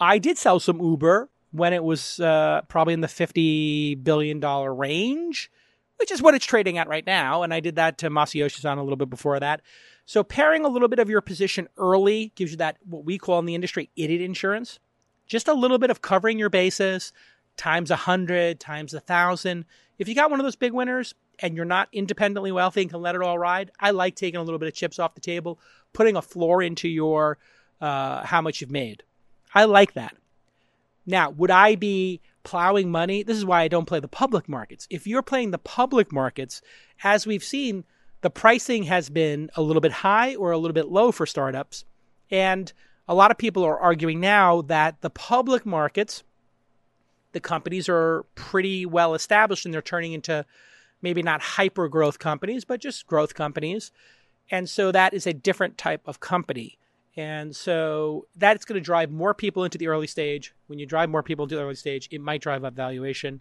I 0.00 0.18
did 0.18 0.38
sell 0.38 0.58
some 0.58 0.80
Uber 0.80 1.28
when 1.52 1.72
it 1.72 1.84
was 1.84 2.18
uh, 2.18 2.62
probably 2.68 2.94
in 2.94 3.00
the 3.00 3.06
$50 3.06 4.02
billion 4.02 4.40
range, 4.40 5.50
which 5.98 6.10
is 6.10 6.20
what 6.20 6.34
it's 6.34 6.44
trading 6.44 6.78
at 6.78 6.88
right 6.88 7.06
now. 7.06 7.42
And 7.42 7.54
I 7.54 7.60
did 7.60 7.76
that 7.76 7.98
to 7.98 8.10
Masayoshi-san 8.10 8.78
a 8.78 8.82
little 8.82 8.96
bit 8.96 9.10
before 9.10 9.38
that. 9.40 9.62
So 10.06 10.22
pairing 10.22 10.64
a 10.64 10.68
little 10.68 10.88
bit 10.88 10.98
of 10.98 11.08
your 11.08 11.20
position 11.20 11.68
early 11.76 12.32
gives 12.34 12.50
you 12.50 12.56
that 12.58 12.76
what 12.84 13.04
we 13.04 13.18
call 13.18 13.38
in 13.38 13.46
the 13.46 13.54
industry 13.54 13.90
idiot 13.96 14.20
insurance. 14.20 14.78
Just 15.26 15.48
a 15.48 15.54
little 15.54 15.78
bit 15.78 15.90
of 15.90 16.02
covering 16.02 16.38
your 16.38 16.50
bases 16.50 17.12
times 17.56 17.90
a 17.90 17.96
hundred 17.96 18.60
times 18.60 18.92
a 18.92 19.00
thousand. 19.00 19.64
If 19.98 20.08
you 20.08 20.14
got 20.14 20.30
one 20.30 20.40
of 20.40 20.44
those 20.44 20.56
big 20.56 20.72
winners 20.72 21.14
and 21.38 21.56
you're 21.56 21.64
not 21.64 21.88
independently 21.92 22.52
wealthy 22.52 22.82
and 22.82 22.90
can 22.90 23.00
let 23.00 23.14
it 23.14 23.22
all 23.22 23.38
ride, 23.38 23.70
I 23.80 23.92
like 23.92 24.16
taking 24.16 24.38
a 24.38 24.42
little 24.42 24.58
bit 24.58 24.68
of 24.68 24.74
chips 24.74 24.98
off 24.98 25.14
the 25.14 25.20
table, 25.20 25.58
putting 25.92 26.16
a 26.16 26.22
floor 26.22 26.62
into 26.62 26.88
your 26.88 27.38
uh, 27.80 28.24
how 28.24 28.40
much 28.40 28.60
you've 28.60 28.70
made. 28.70 29.02
I 29.54 29.64
like 29.64 29.94
that. 29.94 30.16
Now, 31.06 31.30
would 31.30 31.50
I 31.50 31.76
be 31.76 32.20
plowing 32.44 32.90
money? 32.90 33.22
This 33.22 33.36
is 33.36 33.44
why 33.44 33.62
I 33.62 33.68
don't 33.68 33.86
play 33.86 34.00
the 34.00 34.08
public 34.08 34.48
markets. 34.48 34.86
If 34.90 35.06
you're 35.06 35.22
playing 35.22 35.50
the 35.50 35.58
public 35.58 36.12
markets, 36.12 36.62
as 37.02 37.26
we've 37.26 37.44
seen, 37.44 37.84
the 38.20 38.30
pricing 38.30 38.84
has 38.84 39.10
been 39.10 39.50
a 39.56 39.62
little 39.62 39.80
bit 39.80 39.92
high 39.92 40.34
or 40.36 40.52
a 40.52 40.58
little 40.58 40.74
bit 40.74 40.88
low 40.88 41.12
for 41.12 41.26
startups. 41.26 41.84
And 42.30 42.72
a 43.06 43.14
lot 43.14 43.30
of 43.30 43.38
people 43.38 43.64
are 43.64 43.78
arguing 43.78 44.20
now 44.20 44.62
that 44.62 45.00
the 45.00 45.10
public 45.10 45.66
markets, 45.66 46.22
the 47.32 47.40
companies 47.40 47.88
are 47.88 48.24
pretty 48.34 48.86
well 48.86 49.14
established 49.14 49.64
and 49.64 49.74
they're 49.74 49.82
turning 49.82 50.12
into 50.12 50.46
maybe 51.02 51.22
not 51.22 51.42
hyper 51.42 51.88
growth 51.88 52.18
companies, 52.18 52.64
but 52.64 52.80
just 52.80 53.06
growth 53.06 53.34
companies. 53.34 53.92
And 54.50 54.68
so 54.68 54.90
that 54.92 55.12
is 55.12 55.26
a 55.26 55.34
different 55.34 55.76
type 55.76 56.02
of 56.06 56.20
company. 56.20 56.78
And 57.16 57.54
so 57.54 58.26
that's 58.36 58.64
going 58.64 58.80
to 58.80 58.84
drive 58.84 59.10
more 59.10 59.34
people 59.34 59.64
into 59.64 59.78
the 59.78 59.88
early 59.88 60.08
stage. 60.08 60.54
When 60.66 60.78
you 60.78 60.86
drive 60.86 61.10
more 61.10 61.22
people 61.22 61.44
into 61.44 61.54
the 61.54 61.62
early 61.62 61.76
stage, 61.76 62.08
it 62.10 62.20
might 62.20 62.42
drive 62.42 62.64
up 62.64 62.74
valuation. 62.74 63.40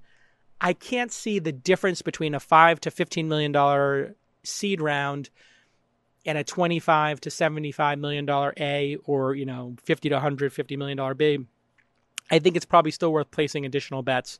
I 0.61 0.74
can't 0.74 1.11
see 1.11 1.39
the 1.39 1.51
difference 1.51 2.01
between 2.01 2.36
a 2.36 2.39
five 2.39 2.80
to 2.82 2.91
fifteen 2.91 3.28
million 3.28 3.51
dollar 3.51 4.15
seed 4.43 4.80
round 4.80 5.30
and 6.26 6.38
a 6.38 6.43
25 6.43 7.21
to 7.21 7.30
75 7.30 7.99
million 7.99 8.26
dollar 8.26 8.53
A 8.59 8.97
or, 9.05 9.36
you 9.36 9.45
know, 9.45 9.76
50 9.84 10.09
to 10.09 10.15
150 10.15 10.78
million 10.78 10.97
dollar 10.97 11.13
B, 11.13 11.39
I 12.32 12.39
think 12.39 12.55
it's 12.55 12.65
probably 12.65 12.91
still 12.91 13.11
worth 13.11 13.32
placing 13.32 13.65
additional 13.65 14.03
bets 14.03 14.39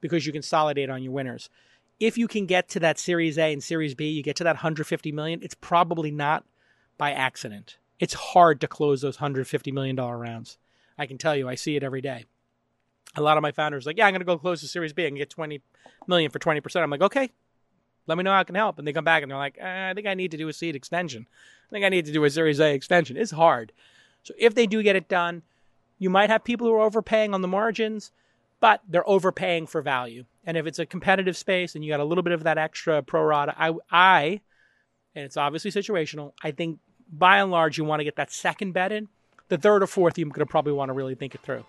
because 0.00 0.26
you 0.26 0.32
consolidate 0.32 0.90
on 0.90 1.02
your 1.02 1.12
winners. 1.12 1.48
If 2.00 2.18
you 2.18 2.28
can 2.28 2.46
get 2.46 2.68
to 2.70 2.80
that 2.80 2.98
Series 2.98 3.38
A 3.38 3.52
and 3.52 3.62
Series 3.62 3.94
B, 3.94 4.10
you 4.10 4.22
get 4.22 4.36
to 4.36 4.44
that 4.44 4.56
150 4.56 5.12
million, 5.12 5.40
it's 5.42 5.54
probably 5.54 6.10
not 6.10 6.44
by 6.98 7.12
accident. 7.12 7.78
It's 8.02 8.14
hard 8.14 8.60
to 8.62 8.66
close 8.66 9.00
those 9.00 9.18
150 9.18 9.70
million 9.70 9.94
dollar 9.94 10.18
rounds. 10.18 10.58
I 10.98 11.06
can 11.06 11.18
tell 11.18 11.36
you, 11.36 11.48
I 11.48 11.54
see 11.54 11.76
it 11.76 11.84
every 11.84 12.00
day. 12.00 12.24
A 13.14 13.22
lot 13.22 13.36
of 13.36 13.42
my 13.42 13.52
founders 13.52 13.86
like, 13.86 13.96
"Yeah, 13.96 14.06
I'm 14.06 14.12
going 14.12 14.20
to 14.20 14.26
go 14.26 14.38
close 14.38 14.60
the 14.60 14.66
Series 14.66 14.92
B 14.92 15.06
and 15.06 15.16
get 15.16 15.30
20 15.30 15.62
million 16.08 16.30
for 16.30 16.40
20%." 16.40 16.82
I'm 16.82 16.90
like, 16.90 17.00
"Okay, 17.00 17.30
let 18.06 18.18
me 18.18 18.24
know 18.24 18.32
how 18.32 18.40
I 18.40 18.44
can 18.44 18.54
help. 18.54 18.78
And 18.78 18.86
they 18.86 18.92
come 18.92 19.04
back 19.04 19.22
and 19.22 19.30
they're 19.30 19.38
like, 19.38 19.56
eh, 19.60 19.90
I 19.90 19.94
think 19.94 20.06
I 20.06 20.14
need 20.14 20.32
to 20.32 20.36
do 20.36 20.48
a 20.48 20.52
seed 20.52 20.74
extension. 20.74 21.26
I 21.68 21.70
think 21.70 21.84
I 21.84 21.88
need 21.88 22.06
to 22.06 22.12
do 22.12 22.24
a 22.24 22.30
Series 22.30 22.60
A 22.60 22.74
extension. 22.74 23.16
It's 23.16 23.30
hard. 23.30 23.72
So 24.22 24.34
if 24.38 24.54
they 24.54 24.66
do 24.66 24.82
get 24.82 24.96
it 24.96 25.08
done, 25.08 25.42
you 25.98 26.10
might 26.10 26.30
have 26.30 26.44
people 26.44 26.66
who 26.66 26.74
are 26.74 26.80
overpaying 26.80 27.34
on 27.34 27.42
the 27.42 27.48
margins, 27.48 28.10
but 28.60 28.82
they're 28.88 29.08
overpaying 29.08 29.68
for 29.68 29.82
value. 29.82 30.24
And 30.44 30.56
if 30.56 30.66
it's 30.66 30.78
a 30.78 30.86
competitive 30.86 31.36
space 31.36 31.74
and 31.74 31.84
you 31.84 31.92
got 31.92 32.00
a 32.00 32.04
little 32.04 32.22
bit 32.22 32.32
of 32.32 32.42
that 32.44 32.58
extra 32.58 33.02
pro 33.02 33.22
rata, 33.22 33.54
I, 33.56 33.72
I, 33.90 34.40
and 35.14 35.24
it's 35.24 35.36
obviously 35.36 35.70
situational, 35.70 36.32
I 36.42 36.50
think 36.50 36.80
by 37.12 37.38
and 37.38 37.50
large 37.50 37.78
you 37.78 37.84
want 37.84 38.00
to 38.00 38.04
get 38.04 38.16
that 38.16 38.32
second 38.32 38.72
bet 38.72 38.90
in. 38.90 39.08
The 39.48 39.58
third 39.58 39.82
or 39.82 39.86
fourth, 39.86 40.18
you're 40.18 40.28
going 40.28 40.40
to 40.40 40.46
probably 40.46 40.72
want 40.72 40.88
to 40.88 40.94
really 40.94 41.14
think 41.14 41.34
it 41.34 41.42
through. 41.42 41.64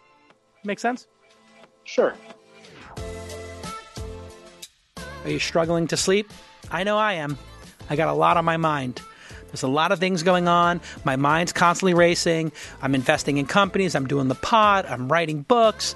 Make 0.64 0.80
sense? 0.80 1.08
Sure. 1.84 2.16
Are 5.24 5.30
you 5.30 5.40
struggling 5.40 5.88
to 5.88 5.98
sleep? 5.98 6.32
I 6.72 6.84
know 6.84 6.98
I 6.98 7.14
am. 7.14 7.38
I 7.90 7.96
got 7.96 8.10
a 8.10 8.14
lot 8.14 8.38
on 8.38 8.46
my 8.46 8.58
mind. 8.58 9.02
There's 9.48 9.64
a 9.64 9.68
lot 9.68 9.92
of 9.92 10.00
things 10.00 10.24
going 10.24 10.48
on. 10.48 10.82
My 11.04 11.16
mind's 11.16 11.54
constantly 11.54 11.94
racing. 11.94 12.52
I'm 12.82 12.96
investing 12.96 13.38
in 13.38 13.46
companies. 13.46 13.94
I'm 13.94 14.08
doing 14.08 14.28
the 14.28 14.36
pod. 14.36 14.86
I'm 14.88 15.12
writing 15.12 15.44
books. 15.44 15.94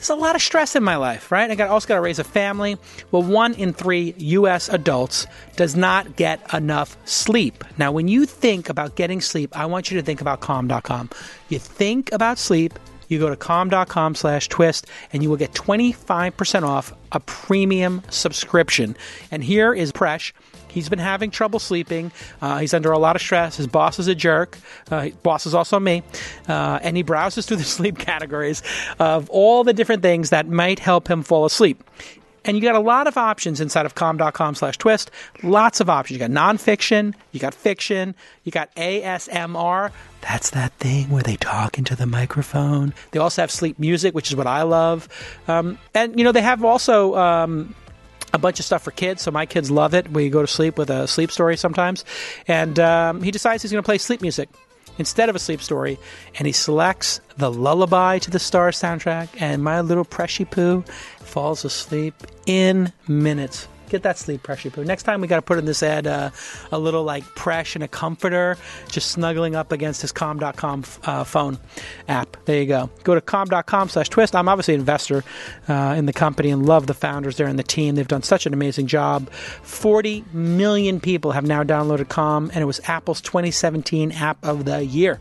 There's 0.00 0.08
a 0.08 0.14
lot 0.14 0.34
of 0.34 0.40
stress 0.40 0.74
in 0.76 0.82
my 0.82 0.96
life, 0.96 1.30
right? 1.30 1.50
I 1.50 1.54
got 1.54 1.68
also 1.68 1.86
got 1.86 1.96
to 1.96 2.00
raise 2.00 2.18
a 2.18 2.24
family. 2.24 2.78
Well, 3.10 3.22
one 3.22 3.52
in 3.52 3.74
three 3.74 4.14
U.S. 4.16 4.70
adults 4.70 5.26
does 5.56 5.76
not 5.76 6.16
get 6.16 6.40
enough 6.54 6.96
sleep. 7.06 7.62
Now, 7.76 7.92
when 7.92 8.08
you 8.08 8.24
think 8.24 8.70
about 8.70 8.96
getting 8.96 9.20
sleep, 9.20 9.54
I 9.54 9.66
want 9.66 9.90
you 9.90 9.98
to 9.98 10.02
think 10.02 10.22
about 10.22 10.40
Calm.com. 10.40 11.10
You 11.50 11.58
think 11.58 12.10
about 12.12 12.38
sleep, 12.38 12.78
you 13.08 13.18
go 13.18 13.28
to 13.28 13.36
calm.com 13.36 14.14
slash 14.14 14.48
twist 14.48 14.86
and 15.12 15.22
you 15.22 15.28
will 15.28 15.36
get 15.36 15.52
25% 15.52 16.62
off 16.62 16.94
a 17.12 17.20
premium 17.20 18.02
subscription. 18.08 18.96
And 19.30 19.44
here 19.44 19.74
is 19.74 19.92
Presh. 19.92 20.32
He's 20.70 20.88
been 20.88 20.98
having 20.98 21.30
trouble 21.30 21.58
sleeping. 21.58 22.12
Uh, 22.40 22.58
he's 22.58 22.74
under 22.74 22.92
a 22.92 22.98
lot 22.98 23.16
of 23.16 23.22
stress. 23.22 23.56
His 23.56 23.66
boss 23.66 23.98
is 23.98 24.08
a 24.08 24.14
jerk. 24.14 24.58
Uh, 24.90 25.10
boss 25.22 25.46
is 25.46 25.54
also 25.54 25.78
me. 25.78 26.02
Uh, 26.48 26.78
and 26.82 26.96
he 26.96 27.02
browses 27.02 27.46
through 27.46 27.58
the 27.58 27.64
sleep 27.64 27.98
categories 27.98 28.62
of 28.98 29.28
all 29.30 29.64
the 29.64 29.72
different 29.72 30.02
things 30.02 30.30
that 30.30 30.48
might 30.48 30.78
help 30.78 31.08
him 31.08 31.22
fall 31.22 31.44
asleep. 31.44 31.82
And 32.44 32.56
you 32.56 32.62
got 32.62 32.74
a 32.74 32.80
lot 32.80 33.06
of 33.06 33.16
options 33.16 33.60
inside 33.60 33.84
of 33.84 33.94
calm.com 33.94 34.54
slash 34.54 34.78
twist. 34.78 35.10
Lots 35.42 35.80
of 35.80 35.90
options. 35.90 36.18
You 36.18 36.26
got 36.26 36.30
nonfiction, 36.30 37.14
you 37.32 37.40
got 37.40 37.54
fiction, 37.54 38.14
you 38.44 38.52
got 38.52 38.74
ASMR. 38.76 39.92
That's 40.22 40.50
that 40.50 40.72
thing 40.74 41.10
where 41.10 41.22
they 41.22 41.36
talk 41.36 41.76
into 41.76 41.94
the 41.94 42.06
microphone. 42.06 42.94
They 43.10 43.18
also 43.18 43.42
have 43.42 43.50
sleep 43.50 43.78
music, 43.78 44.14
which 44.14 44.30
is 44.30 44.36
what 44.36 44.46
I 44.46 44.62
love. 44.62 45.08
Um, 45.48 45.78
and, 45.94 46.18
you 46.18 46.24
know, 46.24 46.32
they 46.32 46.42
have 46.42 46.64
also 46.64 47.14
um, 47.14 47.74
a 48.32 48.38
bunch 48.38 48.58
of 48.58 48.64
stuff 48.64 48.82
for 48.82 48.90
kids. 48.90 49.22
So 49.22 49.30
my 49.30 49.46
kids 49.46 49.70
love 49.70 49.94
it. 49.94 50.10
We 50.10 50.30
go 50.30 50.40
to 50.40 50.46
sleep 50.46 50.78
with 50.78 50.90
a 50.90 51.06
sleep 51.06 51.30
story 51.30 51.56
sometimes. 51.56 52.04
And 52.46 52.78
um, 52.78 53.22
he 53.22 53.30
decides 53.30 53.62
he's 53.62 53.72
going 53.72 53.82
to 53.82 53.86
play 53.86 53.98
sleep 53.98 54.22
music 54.22 54.48
instead 54.98 55.28
of 55.28 55.36
a 55.36 55.38
sleep 55.38 55.62
story, 55.62 55.98
and 56.36 56.46
he 56.46 56.52
selects 56.52 57.20
the 57.38 57.50
Lullaby 57.50 58.18
to 58.18 58.30
the 58.30 58.38
Stars 58.38 58.78
soundtrack, 58.78 59.28
and 59.40 59.64
my 59.64 59.80
little 59.80 60.04
Preshy 60.04 60.44
Poo 60.44 60.82
falls 61.20 61.64
asleep 61.64 62.14
in 62.46 62.92
minutes. 63.08 63.66
Get 63.90 64.04
that 64.04 64.18
sleep, 64.18 64.44
Preshy 64.44 64.72
Poo. 64.72 64.84
Next 64.84 65.02
time 65.02 65.20
we 65.20 65.26
got 65.26 65.36
to 65.36 65.42
put 65.42 65.58
in 65.58 65.64
this 65.64 65.82
ad 65.82 66.06
uh, 66.06 66.30
a 66.70 66.78
little 66.78 67.02
like 67.02 67.24
Presh 67.34 67.74
and 67.74 67.82
a 67.82 67.88
comforter, 67.88 68.56
just 68.88 69.10
snuggling 69.10 69.56
up 69.56 69.72
against 69.72 70.00
his 70.00 70.12
calm.com 70.12 70.84
uh, 71.02 71.24
phone 71.24 71.58
app. 72.06 72.36
There 72.44 72.60
you 72.60 72.66
go. 72.66 72.88
Go 73.02 73.16
to 73.16 73.20
calm.com 73.20 73.88
slash 73.88 74.08
twist. 74.08 74.36
I'm 74.36 74.48
obviously 74.48 74.74
an 74.74 74.80
investor 74.80 75.24
uh, 75.66 75.96
in 75.98 76.06
the 76.06 76.12
company 76.12 76.50
and 76.50 76.64
love 76.64 76.86
the 76.86 76.94
founders 76.94 77.36
there 77.36 77.48
and 77.48 77.58
the 77.58 77.64
team. 77.64 77.96
They've 77.96 78.06
done 78.06 78.22
such 78.22 78.46
an 78.46 78.54
amazing 78.54 78.86
job. 78.86 79.28
40 79.30 80.24
million 80.32 81.00
people 81.00 81.32
have 81.32 81.44
now 81.44 81.64
downloaded 81.64 82.08
Calm, 82.08 82.48
and 82.54 82.62
it 82.62 82.66
was 82.66 82.80
Apple's 82.84 83.20
2017 83.20 84.12
app 84.12 84.38
of 84.44 84.66
the 84.66 84.84
year. 84.84 85.18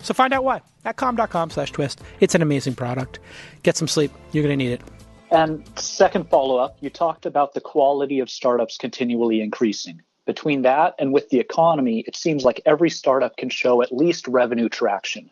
So 0.00 0.14
find 0.14 0.32
out 0.32 0.42
why 0.42 0.62
at 0.84 0.96
calm.com 0.96 1.50
slash 1.50 1.70
twist. 1.70 2.00
It's 2.18 2.34
an 2.34 2.42
amazing 2.42 2.74
product. 2.74 3.20
Get 3.62 3.76
some 3.76 3.86
sleep. 3.86 4.10
You're 4.32 4.42
going 4.42 4.58
to 4.58 4.64
need 4.64 4.72
it. 4.72 4.99
And 5.30 5.64
second 5.78 6.28
follow 6.28 6.56
up, 6.56 6.76
you 6.80 6.90
talked 6.90 7.24
about 7.24 7.54
the 7.54 7.60
quality 7.60 8.18
of 8.18 8.28
startups 8.28 8.76
continually 8.76 9.40
increasing. 9.40 10.02
Between 10.26 10.62
that 10.62 10.94
and 10.98 11.12
with 11.12 11.28
the 11.30 11.38
economy, 11.38 12.04
it 12.06 12.16
seems 12.16 12.44
like 12.44 12.60
every 12.66 12.90
startup 12.90 13.36
can 13.36 13.48
show 13.48 13.82
at 13.82 13.92
least 13.92 14.26
revenue 14.28 14.68
traction. 14.68 15.30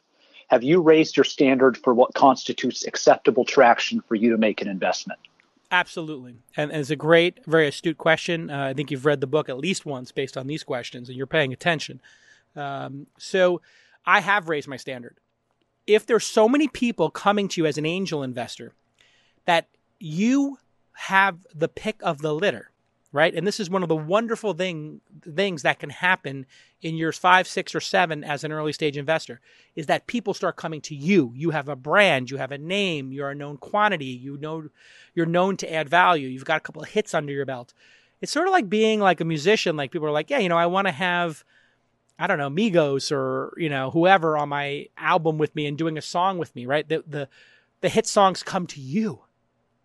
Have 0.48 0.62
you 0.62 0.80
raised 0.80 1.16
your 1.16 1.24
standard 1.24 1.76
for 1.76 1.92
what 1.92 2.14
constitutes 2.14 2.86
acceptable 2.86 3.44
traction 3.44 4.00
for 4.00 4.14
you 4.14 4.30
to 4.30 4.38
make 4.38 4.62
an 4.62 4.68
investment? 4.68 5.20
Absolutely. 5.70 6.36
And, 6.56 6.70
it's 6.72 6.90
a 6.90 6.96
great, 6.96 7.44
very 7.44 7.68
astute 7.68 7.98
question. 7.98 8.50
Uh, 8.50 8.66
I 8.66 8.74
think 8.74 8.90
you've 8.90 9.04
read 9.04 9.20
the 9.20 9.26
book 9.26 9.48
at 9.48 9.58
least 9.58 9.84
once 9.84 10.12
based 10.12 10.36
on 10.36 10.46
these 10.46 10.64
questions 10.64 11.08
and 11.08 11.18
you're 11.18 11.26
paying 11.26 11.52
attention. 11.52 12.00
Um, 12.56 13.08
so 13.18 13.60
I 14.06 14.20
have 14.20 14.48
raised 14.48 14.68
my 14.68 14.78
standard. 14.78 15.18
If 15.86 16.06
there's 16.06 16.26
so 16.26 16.48
many 16.48 16.68
people 16.68 17.10
coming 17.10 17.48
to 17.48 17.60
you 17.60 17.66
as 17.66 17.76
an 17.76 17.84
angel 17.84 18.22
investor 18.22 18.72
that 19.44 19.68
you 19.98 20.58
have 20.92 21.38
the 21.54 21.68
pick 21.68 22.00
of 22.02 22.18
the 22.22 22.34
litter, 22.34 22.70
right? 23.12 23.34
And 23.34 23.46
this 23.46 23.60
is 23.60 23.70
one 23.70 23.82
of 23.82 23.88
the 23.88 23.96
wonderful 23.96 24.52
thing 24.52 25.00
things 25.24 25.62
that 25.62 25.78
can 25.78 25.90
happen 25.90 26.44
in 26.82 26.96
years 26.96 27.16
five, 27.16 27.46
six, 27.46 27.74
or 27.74 27.80
seven 27.80 28.24
as 28.24 28.44
an 28.44 28.52
early 28.52 28.72
stage 28.72 28.96
investor 28.96 29.40
is 29.76 29.86
that 29.86 30.06
people 30.06 30.34
start 30.34 30.56
coming 30.56 30.80
to 30.82 30.94
you. 30.94 31.32
You 31.36 31.50
have 31.50 31.68
a 31.68 31.76
brand, 31.76 32.30
you 32.30 32.36
have 32.36 32.52
a 32.52 32.58
name, 32.58 33.12
you're 33.12 33.30
a 33.30 33.34
known 33.34 33.56
quantity, 33.56 34.06
you 34.06 34.36
know 34.38 34.68
you're 35.14 35.26
known 35.26 35.56
to 35.58 35.72
add 35.72 35.88
value, 35.88 36.28
you've 36.28 36.44
got 36.44 36.58
a 36.58 36.60
couple 36.60 36.82
of 36.82 36.88
hits 36.88 37.14
under 37.14 37.32
your 37.32 37.46
belt. 37.46 37.74
It's 38.20 38.32
sort 38.32 38.48
of 38.48 38.52
like 38.52 38.68
being 38.68 38.98
like 38.98 39.20
a 39.20 39.24
musician, 39.24 39.76
like 39.76 39.92
people 39.92 40.08
are 40.08 40.12
like, 40.12 40.30
Yeah, 40.30 40.38
you 40.38 40.48
know, 40.48 40.58
I 40.58 40.66
want 40.66 40.88
to 40.88 40.92
have 40.92 41.44
I 42.18 42.26
don't 42.26 42.38
know, 42.38 42.50
Migos 42.50 43.12
or, 43.12 43.54
you 43.56 43.68
know, 43.68 43.90
whoever 43.92 44.36
on 44.36 44.48
my 44.48 44.88
album 44.96 45.38
with 45.38 45.54
me 45.54 45.66
and 45.66 45.78
doing 45.78 45.96
a 45.96 46.02
song 46.02 46.38
with 46.38 46.54
me, 46.56 46.66
right? 46.66 46.88
The 46.88 47.04
the 47.06 47.28
the 47.80 47.88
hit 47.88 48.08
songs 48.08 48.42
come 48.42 48.66
to 48.66 48.80
you 48.80 49.20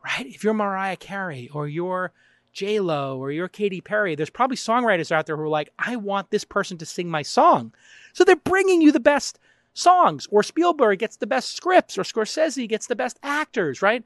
right? 0.03 0.25
If 0.25 0.43
you're 0.43 0.53
Mariah 0.53 0.97
Carey 0.97 1.49
or 1.53 1.67
you're 1.67 2.11
J 2.51 2.79
Lo 2.79 3.17
or 3.17 3.31
you're 3.31 3.47
Katy 3.47 3.81
Perry, 3.81 4.15
there's 4.15 4.29
probably 4.29 4.57
songwriters 4.57 5.11
out 5.11 5.25
there 5.25 5.37
who 5.37 5.43
are 5.43 5.49
like, 5.49 5.71
I 5.79 5.95
want 5.95 6.29
this 6.29 6.43
person 6.43 6.77
to 6.77 6.85
sing 6.85 7.09
my 7.09 7.21
song. 7.21 7.73
So 8.13 8.23
they're 8.23 8.35
bringing 8.35 8.81
you 8.81 8.91
the 8.91 8.99
best 8.99 9.39
songs, 9.73 10.27
or 10.29 10.43
Spielberg 10.43 10.99
gets 10.99 11.17
the 11.17 11.25
best 11.25 11.55
scripts, 11.55 11.97
or 11.97 12.03
Scorsese 12.03 12.69
gets 12.69 12.85
the 12.87 12.95
best 12.95 13.17
actors, 13.23 13.81
right? 13.81 14.03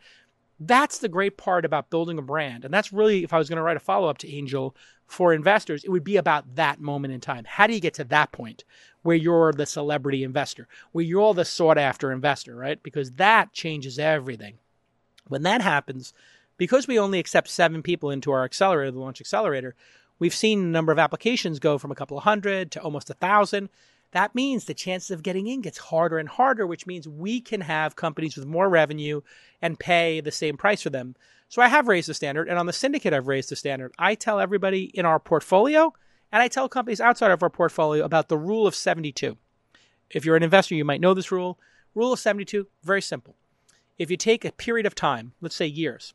That's 0.59 0.99
the 0.99 1.09
great 1.09 1.37
part 1.37 1.65
about 1.65 1.89
building 1.89 2.17
a 2.17 2.21
brand. 2.21 2.63
And 2.63 2.73
that's 2.73 2.93
really, 2.93 3.23
if 3.23 3.33
I 3.33 3.37
was 3.37 3.49
going 3.49 3.57
to 3.57 3.63
write 3.63 3.77
a 3.77 3.81
follow 3.81 4.07
up 4.07 4.17
to 4.19 4.33
Angel 4.33 4.75
for 5.05 5.33
investors, 5.33 5.83
it 5.83 5.89
would 5.89 6.03
be 6.03 6.17
about 6.17 6.55
that 6.55 6.79
moment 6.79 7.13
in 7.13 7.19
time. 7.19 7.43
How 7.45 7.67
do 7.67 7.73
you 7.73 7.79
get 7.79 7.93
to 7.95 8.03
that 8.05 8.31
point 8.31 8.63
where 9.03 9.15
you're 9.15 9.53
the 9.53 9.65
celebrity 9.65 10.23
investor, 10.23 10.67
where 10.93 11.03
you're 11.03 11.33
the 11.33 11.45
sought 11.45 11.77
after 11.77 12.11
investor, 12.11 12.55
right? 12.55 12.81
Because 12.81 13.11
that 13.13 13.53
changes 13.53 13.99
everything. 13.99 14.57
When 15.27 15.43
that 15.43 15.61
happens, 15.61 16.13
because 16.57 16.87
we 16.87 16.99
only 16.99 17.19
accept 17.19 17.49
seven 17.49 17.83
people 17.83 18.09
into 18.09 18.31
our 18.31 18.43
accelerator, 18.43 18.91
the 18.91 18.99
launch 18.99 19.21
accelerator, 19.21 19.75
we've 20.19 20.33
seen 20.33 20.61
the 20.61 20.67
number 20.67 20.91
of 20.91 20.99
applications 20.99 21.59
go 21.59 21.77
from 21.77 21.91
a 21.91 21.95
couple 21.95 22.17
of 22.17 22.23
hundred 22.23 22.71
to 22.71 22.81
almost 22.81 23.09
a 23.09 23.15
thousand. 23.15 23.69
That 24.11 24.33
means 24.33 24.65
the 24.65 24.73
chances 24.73 25.11
of 25.11 25.23
getting 25.23 25.47
in 25.47 25.61
gets 25.61 25.77
harder 25.77 26.17
and 26.17 26.29
harder, 26.29 26.65
which 26.65 26.87
means 26.87 27.07
we 27.07 27.41
can 27.41 27.61
have 27.61 27.95
companies 27.95 28.37
with 28.37 28.45
more 28.45 28.69
revenue 28.69 29.21
and 29.61 29.79
pay 29.79 30.21
the 30.21 30.31
same 30.31 30.57
price 30.57 30.81
for 30.81 30.89
them. 30.89 31.15
So 31.49 31.61
I 31.61 31.67
have 31.67 31.87
raised 31.87 32.09
the 32.09 32.13
standard, 32.13 32.49
and 32.49 32.59
on 32.59 32.65
the 32.65 32.73
syndicate, 32.73 33.13
I've 33.13 33.27
raised 33.27 33.49
the 33.49 33.55
standard. 33.55 33.93
I 33.97 34.15
tell 34.15 34.39
everybody 34.39 34.85
in 34.93 35.05
our 35.05 35.19
portfolio, 35.19 35.93
and 36.31 36.41
I 36.41 36.47
tell 36.47 36.67
companies 36.67 36.99
outside 36.99 37.31
of 37.31 37.41
our 37.43 37.49
portfolio 37.49 38.03
about 38.03 38.27
the 38.27 38.37
rule 38.37 38.67
of 38.67 38.75
72. 38.75 39.37
If 40.09 40.25
you're 40.25 40.35
an 40.35 40.43
investor, 40.43 40.75
you 40.75 40.85
might 40.85 41.01
know 41.01 41.13
this 41.13 41.31
rule. 41.31 41.59
Rule 41.95 42.13
of 42.13 42.19
72, 42.19 42.67
very 42.83 43.01
simple. 43.01 43.35
If 43.97 44.11
you 44.11 44.17
take 44.17 44.45
a 44.45 44.51
period 44.51 44.85
of 44.85 44.95
time, 44.95 45.33
let's 45.41 45.55
say 45.55 45.65
years, 45.65 46.13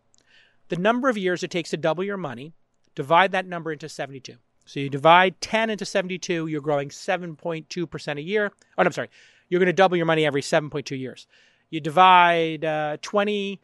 the 0.69 0.77
number 0.77 1.09
of 1.09 1.19
years 1.19 1.43
it 1.43 1.51
takes 1.51 1.71
to 1.71 1.77
double 1.77 2.05
your 2.05 2.17
money, 2.17 2.53
divide 2.95 3.33
that 3.33 3.47
number 3.47 3.73
into 3.73 3.89
72. 3.89 4.37
So 4.65 4.81
you 4.81 4.89
divide 4.89 5.41
10 5.41 5.71
into 5.71 5.85
72, 5.85 6.47
you're 6.47 6.61
growing 6.61 6.89
7.2% 6.89 8.17
a 8.17 8.23
year. 8.23 8.53
Oh, 8.79 8.83
no, 8.83 8.87
I'm 8.87 8.93
sorry. 8.93 9.11
You're 9.49 9.59
going 9.59 9.67
to 9.67 9.73
double 9.73 9.97
your 9.97 10.07
money 10.07 10.25
every 10.25 10.43
7.2 10.43 10.99
years. 10.99 11.27
You 11.71 11.81
divide 11.81 12.65
uh, 12.65 12.99
20% 12.99 13.59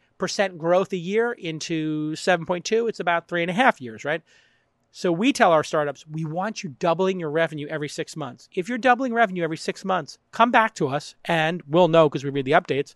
growth 0.57 0.91
a 0.93 0.97
year 0.97 1.31
into 1.31 2.11
7.2, 2.13 2.89
it's 2.89 2.99
about 2.99 3.27
three 3.27 3.41
and 3.41 3.51
a 3.51 3.53
half 3.53 3.79
years, 3.79 4.03
right? 4.03 4.21
So 4.91 5.11
we 5.11 5.31
tell 5.31 5.51
our 5.51 5.63
startups, 5.63 6.05
we 6.07 6.25
want 6.25 6.63
you 6.63 6.69
doubling 6.79 7.19
your 7.19 7.29
revenue 7.29 7.67
every 7.67 7.87
six 7.87 8.15
months. 8.15 8.49
If 8.53 8.67
you're 8.67 8.79
doubling 8.79 9.13
revenue 9.13 9.43
every 9.43 9.57
six 9.57 9.85
months, 9.85 10.17
come 10.31 10.49
back 10.49 10.73
to 10.75 10.87
us 10.87 11.15
and 11.25 11.61
we'll 11.67 11.87
know 11.87 12.09
because 12.09 12.23
we 12.23 12.31
read 12.31 12.45
the 12.45 12.53
updates. 12.53 12.95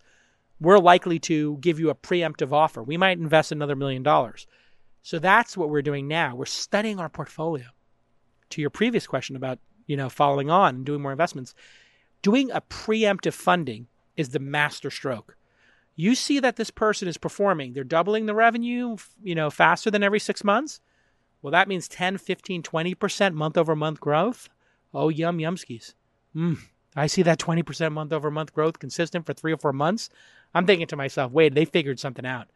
We're 0.64 0.78
likely 0.78 1.18
to 1.20 1.58
give 1.58 1.78
you 1.78 1.90
a 1.90 1.94
preemptive 1.94 2.52
offer. 2.52 2.82
We 2.82 2.96
might 2.96 3.18
invest 3.18 3.52
another 3.52 3.76
million 3.76 4.02
dollars. 4.02 4.46
So 5.02 5.18
that's 5.18 5.56
what 5.56 5.68
we're 5.68 5.82
doing 5.82 6.08
now. 6.08 6.34
We're 6.34 6.46
studying 6.46 6.98
our 6.98 7.10
portfolio 7.10 7.66
to 8.50 8.60
your 8.62 8.70
previous 8.70 9.06
question 9.06 9.36
about, 9.36 9.58
you 9.86 9.96
know, 9.96 10.08
following 10.08 10.48
on 10.48 10.76
and 10.76 10.86
doing 10.86 11.02
more 11.02 11.12
investments, 11.12 11.54
doing 12.22 12.50
a 12.50 12.62
preemptive 12.62 13.34
funding 13.34 13.88
is 14.16 14.30
the 14.30 14.38
master 14.38 14.90
stroke. 14.90 15.36
You 15.96 16.14
see 16.14 16.40
that 16.40 16.56
this 16.56 16.70
person 16.70 17.06
is 17.06 17.18
performing, 17.18 17.74
they're 17.74 17.84
doubling 17.84 18.26
the 18.26 18.34
revenue, 18.34 18.96
you 19.22 19.34
know, 19.34 19.50
faster 19.50 19.90
than 19.90 20.02
every 20.02 20.18
6 20.18 20.42
months. 20.42 20.80
Well, 21.42 21.50
that 21.50 21.68
means 21.68 21.86
10, 21.88 22.16
15, 22.16 22.62
20% 22.62 23.34
month 23.34 23.58
over 23.58 23.76
month 23.76 24.00
growth. 24.00 24.48
Oh, 24.94 25.10
yum 25.10 25.38
yumskis. 25.38 25.94
Mm, 26.34 26.58
I 26.96 27.06
see 27.06 27.22
that 27.22 27.38
20% 27.38 27.92
month 27.92 28.12
over 28.12 28.30
month 28.30 28.54
growth 28.54 28.78
consistent 28.78 29.26
for 29.26 29.34
3 29.34 29.52
or 29.52 29.58
4 29.58 29.74
months. 29.74 30.08
I'm 30.54 30.66
thinking 30.66 30.86
to 30.88 30.96
myself, 30.96 31.32
wait, 31.32 31.54
they 31.54 31.64
figured 31.64 31.98
something 31.98 32.26
out. 32.26 32.48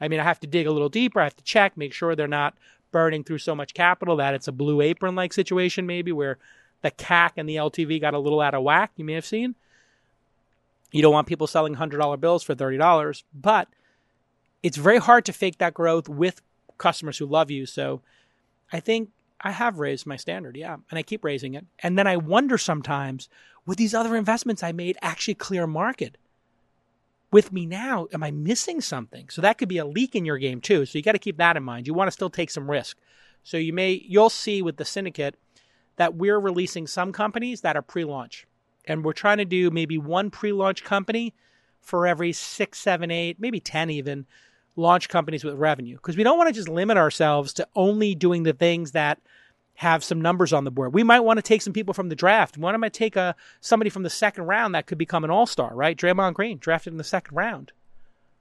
I 0.00 0.08
mean, 0.08 0.20
I 0.20 0.24
have 0.24 0.40
to 0.40 0.46
dig 0.46 0.66
a 0.66 0.72
little 0.72 0.88
deeper. 0.88 1.20
I 1.20 1.24
have 1.24 1.36
to 1.36 1.44
check, 1.44 1.76
make 1.76 1.92
sure 1.92 2.14
they're 2.14 2.28
not 2.28 2.54
burning 2.92 3.24
through 3.24 3.38
so 3.38 3.54
much 3.54 3.74
capital 3.74 4.16
that 4.16 4.34
it's 4.34 4.48
a 4.48 4.52
Blue 4.52 4.80
Apron 4.80 5.14
like 5.14 5.32
situation, 5.32 5.86
maybe 5.86 6.12
where 6.12 6.38
the 6.82 6.90
CAC 6.90 7.32
and 7.36 7.48
the 7.48 7.56
LTV 7.56 8.00
got 8.00 8.14
a 8.14 8.18
little 8.18 8.40
out 8.40 8.54
of 8.54 8.62
whack. 8.62 8.92
You 8.96 9.04
may 9.04 9.14
have 9.14 9.26
seen. 9.26 9.54
You 10.90 11.02
don't 11.02 11.12
want 11.12 11.26
people 11.26 11.46
selling 11.46 11.76
$100 11.76 12.20
bills 12.20 12.42
for 12.42 12.54
$30, 12.54 13.22
but 13.34 13.68
it's 14.62 14.76
very 14.76 14.98
hard 14.98 15.24
to 15.26 15.32
fake 15.32 15.58
that 15.58 15.74
growth 15.74 16.08
with 16.08 16.40
customers 16.78 17.18
who 17.18 17.26
love 17.26 17.50
you. 17.50 17.66
So 17.66 18.00
I 18.72 18.80
think 18.80 19.10
I 19.40 19.50
have 19.50 19.78
raised 19.78 20.06
my 20.06 20.16
standard, 20.16 20.56
yeah, 20.56 20.76
and 20.90 20.98
I 20.98 21.02
keep 21.02 21.24
raising 21.24 21.54
it. 21.54 21.66
And 21.80 21.98
then 21.98 22.06
I 22.06 22.16
wonder 22.16 22.56
sometimes, 22.56 23.28
would 23.66 23.78
these 23.78 23.94
other 23.94 24.16
investments 24.16 24.62
I 24.62 24.72
made 24.72 24.96
actually 25.02 25.34
clear 25.34 25.66
market? 25.66 26.16
With 27.30 27.52
me 27.52 27.66
now, 27.66 28.06
am 28.12 28.22
I 28.22 28.30
missing 28.30 28.80
something? 28.80 29.28
So 29.28 29.42
that 29.42 29.58
could 29.58 29.68
be 29.68 29.78
a 29.78 29.86
leak 29.86 30.14
in 30.14 30.24
your 30.24 30.38
game 30.38 30.60
too. 30.60 30.86
So 30.86 30.98
you 30.98 31.02
got 31.02 31.12
to 31.12 31.18
keep 31.18 31.36
that 31.38 31.56
in 31.56 31.62
mind. 31.62 31.86
You 31.86 31.94
want 31.94 32.08
to 32.08 32.12
still 32.12 32.30
take 32.30 32.50
some 32.50 32.70
risk. 32.70 32.96
So 33.42 33.56
you 33.56 33.72
may 33.72 34.02
you'll 34.06 34.30
see 34.30 34.62
with 34.62 34.76
the 34.76 34.84
syndicate 34.84 35.36
that 35.96 36.14
we're 36.14 36.38
releasing 36.38 36.86
some 36.86 37.12
companies 37.12 37.60
that 37.62 37.76
are 37.76 37.82
pre-launch. 37.82 38.46
And 38.86 39.04
we're 39.04 39.12
trying 39.12 39.38
to 39.38 39.44
do 39.44 39.70
maybe 39.70 39.98
one 39.98 40.30
pre-launch 40.30 40.84
company 40.84 41.34
for 41.80 42.06
every 42.06 42.32
six, 42.32 42.78
seven, 42.78 43.10
eight, 43.10 43.38
maybe 43.38 43.60
ten 43.60 43.90
even 43.90 44.26
launch 44.76 45.08
companies 45.08 45.44
with 45.44 45.54
revenue. 45.54 45.96
Because 45.96 46.16
we 46.16 46.22
don't 46.22 46.38
want 46.38 46.48
to 46.48 46.54
just 46.54 46.68
limit 46.68 46.96
ourselves 46.96 47.52
to 47.54 47.68
only 47.74 48.14
doing 48.14 48.44
the 48.44 48.52
things 48.52 48.92
that 48.92 49.18
have 49.78 50.02
some 50.02 50.20
numbers 50.20 50.52
on 50.52 50.64
the 50.64 50.72
board. 50.72 50.92
We 50.92 51.04
might 51.04 51.20
want 51.20 51.36
to 51.38 51.42
take 51.42 51.62
some 51.62 51.72
people 51.72 51.94
from 51.94 52.08
the 52.08 52.16
draft. 52.16 52.58
Why 52.58 52.72
don't 52.72 52.82
I 52.82 52.88
take 52.88 53.14
a 53.14 53.36
somebody 53.60 53.90
from 53.90 54.02
the 54.02 54.10
second 54.10 54.46
round 54.46 54.74
that 54.74 54.86
could 54.86 54.98
become 54.98 55.22
an 55.22 55.30
all 55.30 55.46
star, 55.46 55.72
right? 55.72 55.96
Draymond 55.96 56.34
Green 56.34 56.58
drafted 56.58 56.92
in 56.92 56.96
the 56.96 57.04
second 57.04 57.36
round, 57.36 57.70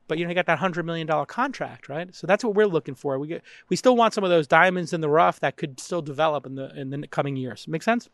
but 0.08 0.18
you 0.18 0.26
know 0.26 0.30
he 0.30 0.34
got 0.34 0.48
that 0.48 0.58
hundred 0.58 0.88
million 0.88 1.06
dollar 1.06 1.28
contract, 1.28 1.90
right? 1.90 2.14
So 2.16 2.26
that's 2.26 2.44
what 2.44 2.56
we're 2.56 2.66
looking 2.66 2.96
for. 2.96 3.20
We 3.20 3.28
get 3.28 3.44
we 3.70 3.76
still 3.76 3.96
want 3.96 4.16
some 4.16 4.24
of 4.24 4.32
those 4.32 4.48
diamonds 4.48 4.94
in 4.94 5.02
the 5.02 5.10
rough 5.10 5.40
that 5.42 5.58
could 5.58 5.80
still 5.80 6.02
develop 6.02 6.48
in 6.48 6.56
the 6.56 6.76
in 6.76 6.90
the 6.90 7.06
coming 7.06 7.36
years. 7.36 7.68
Make 7.68 7.84
sense? 7.84 8.10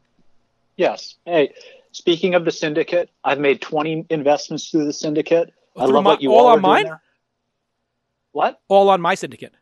Yes. 0.76 1.16
Hey, 1.24 1.54
speaking 1.94 2.36
of 2.36 2.44
the 2.44 2.52
syndicate, 2.52 3.10
I've 3.24 3.40
made 3.40 3.62
twenty 3.62 4.06
investments 4.10 4.70
through 4.70 4.84
the 4.84 4.94
syndicate. 4.94 5.54
I 5.78 5.86
love 5.86 6.04
my, 6.04 6.12
what 6.12 6.22
you 6.22 6.34
all, 6.34 6.48
all 6.48 6.56
on 6.56 6.62
mine. 6.62 6.92
What? 8.34 8.60
All 8.68 8.90
on 8.90 9.00
my 9.00 9.16
syndicate 9.16 9.54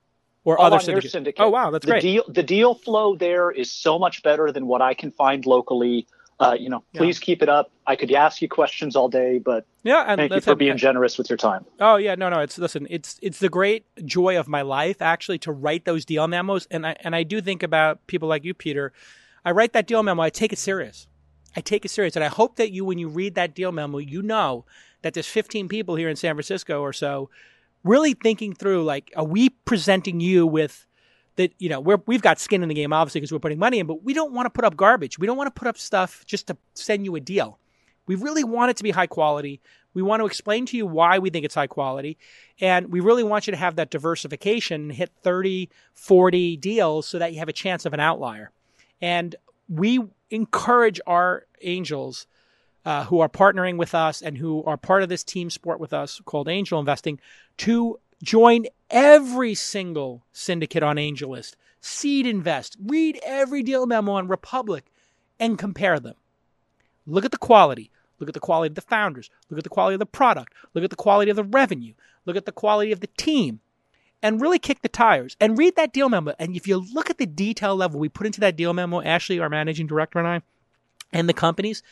or 0.43 0.59
All 0.59 0.67
other 0.67 0.79
syndicate. 0.79 1.11
syndicate. 1.11 1.43
Oh 1.43 1.49
wow, 1.49 1.71
that's 1.71 1.85
the 1.85 1.91
great. 1.91 2.01
Deal, 2.01 2.23
the 2.27 2.43
deal 2.43 2.75
flow 2.75 3.15
there 3.15 3.51
is 3.51 3.71
so 3.71 3.99
much 3.99 4.23
better 4.23 4.51
than 4.51 4.67
what 4.67 4.81
I 4.81 4.93
can 4.93 5.11
find 5.11 5.45
locally. 5.45 6.07
Uh, 6.39 6.55
you 6.59 6.69
know, 6.69 6.83
please 6.95 7.19
yeah. 7.19 7.25
keep 7.25 7.43
it 7.43 7.49
up. 7.49 7.71
I 7.85 7.95
could 7.95 8.11
ask 8.11 8.41
you 8.41 8.49
questions 8.49 8.95
all 8.95 9.09
day, 9.09 9.37
but 9.37 9.65
yeah, 9.83 10.05
and 10.07 10.17
thank 10.17 10.33
you 10.33 10.41
for 10.41 10.55
being 10.55 10.75
generous 10.77 11.17
with 11.17 11.29
your 11.29 11.37
time. 11.37 11.65
Oh 11.79 11.97
yeah, 11.97 12.15
no, 12.15 12.29
no, 12.29 12.39
it's 12.39 12.57
listen, 12.57 12.87
it's 12.89 13.19
it's 13.21 13.39
the 13.39 13.49
great 13.49 13.85
joy 14.05 14.39
of 14.39 14.47
my 14.47 14.63
life 14.63 15.01
actually 15.01 15.37
to 15.39 15.51
write 15.51 15.85
those 15.85 16.03
deal 16.03 16.27
memos, 16.27 16.67
and 16.71 16.87
I 16.87 16.95
and 17.01 17.15
I 17.15 17.21
do 17.21 17.41
think 17.41 17.61
about 17.61 18.05
people 18.07 18.27
like 18.27 18.43
you, 18.43 18.55
Peter. 18.55 18.91
I 19.45 19.51
write 19.51 19.73
that 19.73 19.87
deal 19.87 20.01
memo, 20.01 20.21
I 20.21 20.29
take 20.29 20.53
it 20.53 20.59
serious. 20.59 21.07
I 21.55 21.61
take 21.61 21.83
it 21.83 21.89
serious, 21.89 22.15
and 22.15 22.23
I 22.23 22.29
hope 22.29 22.55
that 22.55 22.71
you, 22.71 22.85
when 22.85 22.97
you 22.97 23.09
read 23.09 23.35
that 23.35 23.53
deal 23.53 23.71
memo, 23.71 23.97
you 23.97 24.21
know 24.21 24.65
that 25.01 25.13
there's 25.13 25.27
15 25.27 25.67
people 25.67 25.95
here 25.95 26.09
in 26.09 26.15
San 26.15 26.35
Francisco 26.35 26.81
or 26.81 26.93
so 26.93 27.29
really 27.83 28.13
thinking 28.13 28.53
through 28.53 28.83
like, 28.83 29.11
are 29.15 29.25
we 29.25 29.49
presenting 29.49 30.19
you 30.19 30.45
with 30.45 30.87
that, 31.35 31.53
you 31.59 31.69
know, 31.69 31.79
we're, 31.79 32.01
we've 32.05 32.21
got 32.21 32.39
skin 32.39 32.63
in 32.63 32.69
the 32.69 32.75
game, 32.75 32.93
obviously, 32.93 33.21
because 33.21 33.31
we're 33.31 33.39
putting 33.39 33.59
money 33.59 33.79
in, 33.79 33.87
but 33.87 34.03
we 34.03 34.13
don't 34.13 34.33
want 34.33 34.45
to 34.45 34.49
put 34.49 34.65
up 34.65 34.75
garbage. 34.75 35.17
We 35.17 35.27
don't 35.27 35.37
want 35.37 35.53
to 35.53 35.57
put 35.57 35.67
up 35.67 35.77
stuff 35.77 36.25
just 36.25 36.47
to 36.47 36.57
send 36.73 37.05
you 37.05 37.15
a 37.15 37.19
deal. 37.19 37.57
We 38.05 38.15
really 38.15 38.43
want 38.43 38.71
it 38.71 38.77
to 38.77 38.83
be 38.83 38.91
high 38.91 39.07
quality. 39.07 39.61
We 39.93 40.01
want 40.01 40.21
to 40.21 40.25
explain 40.25 40.65
to 40.67 40.77
you 40.77 40.85
why 40.85 41.19
we 41.19 41.29
think 41.29 41.45
it's 41.45 41.55
high 41.55 41.67
quality. 41.67 42.17
And 42.59 42.91
we 42.91 42.99
really 42.99 43.23
want 43.23 43.47
you 43.47 43.51
to 43.51 43.57
have 43.57 43.75
that 43.75 43.89
diversification 43.91 44.81
and 44.81 44.91
hit 44.91 45.11
30, 45.21 45.69
40 45.93 46.57
deals 46.57 47.07
so 47.07 47.19
that 47.19 47.33
you 47.33 47.39
have 47.39 47.49
a 47.49 47.53
chance 47.53 47.85
of 47.85 47.93
an 47.93 47.99
outlier. 47.99 48.51
And 49.01 49.35
we 49.67 49.99
encourage 50.29 50.99
our 51.07 51.45
angels 51.61 52.27
uh, 52.85 53.05
who 53.05 53.19
are 53.19 53.29
partnering 53.29 53.77
with 53.77 53.93
us 53.93 54.21
and 54.21 54.37
who 54.37 54.63
are 54.63 54.77
part 54.77 55.03
of 55.03 55.09
this 55.09 55.23
team 55.23 55.49
sport 55.49 55.79
with 55.79 55.93
us 55.93 56.19
called 56.25 56.47
Angel 56.49 56.79
Investing 56.79 57.19
to 57.61 57.99
join 58.23 58.65
every 58.89 59.53
single 59.53 60.25
syndicate 60.33 60.81
on 60.81 60.95
AngelList, 60.95 61.55
SeedInvest, 61.79 62.75
read 62.83 63.19
every 63.23 63.61
deal 63.61 63.85
memo 63.85 64.13
on 64.13 64.27
Republic, 64.27 64.91
and 65.39 65.59
compare 65.59 65.99
them. 65.99 66.15
Look 67.05 67.23
at 67.23 67.29
the 67.29 67.37
quality. 67.37 67.91
Look 68.17 68.29
at 68.29 68.33
the 68.33 68.39
quality 68.39 68.71
of 68.71 68.75
the 68.75 68.81
founders. 68.81 69.29
Look 69.51 69.59
at 69.59 69.63
the 69.63 69.69
quality 69.69 69.93
of 69.93 69.99
the 69.99 70.07
product. 70.07 70.55
Look 70.73 70.83
at 70.83 70.89
the 70.89 70.95
quality 70.95 71.29
of 71.29 71.37
the 71.37 71.43
revenue. 71.43 71.93
Look 72.25 72.35
at 72.35 72.47
the 72.47 72.51
quality 72.51 72.91
of 72.91 72.99
the 72.99 73.09
team. 73.15 73.59
And 74.23 74.41
really 74.41 74.59
kick 74.59 74.81
the 74.81 74.89
tires 74.89 75.37
and 75.39 75.55
read 75.55 75.75
that 75.75 75.93
deal 75.93 76.09
memo. 76.09 76.33
And 76.39 76.55
if 76.55 76.67
you 76.67 76.77
look 76.77 77.11
at 77.11 77.19
the 77.19 77.27
detail 77.27 77.75
level 77.75 77.99
we 77.99 78.09
put 78.09 78.25
into 78.25 78.41
that 78.41 78.55
deal 78.55 78.73
memo, 78.73 79.01
Ashley, 79.01 79.39
our 79.39 79.49
managing 79.49 79.85
director, 79.85 80.17
and 80.17 80.27
I, 80.27 80.41
and 81.13 81.29
the 81.29 81.33
companies, 81.33 81.83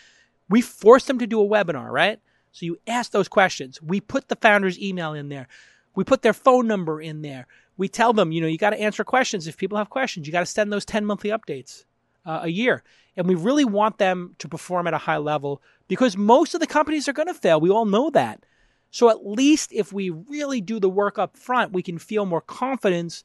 we 0.49 0.61
forced 0.61 1.05
them 1.05 1.19
to 1.19 1.27
do 1.27 1.39
a 1.39 1.47
webinar, 1.47 1.91
right? 1.91 2.19
So 2.51 2.65
you 2.65 2.77
ask 2.87 3.11
those 3.11 3.27
questions. 3.27 3.81
We 3.81 4.01
put 4.01 4.27
the 4.27 4.35
founder's 4.35 4.79
email 4.79 5.13
in 5.13 5.29
there. 5.29 5.47
We 5.95 6.03
put 6.03 6.21
their 6.21 6.33
phone 6.33 6.67
number 6.67 7.01
in 7.01 7.21
there. 7.21 7.47
We 7.77 7.87
tell 7.87 8.13
them, 8.13 8.31
you 8.31 8.41
know, 8.41 8.47
you 8.47 8.57
got 8.57 8.71
to 8.71 8.79
answer 8.79 9.03
questions. 9.03 9.47
If 9.47 9.57
people 9.57 9.77
have 9.77 9.89
questions, 9.89 10.27
you 10.27 10.33
got 10.33 10.41
to 10.41 10.45
send 10.45 10.71
those 10.71 10.85
10 10.85 11.05
monthly 11.05 11.29
updates 11.29 11.85
uh, 12.25 12.41
a 12.43 12.49
year. 12.49 12.83
And 13.15 13.27
we 13.27 13.35
really 13.35 13.65
want 13.65 13.97
them 13.97 14.35
to 14.39 14.47
perform 14.47 14.87
at 14.87 14.93
a 14.93 14.99
high 14.99 15.17
level 15.17 15.61
because 15.87 16.15
most 16.15 16.53
of 16.53 16.59
the 16.59 16.67
companies 16.67 17.07
are 17.07 17.13
going 17.13 17.27
to 17.27 17.33
fail. 17.33 17.59
We 17.59 17.69
all 17.69 17.85
know 17.85 18.09
that. 18.11 18.45
So 18.91 19.09
at 19.09 19.25
least 19.25 19.71
if 19.71 19.93
we 19.93 20.09
really 20.09 20.61
do 20.61 20.79
the 20.79 20.89
work 20.89 21.19
up 21.19 21.37
front, 21.37 21.73
we 21.73 21.83
can 21.83 21.99
feel 21.99 22.25
more 22.25 22.41
confidence 22.41 23.23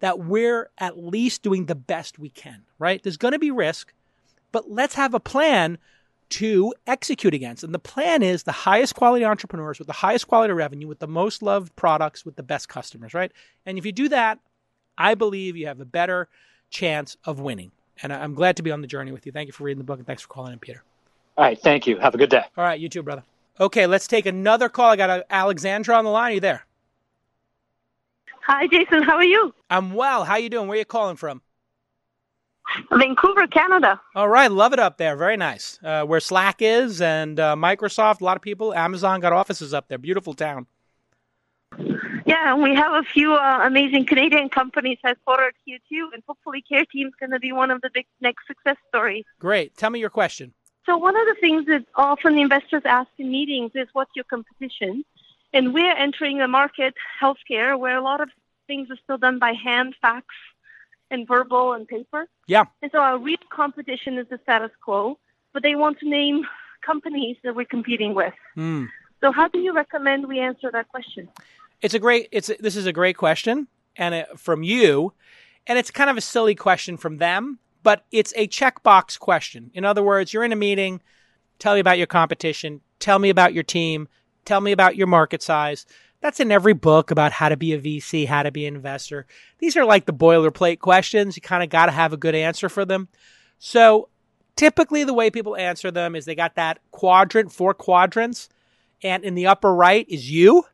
that 0.00 0.18
we're 0.18 0.70
at 0.78 0.98
least 0.98 1.42
doing 1.42 1.66
the 1.66 1.74
best 1.74 2.18
we 2.18 2.28
can, 2.28 2.62
right? 2.78 3.02
There's 3.02 3.16
going 3.16 3.32
to 3.32 3.38
be 3.38 3.50
risk, 3.50 3.94
but 4.52 4.70
let's 4.70 4.94
have 4.94 5.14
a 5.14 5.20
plan 5.20 5.78
to 6.28 6.74
execute 6.86 7.34
against. 7.34 7.62
And 7.62 7.74
the 7.74 7.78
plan 7.78 8.22
is 8.22 8.42
the 8.42 8.52
highest 8.52 8.94
quality 8.94 9.24
entrepreneurs 9.24 9.78
with 9.78 9.86
the 9.86 9.92
highest 9.92 10.28
quality 10.28 10.52
revenue, 10.52 10.86
with 10.88 10.98
the 10.98 11.06
most 11.06 11.42
loved 11.42 11.74
products, 11.76 12.24
with 12.24 12.36
the 12.36 12.42
best 12.42 12.68
customers, 12.68 13.14
right? 13.14 13.32
And 13.64 13.78
if 13.78 13.86
you 13.86 13.92
do 13.92 14.08
that, 14.08 14.38
I 14.98 15.14
believe 15.14 15.56
you 15.56 15.66
have 15.66 15.80
a 15.80 15.84
better 15.84 16.28
chance 16.70 17.16
of 17.24 17.40
winning. 17.40 17.70
And 18.02 18.12
I'm 18.12 18.34
glad 18.34 18.56
to 18.56 18.62
be 18.62 18.70
on 18.70 18.80
the 18.80 18.86
journey 18.86 19.12
with 19.12 19.24
you. 19.24 19.32
Thank 19.32 19.46
you 19.46 19.52
for 19.52 19.64
reading 19.64 19.78
the 19.78 19.84
book 19.84 19.98
and 19.98 20.06
thanks 20.06 20.22
for 20.22 20.28
calling 20.28 20.52
in, 20.52 20.58
Peter. 20.58 20.82
All 21.36 21.44
right. 21.44 21.58
Thank 21.58 21.86
you. 21.86 21.98
Have 21.98 22.14
a 22.14 22.18
good 22.18 22.30
day. 22.30 22.42
All 22.56 22.64
right. 22.64 22.78
You 22.78 22.88
too, 22.88 23.02
brother. 23.02 23.22
Okay. 23.60 23.86
Let's 23.86 24.06
take 24.06 24.26
another 24.26 24.68
call. 24.68 24.90
I 24.90 24.96
got 24.96 25.10
uh, 25.10 25.22
Alexandra 25.30 25.96
on 25.96 26.04
the 26.04 26.10
line. 26.10 26.32
Are 26.32 26.34
you 26.34 26.40
there? 26.40 26.66
Hi, 28.42 28.66
Jason. 28.66 29.02
How 29.02 29.16
are 29.16 29.24
you? 29.24 29.54
I'm 29.70 29.94
well. 29.94 30.24
How 30.24 30.36
you 30.36 30.48
doing? 30.48 30.68
Where 30.68 30.76
are 30.76 30.78
you 30.78 30.84
calling 30.84 31.16
from? 31.16 31.42
Vancouver, 32.92 33.46
Canada. 33.46 34.00
All 34.14 34.28
right, 34.28 34.50
love 34.50 34.72
it 34.72 34.78
up 34.78 34.98
there. 34.98 35.16
Very 35.16 35.36
nice. 35.36 35.78
Uh, 35.82 36.04
where 36.04 36.20
Slack 36.20 36.56
is 36.60 37.00
and 37.00 37.38
uh, 37.38 37.54
Microsoft, 37.54 38.20
a 38.20 38.24
lot 38.24 38.36
of 38.36 38.42
people. 38.42 38.74
Amazon 38.74 39.20
got 39.20 39.32
offices 39.32 39.72
up 39.72 39.88
there. 39.88 39.98
Beautiful 39.98 40.34
town. 40.34 40.66
Yeah, 42.26 42.52
and 42.52 42.62
we 42.62 42.74
have 42.74 42.92
a 42.92 43.02
few 43.02 43.34
uh, 43.34 43.60
amazing 43.62 44.06
Canadian 44.06 44.48
companies 44.48 44.98
headquartered 45.04 45.52
here 45.64 45.78
too, 45.88 46.10
and 46.12 46.22
hopefully 46.26 46.62
Care 46.62 46.84
Team's 46.84 47.12
going 47.20 47.30
to 47.30 47.38
be 47.38 47.52
one 47.52 47.70
of 47.70 47.80
the 47.82 47.90
big 47.94 48.06
next 48.20 48.46
success 48.46 48.76
stories. 48.88 49.24
Great. 49.38 49.76
Tell 49.76 49.90
me 49.90 50.00
your 50.00 50.10
question. 50.10 50.52
So 50.86 50.96
one 50.96 51.16
of 51.16 51.26
the 51.26 51.36
things 51.40 51.66
that 51.66 51.84
often 51.94 52.38
investors 52.38 52.82
ask 52.84 53.10
in 53.18 53.30
meetings 53.30 53.72
is, 53.74 53.88
"What's 53.92 54.10
your 54.16 54.24
competition?" 54.24 55.04
And 55.52 55.72
we're 55.72 55.94
entering 55.94 56.38
the 56.38 56.48
market, 56.48 56.94
healthcare, 57.20 57.78
where 57.78 57.96
a 57.96 58.02
lot 58.02 58.20
of 58.20 58.28
things 58.66 58.90
are 58.90 58.96
still 59.02 59.18
done 59.18 59.38
by 59.38 59.52
hand, 59.52 59.94
fax, 60.02 60.26
and 61.10 61.26
verbal 61.26 61.72
and 61.72 61.86
paper. 61.86 62.28
Yeah. 62.46 62.64
And 62.82 62.90
so 62.90 62.98
our 62.98 63.18
real 63.18 63.36
competition 63.50 64.18
is 64.18 64.26
the 64.28 64.38
status 64.42 64.70
quo, 64.82 65.18
but 65.52 65.62
they 65.62 65.74
want 65.74 65.98
to 66.00 66.08
name 66.08 66.44
companies 66.86 67.36
that 67.44 67.54
we're 67.54 67.66
competing 67.66 68.14
with. 68.14 68.34
Mm. 68.56 68.88
So 69.20 69.32
how 69.32 69.48
do 69.48 69.58
you 69.58 69.72
recommend 69.72 70.28
we 70.28 70.40
answer 70.40 70.70
that 70.72 70.88
question? 70.88 71.28
It's 71.82 71.94
a 71.94 71.98
great. 71.98 72.28
It's 72.32 72.48
a, 72.48 72.56
this 72.58 72.76
is 72.76 72.86
a 72.86 72.92
great 72.92 73.16
question, 73.16 73.68
and 73.96 74.14
it, 74.14 74.38
from 74.38 74.62
you, 74.62 75.12
and 75.66 75.78
it's 75.78 75.90
kind 75.90 76.08
of 76.08 76.16
a 76.16 76.20
silly 76.20 76.54
question 76.54 76.96
from 76.96 77.18
them, 77.18 77.58
but 77.82 78.04
it's 78.10 78.32
a 78.36 78.48
checkbox 78.48 79.18
question. 79.18 79.70
In 79.74 79.84
other 79.84 80.02
words, 80.02 80.32
you're 80.32 80.44
in 80.44 80.52
a 80.52 80.56
meeting. 80.56 81.02
Tell 81.58 81.74
me 81.74 81.80
about 81.80 81.98
your 81.98 82.06
competition. 82.06 82.80
Tell 82.98 83.18
me 83.18 83.30
about 83.30 83.52
your 83.52 83.62
team. 83.62 84.08
Tell 84.44 84.60
me 84.60 84.72
about 84.72 84.96
your 84.96 85.06
market 85.06 85.42
size. 85.42 85.86
That's 86.20 86.40
in 86.40 86.50
every 86.50 86.72
book 86.72 87.10
about 87.10 87.32
how 87.32 87.48
to 87.48 87.56
be 87.56 87.72
a 87.72 87.80
VC, 87.80 88.26
how 88.26 88.42
to 88.42 88.50
be 88.50 88.66
an 88.66 88.74
investor. 88.74 89.26
These 89.58 89.76
are 89.76 89.84
like 89.84 90.06
the 90.06 90.12
boilerplate 90.12 90.80
questions. 90.80 91.36
You 91.36 91.42
kind 91.42 91.62
of 91.62 91.68
got 91.68 91.86
to 91.86 91.92
have 91.92 92.12
a 92.12 92.16
good 92.16 92.34
answer 92.34 92.68
for 92.68 92.84
them. 92.84 93.08
So 93.58 94.08
typically 94.56 95.04
the 95.04 95.14
way 95.14 95.30
people 95.30 95.56
answer 95.56 95.90
them 95.90 96.16
is 96.16 96.24
they 96.24 96.34
got 96.34 96.56
that 96.56 96.78
quadrant, 96.90 97.52
four 97.52 97.74
quadrants, 97.74 98.48
and 99.02 99.24
in 99.24 99.34
the 99.34 99.46
upper 99.46 99.74
right 99.74 100.06
is 100.08 100.30
you, 100.30 100.64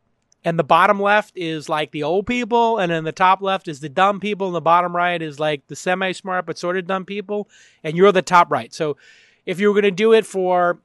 and 0.45 0.59
the 0.59 0.65
bottom 0.65 1.01
left 1.01 1.37
is 1.37 1.69
like 1.69 1.91
the 1.91 2.03
old 2.05 2.27
people, 2.27 2.79
and 2.79 2.91
in 2.91 3.05
the 3.05 3.13
top 3.13 3.43
left 3.43 3.69
is 3.69 3.81
the 3.81 3.89
dumb 3.89 4.21
people, 4.21 4.47
and 4.47 4.57
the 4.57 4.61
bottom 4.61 4.95
right 4.95 5.21
is 5.21 5.39
like 5.39 5.67
the 5.67 5.77
semi 5.77 6.13
smart 6.13 6.47
but 6.47 6.59
sort 6.59 6.77
of 6.77 6.87
dumb 6.87 7.05
people, 7.05 7.49
and 7.85 7.97
you're 7.97 8.13
the 8.13 8.23
top 8.23 8.51
right. 8.51 8.73
So 8.73 8.97
if 9.45 9.61
you 9.61 9.69
were 9.69 9.75
going 9.75 9.83
to 9.85 9.91
do 9.91 10.13
it 10.13 10.25
for, 10.25 10.79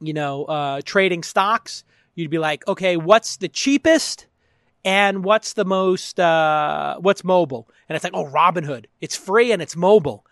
you 0.00 0.12
know, 0.12 0.44
uh, 0.44 0.80
trading 0.84 1.22
stocks, 1.22 1.84
you'd 2.14 2.30
be 2.30 2.38
like, 2.38 2.66
okay, 2.68 2.96
what's 2.96 3.36
the 3.36 3.48
cheapest 3.48 4.26
and 4.84 5.24
what's 5.24 5.54
the 5.54 5.64
most 5.64 6.20
uh, 6.20 6.96
what's 6.98 7.24
mobile? 7.24 7.68
And 7.88 7.96
it's 7.96 8.04
like, 8.04 8.14
oh, 8.14 8.26
Robinhood, 8.26 8.86
it's 9.00 9.16
free 9.16 9.52
and 9.52 9.62
it's 9.62 9.76
mobile, 9.76 10.24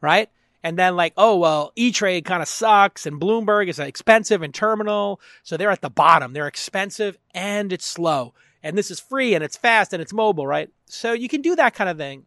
right? 0.00 0.28
And 0.62 0.78
then 0.78 0.96
like, 0.96 1.12
oh 1.16 1.36
well, 1.36 1.72
E 1.76 1.90
Trade 1.92 2.24
kind 2.24 2.42
of 2.42 2.48
sucks, 2.48 3.04
and 3.06 3.20
Bloomberg 3.20 3.68
is 3.68 3.78
expensive 3.78 4.42
and 4.42 4.54
terminal, 4.54 5.20
so 5.42 5.56
they're 5.56 5.70
at 5.70 5.82
the 5.82 5.90
bottom. 5.90 6.32
They're 6.32 6.46
expensive 6.46 7.18
and 7.34 7.72
it's 7.72 7.86
slow, 7.86 8.34
and 8.62 8.76
this 8.76 8.90
is 8.90 9.00
free 9.00 9.34
and 9.34 9.44
it's 9.44 9.56
fast 9.56 9.92
and 9.92 10.00
it's 10.00 10.12
mobile, 10.12 10.46
right? 10.46 10.70
So 10.86 11.12
you 11.12 11.28
can 11.28 11.42
do 11.42 11.56
that 11.56 11.74
kind 11.74 11.90
of 11.90 11.98
thing. 11.98 12.26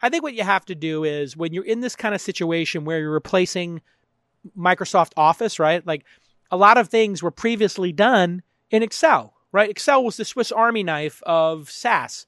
I 0.00 0.08
think 0.08 0.24
what 0.24 0.34
you 0.34 0.42
have 0.42 0.64
to 0.66 0.74
do 0.74 1.04
is 1.04 1.36
when 1.36 1.52
you're 1.52 1.64
in 1.64 1.80
this 1.80 1.94
kind 1.94 2.14
of 2.14 2.20
situation 2.20 2.84
where 2.84 2.98
you're 2.98 3.10
replacing 3.10 3.82
Microsoft 4.58 5.12
Office, 5.16 5.58
right? 5.58 5.86
Like 5.86 6.04
a 6.52 6.56
lot 6.56 6.76
of 6.76 6.88
things 6.88 7.22
were 7.22 7.30
previously 7.30 7.92
done 7.92 8.42
in 8.70 8.82
Excel, 8.82 9.34
right? 9.50 9.70
Excel 9.70 10.04
was 10.04 10.18
the 10.18 10.24
Swiss 10.24 10.52
Army 10.52 10.82
knife 10.82 11.22
of 11.22 11.70
SaaS. 11.70 12.26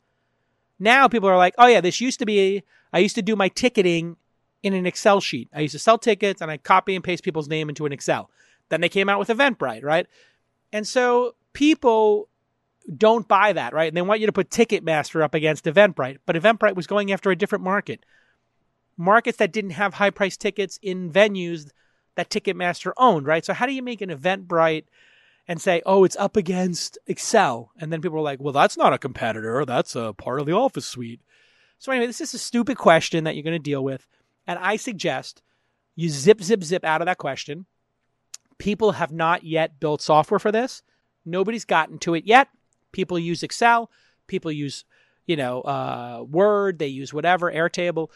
Now 0.78 1.06
people 1.06 1.28
are 1.28 1.36
like, 1.36 1.54
oh 1.58 1.66
yeah, 1.66 1.82
this 1.82 2.00
used 2.00 2.18
to 2.20 2.26
be, 2.26 2.62
I 2.92 2.98
used 2.98 3.14
to 3.16 3.22
do 3.22 3.36
my 3.36 3.48
ticketing 3.48 4.16
in 4.62 4.72
an 4.72 4.86
Excel 4.86 5.20
sheet. 5.20 5.50
I 5.54 5.60
used 5.60 5.72
to 5.72 5.78
sell 5.78 5.98
tickets 5.98 6.40
and 6.40 6.50
I 6.50 6.56
copy 6.56 6.94
and 6.94 7.04
paste 7.04 7.22
people's 7.22 7.48
name 7.48 7.68
into 7.68 7.84
an 7.84 7.92
Excel. 7.92 8.30
Then 8.70 8.80
they 8.80 8.88
came 8.88 9.10
out 9.10 9.18
with 9.18 9.28
Eventbrite, 9.28 9.84
right? 9.84 10.06
And 10.72 10.88
so 10.88 11.34
people 11.52 12.30
don't 12.96 13.28
buy 13.28 13.52
that, 13.52 13.74
right? 13.74 13.88
And 13.88 13.96
they 13.96 14.02
want 14.02 14.20
you 14.20 14.26
to 14.26 14.32
put 14.32 14.48
Ticketmaster 14.48 15.22
up 15.22 15.34
against 15.34 15.66
Eventbrite, 15.66 16.18
but 16.24 16.34
Eventbrite 16.34 16.76
was 16.76 16.86
going 16.86 17.12
after 17.12 17.30
a 17.30 17.36
different 17.36 17.62
market. 17.62 18.06
Markets 18.96 19.36
that 19.36 19.52
didn't 19.52 19.70
have 19.70 19.94
high 19.94 20.10
price 20.10 20.38
tickets 20.38 20.78
in 20.80 21.12
venues 21.12 21.70
that 22.16 22.30
Ticketmaster 22.30 22.92
owned, 22.96 23.26
right? 23.26 23.44
So 23.44 23.52
how 23.52 23.66
do 23.66 23.72
you 23.72 23.82
make 23.82 24.00
an 24.00 24.10
Eventbrite 24.10 24.84
and 25.46 25.60
say, 25.60 25.82
oh, 25.84 26.04
it's 26.04 26.16
up 26.16 26.36
against 26.36 26.98
Excel? 27.06 27.70
And 27.78 27.92
then 27.92 28.00
people 28.00 28.18
are 28.18 28.22
like, 28.22 28.40
well, 28.40 28.52
that's 28.52 28.76
not 28.76 28.92
a 28.92 28.98
competitor. 28.98 29.64
That's 29.64 29.96
a 29.96 30.12
part 30.12 30.40
of 30.40 30.46
the 30.46 30.52
Office 30.52 30.86
suite. 30.86 31.20
So 31.78 31.92
anyway, 31.92 32.06
this 32.06 32.20
is 32.20 32.34
a 32.34 32.38
stupid 32.38 32.78
question 32.78 33.24
that 33.24 33.34
you're 33.34 33.42
going 33.42 33.52
to 33.52 33.58
deal 33.58 33.84
with. 33.84 34.06
And 34.46 34.58
I 34.58 34.76
suggest 34.76 35.42
you 35.96 36.08
zip, 36.08 36.42
zip, 36.42 36.62
zip 36.62 36.84
out 36.84 37.00
of 37.00 37.06
that 37.06 37.18
question. 37.18 37.66
People 38.58 38.92
have 38.92 39.12
not 39.12 39.44
yet 39.44 39.80
built 39.80 40.00
software 40.00 40.38
for 40.38 40.52
this. 40.52 40.82
Nobody's 41.24 41.64
gotten 41.64 41.98
to 42.00 42.14
it 42.14 42.24
yet. 42.24 42.48
People 42.92 43.18
use 43.18 43.42
Excel. 43.42 43.90
People 44.26 44.52
use, 44.52 44.84
you 45.26 45.36
know, 45.36 45.60
uh, 45.62 46.24
Word. 46.28 46.78
They 46.78 46.86
use 46.86 47.12
whatever, 47.12 47.50
Airtable. 47.50 48.08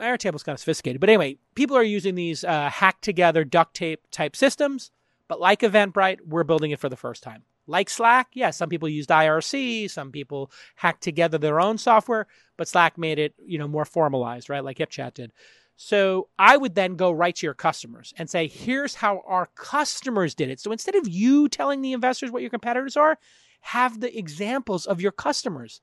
Airtable's 0.00 0.42
kind 0.42 0.54
of 0.54 0.60
sophisticated. 0.60 1.00
But 1.00 1.10
anyway, 1.10 1.38
people 1.54 1.76
are 1.76 1.82
using 1.82 2.14
these 2.14 2.44
uh, 2.44 2.70
hacked 2.70 3.02
together 3.02 3.44
duct 3.44 3.74
tape 3.74 4.00
type 4.10 4.36
systems. 4.36 4.90
But 5.28 5.40
like 5.40 5.60
Eventbrite, 5.60 6.18
we're 6.26 6.44
building 6.44 6.70
it 6.70 6.80
for 6.80 6.88
the 6.88 6.96
first 6.96 7.22
time. 7.22 7.44
Like 7.66 7.88
Slack, 7.88 8.28
yeah, 8.34 8.50
some 8.50 8.68
people 8.68 8.88
used 8.88 9.08
IRC, 9.08 9.90
some 9.90 10.12
people 10.12 10.50
hacked 10.76 11.02
together 11.02 11.38
their 11.38 11.60
own 11.60 11.78
software, 11.78 12.26
but 12.58 12.68
Slack 12.68 12.98
made 12.98 13.18
it, 13.18 13.34
you 13.46 13.58
know, 13.58 13.66
more 13.66 13.86
formalized, 13.86 14.50
right? 14.50 14.62
Like 14.62 14.76
HipChat 14.76 15.14
did. 15.14 15.32
So 15.76 16.28
I 16.38 16.56
would 16.56 16.74
then 16.74 16.96
go 16.96 17.10
right 17.10 17.34
to 17.34 17.46
your 17.46 17.54
customers 17.54 18.12
and 18.16 18.28
say, 18.28 18.46
here's 18.46 18.96
how 18.96 19.22
our 19.26 19.46
customers 19.54 20.34
did 20.34 20.50
it. 20.50 20.60
So 20.60 20.72
instead 20.72 20.94
of 20.94 21.08
you 21.08 21.48
telling 21.48 21.80
the 21.80 21.92
investors 21.92 22.30
what 22.30 22.42
your 22.42 22.50
competitors 22.50 22.96
are, 22.96 23.18
have 23.62 24.00
the 24.00 24.16
examples 24.16 24.86
of 24.86 25.00
your 25.00 25.10
customers. 25.10 25.80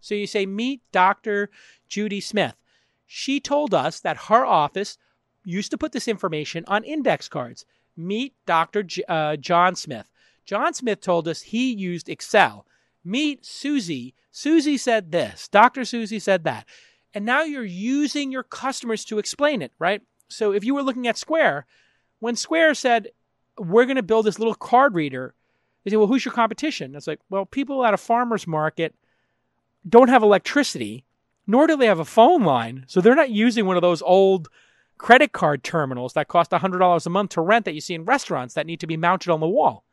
So 0.00 0.14
you 0.14 0.26
say, 0.26 0.46
meet 0.46 0.82
Dr. 0.92 1.48
Judy 1.88 2.20
Smith. 2.20 2.54
She 3.12 3.40
told 3.40 3.74
us 3.74 3.98
that 3.98 4.28
her 4.28 4.46
office 4.46 4.96
used 5.44 5.72
to 5.72 5.76
put 5.76 5.90
this 5.90 6.06
information 6.06 6.62
on 6.68 6.84
index 6.84 7.28
cards. 7.28 7.66
Meet 7.96 8.34
Dr. 8.46 8.84
J- 8.84 9.02
uh, 9.08 9.34
John 9.34 9.74
Smith. 9.74 10.08
John 10.44 10.74
Smith 10.74 11.00
told 11.00 11.26
us 11.26 11.42
he 11.42 11.72
used 11.72 12.08
Excel. 12.08 12.66
Meet 13.04 13.44
Susie. 13.44 14.14
Susie 14.30 14.76
said 14.76 15.10
this. 15.10 15.48
Dr. 15.48 15.84
Susie 15.84 16.20
said 16.20 16.44
that. 16.44 16.68
And 17.12 17.24
now 17.24 17.42
you're 17.42 17.64
using 17.64 18.30
your 18.30 18.44
customers 18.44 19.04
to 19.06 19.18
explain 19.18 19.60
it, 19.60 19.72
right? 19.80 20.02
So 20.28 20.52
if 20.52 20.62
you 20.62 20.72
were 20.72 20.84
looking 20.84 21.08
at 21.08 21.18
Square, 21.18 21.66
when 22.20 22.36
Square 22.36 22.74
said, 22.74 23.08
we're 23.58 23.86
going 23.86 23.96
to 23.96 24.04
build 24.04 24.24
this 24.24 24.38
little 24.38 24.54
card 24.54 24.94
reader, 24.94 25.34
they 25.82 25.90
say, 25.90 25.96
well, 25.96 26.06
who's 26.06 26.24
your 26.24 26.32
competition? 26.32 26.94
It's 26.94 27.08
like, 27.08 27.18
well, 27.28 27.44
people 27.44 27.84
at 27.84 27.92
a 27.92 27.96
farmer's 27.96 28.46
market 28.46 28.94
don't 29.88 30.10
have 30.10 30.22
electricity 30.22 31.04
nor 31.50 31.66
do 31.66 31.76
they 31.76 31.86
have 31.86 31.98
a 31.98 32.04
phone 32.04 32.44
line. 32.44 32.84
So 32.86 33.00
they're 33.00 33.16
not 33.16 33.30
using 33.30 33.66
one 33.66 33.76
of 33.76 33.82
those 33.82 34.02
old 34.02 34.48
credit 34.98 35.32
card 35.32 35.64
terminals 35.64 36.12
that 36.12 36.28
cost 36.28 36.52
$100 36.52 37.06
a 37.06 37.10
month 37.10 37.30
to 37.30 37.40
rent 37.40 37.64
that 37.64 37.74
you 37.74 37.80
see 37.80 37.94
in 37.94 38.04
restaurants 38.04 38.54
that 38.54 38.66
need 38.66 38.78
to 38.78 38.86
be 38.86 38.96
mounted 38.96 39.32
on 39.32 39.40
the 39.40 39.48
wall. 39.48 39.84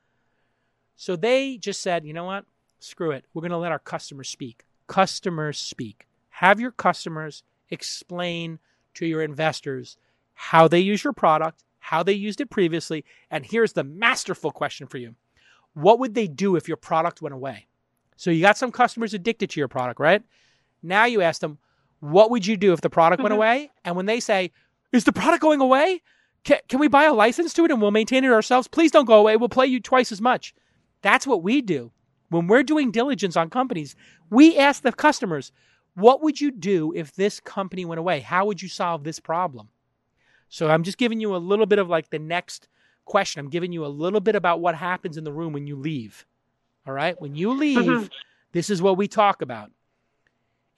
So 0.96 1.16
they 1.16 1.58
just 1.58 1.82
said, 1.82 2.06
you 2.06 2.14
know 2.14 2.26
what? 2.26 2.46
Screw 2.80 3.10
it. 3.10 3.26
We're 3.34 3.42
going 3.42 3.52
to 3.52 3.58
let 3.58 3.72
our 3.72 3.80
customers 3.80 4.30
speak. 4.30 4.66
Customers 4.86 5.58
speak. 5.58 6.06
Have 6.30 6.60
your 6.60 6.72
customers 6.72 7.42
explain 7.72 8.60
to 8.94 9.08
your 9.08 9.24
investors 9.24 9.98
how 10.36 10.68
they 10.68 10.80
use 10.80 11.04
your 11.04 11.14
product, 11.14 11.64
how 11.80 12.04
they 12.04 12.14
used 12.14 12.40
it 12.40 12.52
previously. 12.52 13.04
And 13.32 13.44
here's 13.44 13.74
the 13.74 13.84
masterful 13.84 14.52
question 14.52 14.86
for 14.86 15.00
you 15.00 15.16
What 15.74 15.98
would 15.98 16.14
they 16.14 16.28
do 16.28 16.56
if 16.56 16.68
your 16.68 16.78
product 16.78 17.20
went 17.20 17.34
away? 17.34 17.66
So 18.16 18.30
you 18.30 18.42
got 18.42 18.60
some 18.60 18.72
customers 18.72 19.16
addicted 19.16 19.50
to 19.52 19.60
your 19.60 19.68
product, 19.68 20.00
right? 20.00 20.22
Now 20.88 21.06
you 21.06 21.22
ask 21.22 21.42
them, 21.42 21.58
what 22.00 22.32
would 22.32 22.46
you 22.46 22.58
do 22.58 22.74
if 22.74 22.82
the 22.82 22.90
product 22.90 23.22
went 23.22 23.32
mm-hmm. 23.32 23.38
away? 23.38 23.72
And 23.84 23.96
when 23.96 24.06
they 24.06 24.20
say, 24.20 24.52
is 24.92 25.04
the 25.04 25.14
product 25.14 25.42
going 25.42 25.62
away? 25.62 26.02
Can, 26.44 26.60
can 26.70 26.80
we 26.80 26.88
buy 26.88 27.04
a 27.04 27.14
license 27.14 27.54
to 27.54 27.66
it 27.66 27.72
and 27.72 27.82
we'll 27.82 27.92
maintain 27.92 28.24
it 28.24 28.32
ourselves? 28.32 28.68
Please 28.68 28.92
don't 28.92 29.06
go 29.06 29.20
away. 29.20 29.36
We'll 29.36 29.50
play 29.50 29.68
you 29.68 29.80
twice 29.80 30.12
as 30.12 30.22
much. 30.22 30.54
That's 31.02 31.28
what 31.28 31.44
we 31.44 31.62
do. 31.62 31.92
When 32.30 32.48
we're 32.48 32.64
doing 32.64 32.92
diligence 32.92 33.38
on 33.38 33.50
companies, 33.50 33.96
we 34.30 34.58
ask 34.58 34.82
the 34.82 34.92
customers, 34.92 35.52
what 35.96 36.22
would 36.22 36.40
you 36.40 36.52
do 36.52 36.94
if 36.96 37.14
this 37.14 37.40
company 37.40 37.86
went 37.86 38.00
away? 38.00 38.20
How 38.20 38.46
would 38.46 38.62
you 38.62 38.70
solve 38.70 39.04
this 39.04 39.20
problem? 39.20 39.70
So 40.50 40.70
I'm 40.70 40.84
just 40.84 40.98
giving 40.98 41.20
you 41.20 41.36
a 41.36 41.38
little 41.38 41.66
bit 41.66 41.80
of 41.80 41.90
like 41.90 42.10
the 42.10 42.20
next 42.20 42.68
question. 43.06 43.40
I'm 43.40 43.50
giving 43.50 43.72
you 43.72 43.86
a 43.86 43.88
little 43.88 44.20
bit 44.20 44.36
about 44.36 44.60
what 44.60 44.76
happens 44.76 45.18
in 45.18 45.24
the 45.24 45.34
room 45.34 45.54
when 45.54 45.68
you 45.68 45.76
leave. 45.76 46.26
All 46.86 46.94
right? 46.94 47.20
When 47.20 47.36
you 47.36 47.52
leave, 47.54 47.80
mm-hmm. 47.80 48.06
this 48.52 48.70
is 48.70 48.82
what 48.82 48.98
we 48.98 49.08
talk 49.08 49.42
about. 49.42 49.72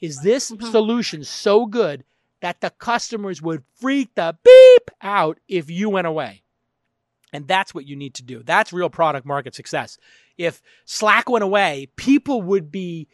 Is 0.01 0.21
this 0.21 0.51
mm-hmm. 0.51 0.65
solution 0.71 1.23
so 1.23 1.65
good 1.65 2.03
that 2.41 2.61
the 2.61 2.69
customers 2.69 3.41
would 3.41 3.63
freak 3.75 4.15
the 4.15 4.37
beep 4.43 4.91
out 5.01 5.39
if 5.47 5.69
you 5.69 5.89
went 5.89 6.07
away? 6.07 6.43
And 7.31 7.47
that's 7.47 7.75
what 7.75 7.85
you 7.85 7.95
need 7.95 8.15
to 8.15 8.23
do. 8.23 8.41
That's 8.43 8.73
real 8.73 8.89
product 8.89 9.25
market 9.25 9.53
success. 9.53 9.97
If 10.37 10.61
Slack 10.85 11.29
went 11.29 11.43
away, 11.43 11.89
people 11.95 12.41
would 12.41 12.71
be, 12.71 13.07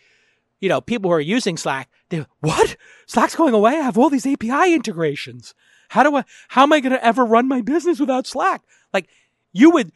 you 0.61 0.69
know, 0.69 0.79
people 0.79 1.09
who 1.09 1.15
are 1.15 1.21
using 1.21 1.57
Slack, 1.57 1.89
they 2.09 2.25
what? 2.39 2.77
Slack's 3.07 3.35
going 3.35 3.53
away? 3.53 3.73
I 3.73 3.81
have 3.81 3.97
all 3.97 4.09
these 4.09 4.27
API 4.27 4.73
integrations. 4.73 5.53
How 5.89 6.03
do 6.03 6.15
I 6.15 6.23
how 6.49 6.63
am 6.63 6.73
I 6.73 6.79
going 6.79 6.93
to 6.93 7.05
ever 7.05 7.25
run 7.25 7.47
my 7.47 7.61
business 7.61 7.99
without 7.99 8.27
Slack? 8.27 8.61
Like 8.93 9.09
you 9.51 9.71
would 9.71 9.91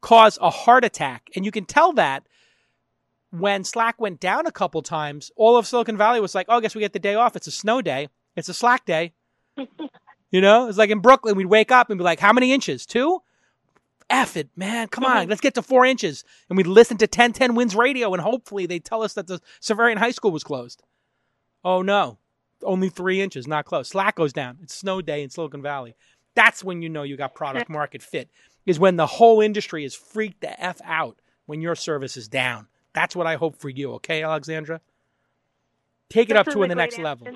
cause 0.00 0.38
a 0.40 0.50
heart 0.50 0.84
attack 0.84 1.28
and 1.34 1.44
you 1.44 1.50
can 1.50 1.64
tell 1.64 1.92
that 1.94 2.24
when 3.30 3.64
Slack 3.64 4.00
went 4.00 4.20
down 4.20 4.46
a 4.46 4.52
couple 4.52 4.82
times, 4.82 5.30
all 5.36 5.56
of 5.56 5.66
Silicon 5.66 5.96
Valley 5.96 6.20
was 6.20 6.34
like, 6.34 6.46
"Oh, 6.48 6.56
I 6.56 6.60
guess 6.60 6.74
we 6.74 6.80
get 6.80 6.92
the 6.92 6.98
day 6.98 7.14
off. 7.14 7.36
It's 7.36 7.46
a 7.46 7.52
snow 7.52 7.82
day. 7.82 8.08
It's 8.36 8.48
a 8.48 8.54
Slack 8.54 8.84
day." 8.84 9.12
you 10.30 10.40
know, 10.40 10.68
it's 10.68 10.78
like 10.78 10.90
in 10.90 11.00
Brooklyn, 11.00 11.36
we'd 11.36 11.46
wake 11.46 11.72
up 11.72 11.90
and 11.90 11.98
be 11.98 12.04
like, 12.04 12.20
"How 12.20 12.32
many 12.32 12.52
inches? 12.52 12.86
Two? 12.86 13.20
F 14.08 14.36
it, 14.36 14.48
man. 14.54 14.86
Come 14.88 15.04
on, 15.04 15.22
mm-hmm. 15.22 15.30
let's 15.30 15.40
get 15.40 15.54
to 15.54 15.62
four 15.62 15.84
inches." 15.84 16.24
And 16.48 16.56
we'd 16.56 16.66
listen 16.66 16.96
to 16.98 17.04
1010 17.04 17.54
Wins 17.54 17.74
Radio, 17.74 18.12
and 18.12 18.22
hopefully 18.22 18.66
they'd 18.66 18.84
tell 18.84 19.02
us 19.02 19.14
that 19.14 19.26
the 19.26 19.40
Xaverian 19.60 19.98
High 19.98 20.12
School 20.12 20.30
was 20.30 20.44
closed. 20.44 20.82
Oh 21.64 21.82
no, 21.82 22.18
only 22.62 22.88
three 22.88 23.20
inches, 23.20 23.46
not 23.46 23.64
close. 23.64 23.88
Slack 23.88 24.16
goes 24.16 24.32
down. 24.32 24.58
It's 24.62 24.74
snow 24.74 25.02
day 25.02 25.22
in 25.22 25.30
Silicon 25.30 25.62
Valley. 25.62 25.96
That's 26.34 26.62
when 26.62 26.82
you 26.82 26.88
know 26.88 27.02
you 27.02 27.16
got 27.16 27.34
product 27.34 27.68
market 27.68 28.02
fit. 28.02 28.30
Is 28.66 28.78
when 28.78 28.96
the 28.96 29.06
whole 29.06 29.40
industry 29.40 29.84
is 29.84 29.94
freaked 29.94 30.40
the 30.40 30.60
f 30.60 30.80
out 30.84 31.20
when 31.46 31.60
your 31.60 31.74
service 31.74 32.16
is 32.16 32.28
down. 32.28 32.66
That's 32.96 33.14
what 33.14 33.26
I 33.26 33.36
hope 33.36 33.56
for 33.56 33.68
you, 33.68 33.92
okay, 33.96 34.22
Alexandra? 34.22 34.80
Take 36.08 36.30
it 36.30 36.36
up 36.36 36.46
to 36.46 36.62
in 36.62 36.70
the 36.70 36.74
next 36.74 36.98
level. 36.98 37.28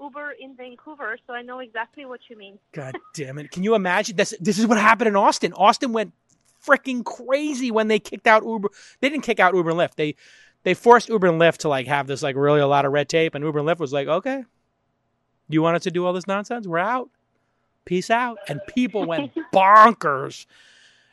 Uber 0.00 0.32
in 0.40 0.56
Vancouver, 0.56 1.16
so 1.28 1.32
I 1.32 1.42
know 1.42 1.60
exactly 1.60 2.06
what 2.06 2.18
you 2.28 2.36
mean. 2.36 2.58
God 2.72 2.96
damn 3.14 3.38
it. 3.38 3.52
Can 3.52 3.62
you 3.62 3.76
imagine 3.76 4.16
this 4.16 4.34
this 4.40 4.58
is 4.58 4.66
what 4.66 4.78
happened 4.78 5.06
in 5.06 5.14
Austin. 5.14 5.52
Austin 5.52 5.92
went 5.92 6.12
freaking 6.66 7.04
crazy 7.04 7.70
when 7.70 7.86
they 7.86 8.00
kicked 8.00 8.26
out 8.26 8.44
Uber. 8.44 8.68
They 9.00 9.08
didn't 9.08 9.22
kick 9.22 9.38
out 9.38 9.54
Uber 9.54 9.70
and 9.70 9.78
Lyft. 9.78 9.94
They 9.94 10.16
they 10.64 10.74
forced 10.74 11.08
Uber 11.08 11.28
and 11.28 11.40
Lyft 11.40 11.58
to 11.58 11.68
like 11.68 11.86
have 11.86 12.08
this 12.08 12.20
like 12.20 12.34
really 12.34 12.60
a 12.60 12.66
lot 12.66 12.84
of 12.84 12.90
red 12.90 13.08
tape 13.08 13.36
and 13.36 13.44
Uber 13.44 13.60
and 13.60 13.68
Lyft 13.68 13.78
was 13.78 13.92
like, 13.92 14.08
"Okay. 14.08 14.44
You 15.48 15.62
want 15.62 15.76
us 15.76 15.84
to 15.84 15.92
do 15.92 16.04
all 16.04 16.12
this 16.12 16.26
nonsense? 16.26 16.66
We're 16.66 16.78
out. 16.78 17.10
Peace 17.84 18.10
out." 18.10 18.38
And 18.48 18.60
people 18.66 19.06
went 19.06 19.32
bonkers 19.54 20.46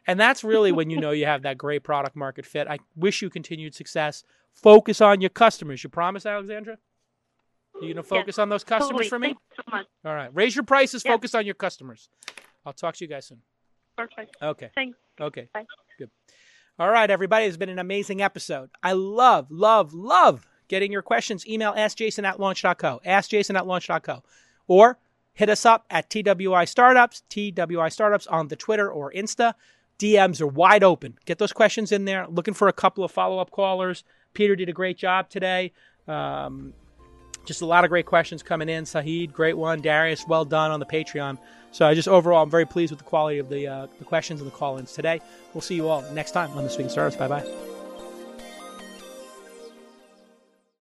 and 0.08 0.20
that's 0.20 0.44
really 0.44 0.72
when 0.72 0.90
you 0.90 1.00
know 1.00 1.12
you 1.12 1.26
have 1.26 1.44
that 1.44 1.58
great 1.58 1.84
product 1.84 2.16
market 2.16 2.46
fit. 2.46 2.68
I 2.68 2.80
wish 2.96 3.22
you 3.22 3.30
continued 3.30 3.76
success. 3.76 4.24
Focus 4.54 5.02
on 5.02 5.22
your 5.22 5.30
customers. 5.30 5.84
You 5.84 5.90
promise, 5.90 6.26
Alexandra? 6.26 6.78
You 7.82 7.94
gonna 7.94 8.04
focus 8.04 8.34
yes, 8.36 8.40
on 8.40 8.50
those 8.50 8.64
customers 8.64 9.10
totally. 9.10 9.10
for 9.10 9.20
me? 9.20 9.28
Thanks 9.28 9.42
So 9.56 9.64
much. 9.72 9.88
All 10.06 10.14
right. 10.14 10.30
Raise 10.34 10.56
your 10.56 10.64
prices. 10.64 11.02
Focus 11.04 11.34
on 11.34 11.46
your 11.46 11.56
customers. 11.56 12.10
I'll 12.66 12.74
talk 12.74 12.96
to 12.96 13.04
you 13.04 13.10
guys 13.10 13.26
soon. 13.26 13.42
Perfect. 13.98 14.38
Okay. 14.42 14.70
Thanks. 14.76 14.98
Okay. 15.20 15.50
Bye. 15.54 15.66
Good. 15.98 16.10
All 16.80 16.90
right, 16.90 17.10
everybody. 17.10 17.46
It's 17.46 17.58
been 17.58 17.70
an 17.70 17.80
amazing 17.80 18.22
episode. 18.22 18.70
I 18.82 18.94
love, 18.94 19.52
love, 19.52 19.94
love 19.94 20.48
getting 20.68 20.92
your 20.92 21.02
questions. 21.02 21.48
Email 21.48 21.74
askjason 21.74 22.24
at 22.24 22.40
launch.co. 22.40 23.02
Askjason 23.06 23.56
at 23.56 23.68
launch.co. 23.68 24.24
Or 24.68 24.98
hit 25.34 25.50
us 25.50 25.66
up 25.66 25.86
at 25.90 26.10
TWI 26.10 26.66
Startups, 26.66 27.24
TWI 27.30 27.90
Startups 27.90 28.28
on 28.28 28.48
the 28.48 28.56
Twitter 28.56 28.90
or 28.92 29.12
Insta. 29.12 29.54
DMs 30.00 30.42
are 30.42 30.48
wide 30.48 30.84
open. 30.84 31.18
Get 31.26 31.38
those 31.38 31.54
questions 31.54 31.92
in 31.92 32.06
there. 32.06 32.28
Looking 32.28 32.54
for 32.54 32.68
a 32.68 32.74
couple 32.74 33.04
of 33.04 33.12
follow 33.12 33.40
up 33.40 33.52
callers. 33.52 34.04
Peter 34.34 34.56
did 34.56 34.70
a 34.70 34.74
great 34.74 34.98
job 34.98 35.30
today. 35.30 35.72
Um, 36.08 36.74
just 37.46 37.62
a 37.62 37.66
lot 37.66 37.84
of 37.84 37.90
great 37.90 38.06
questions 38.06 38.42
coming 38.42 38.70
in. 38.70 38.86
Sahid, 38.86 39.32
great 39.32 39.58
one. 39.58 39.82
Darius, 39.82 40.26
well 40.28 40.46
done 40.46 40.72
on 40.72 40.80
the 40.80 40.86
Patreon. 40.86 41.38
So 41.72 41.86
I 41.86 41.94
just 41.94 42.08
overall, 42.08 42.44
I'm 42.44 42.50
very 42.50 42.66
pleased 42.66 42.92
with 42.92 43.00
the 43.00 43.06
quality 43.06 43.40
of 43.40 43.50
the 43.50 43.68
uh, 43.68 43.88
the 44.00 44.06
questions 44.06 44.42
and 44.42 44.50
the 44.50 44.56
call 44.56 44.78
ins 44.78 44.94
today. 44.94 45.20
We'll 45.54 45.62
see 45.62 45.76
you 45.76 45.88
all 45.90 46.02
next 46.14 46.32
time 46.32 46.52
on 46.52 46.64
This 46.64 46.78
Week 46.78 46.86
in 46.86 46.90
Startups. 46.90 47.18
Bye 47.18 47.28
bye. 47.28 47.83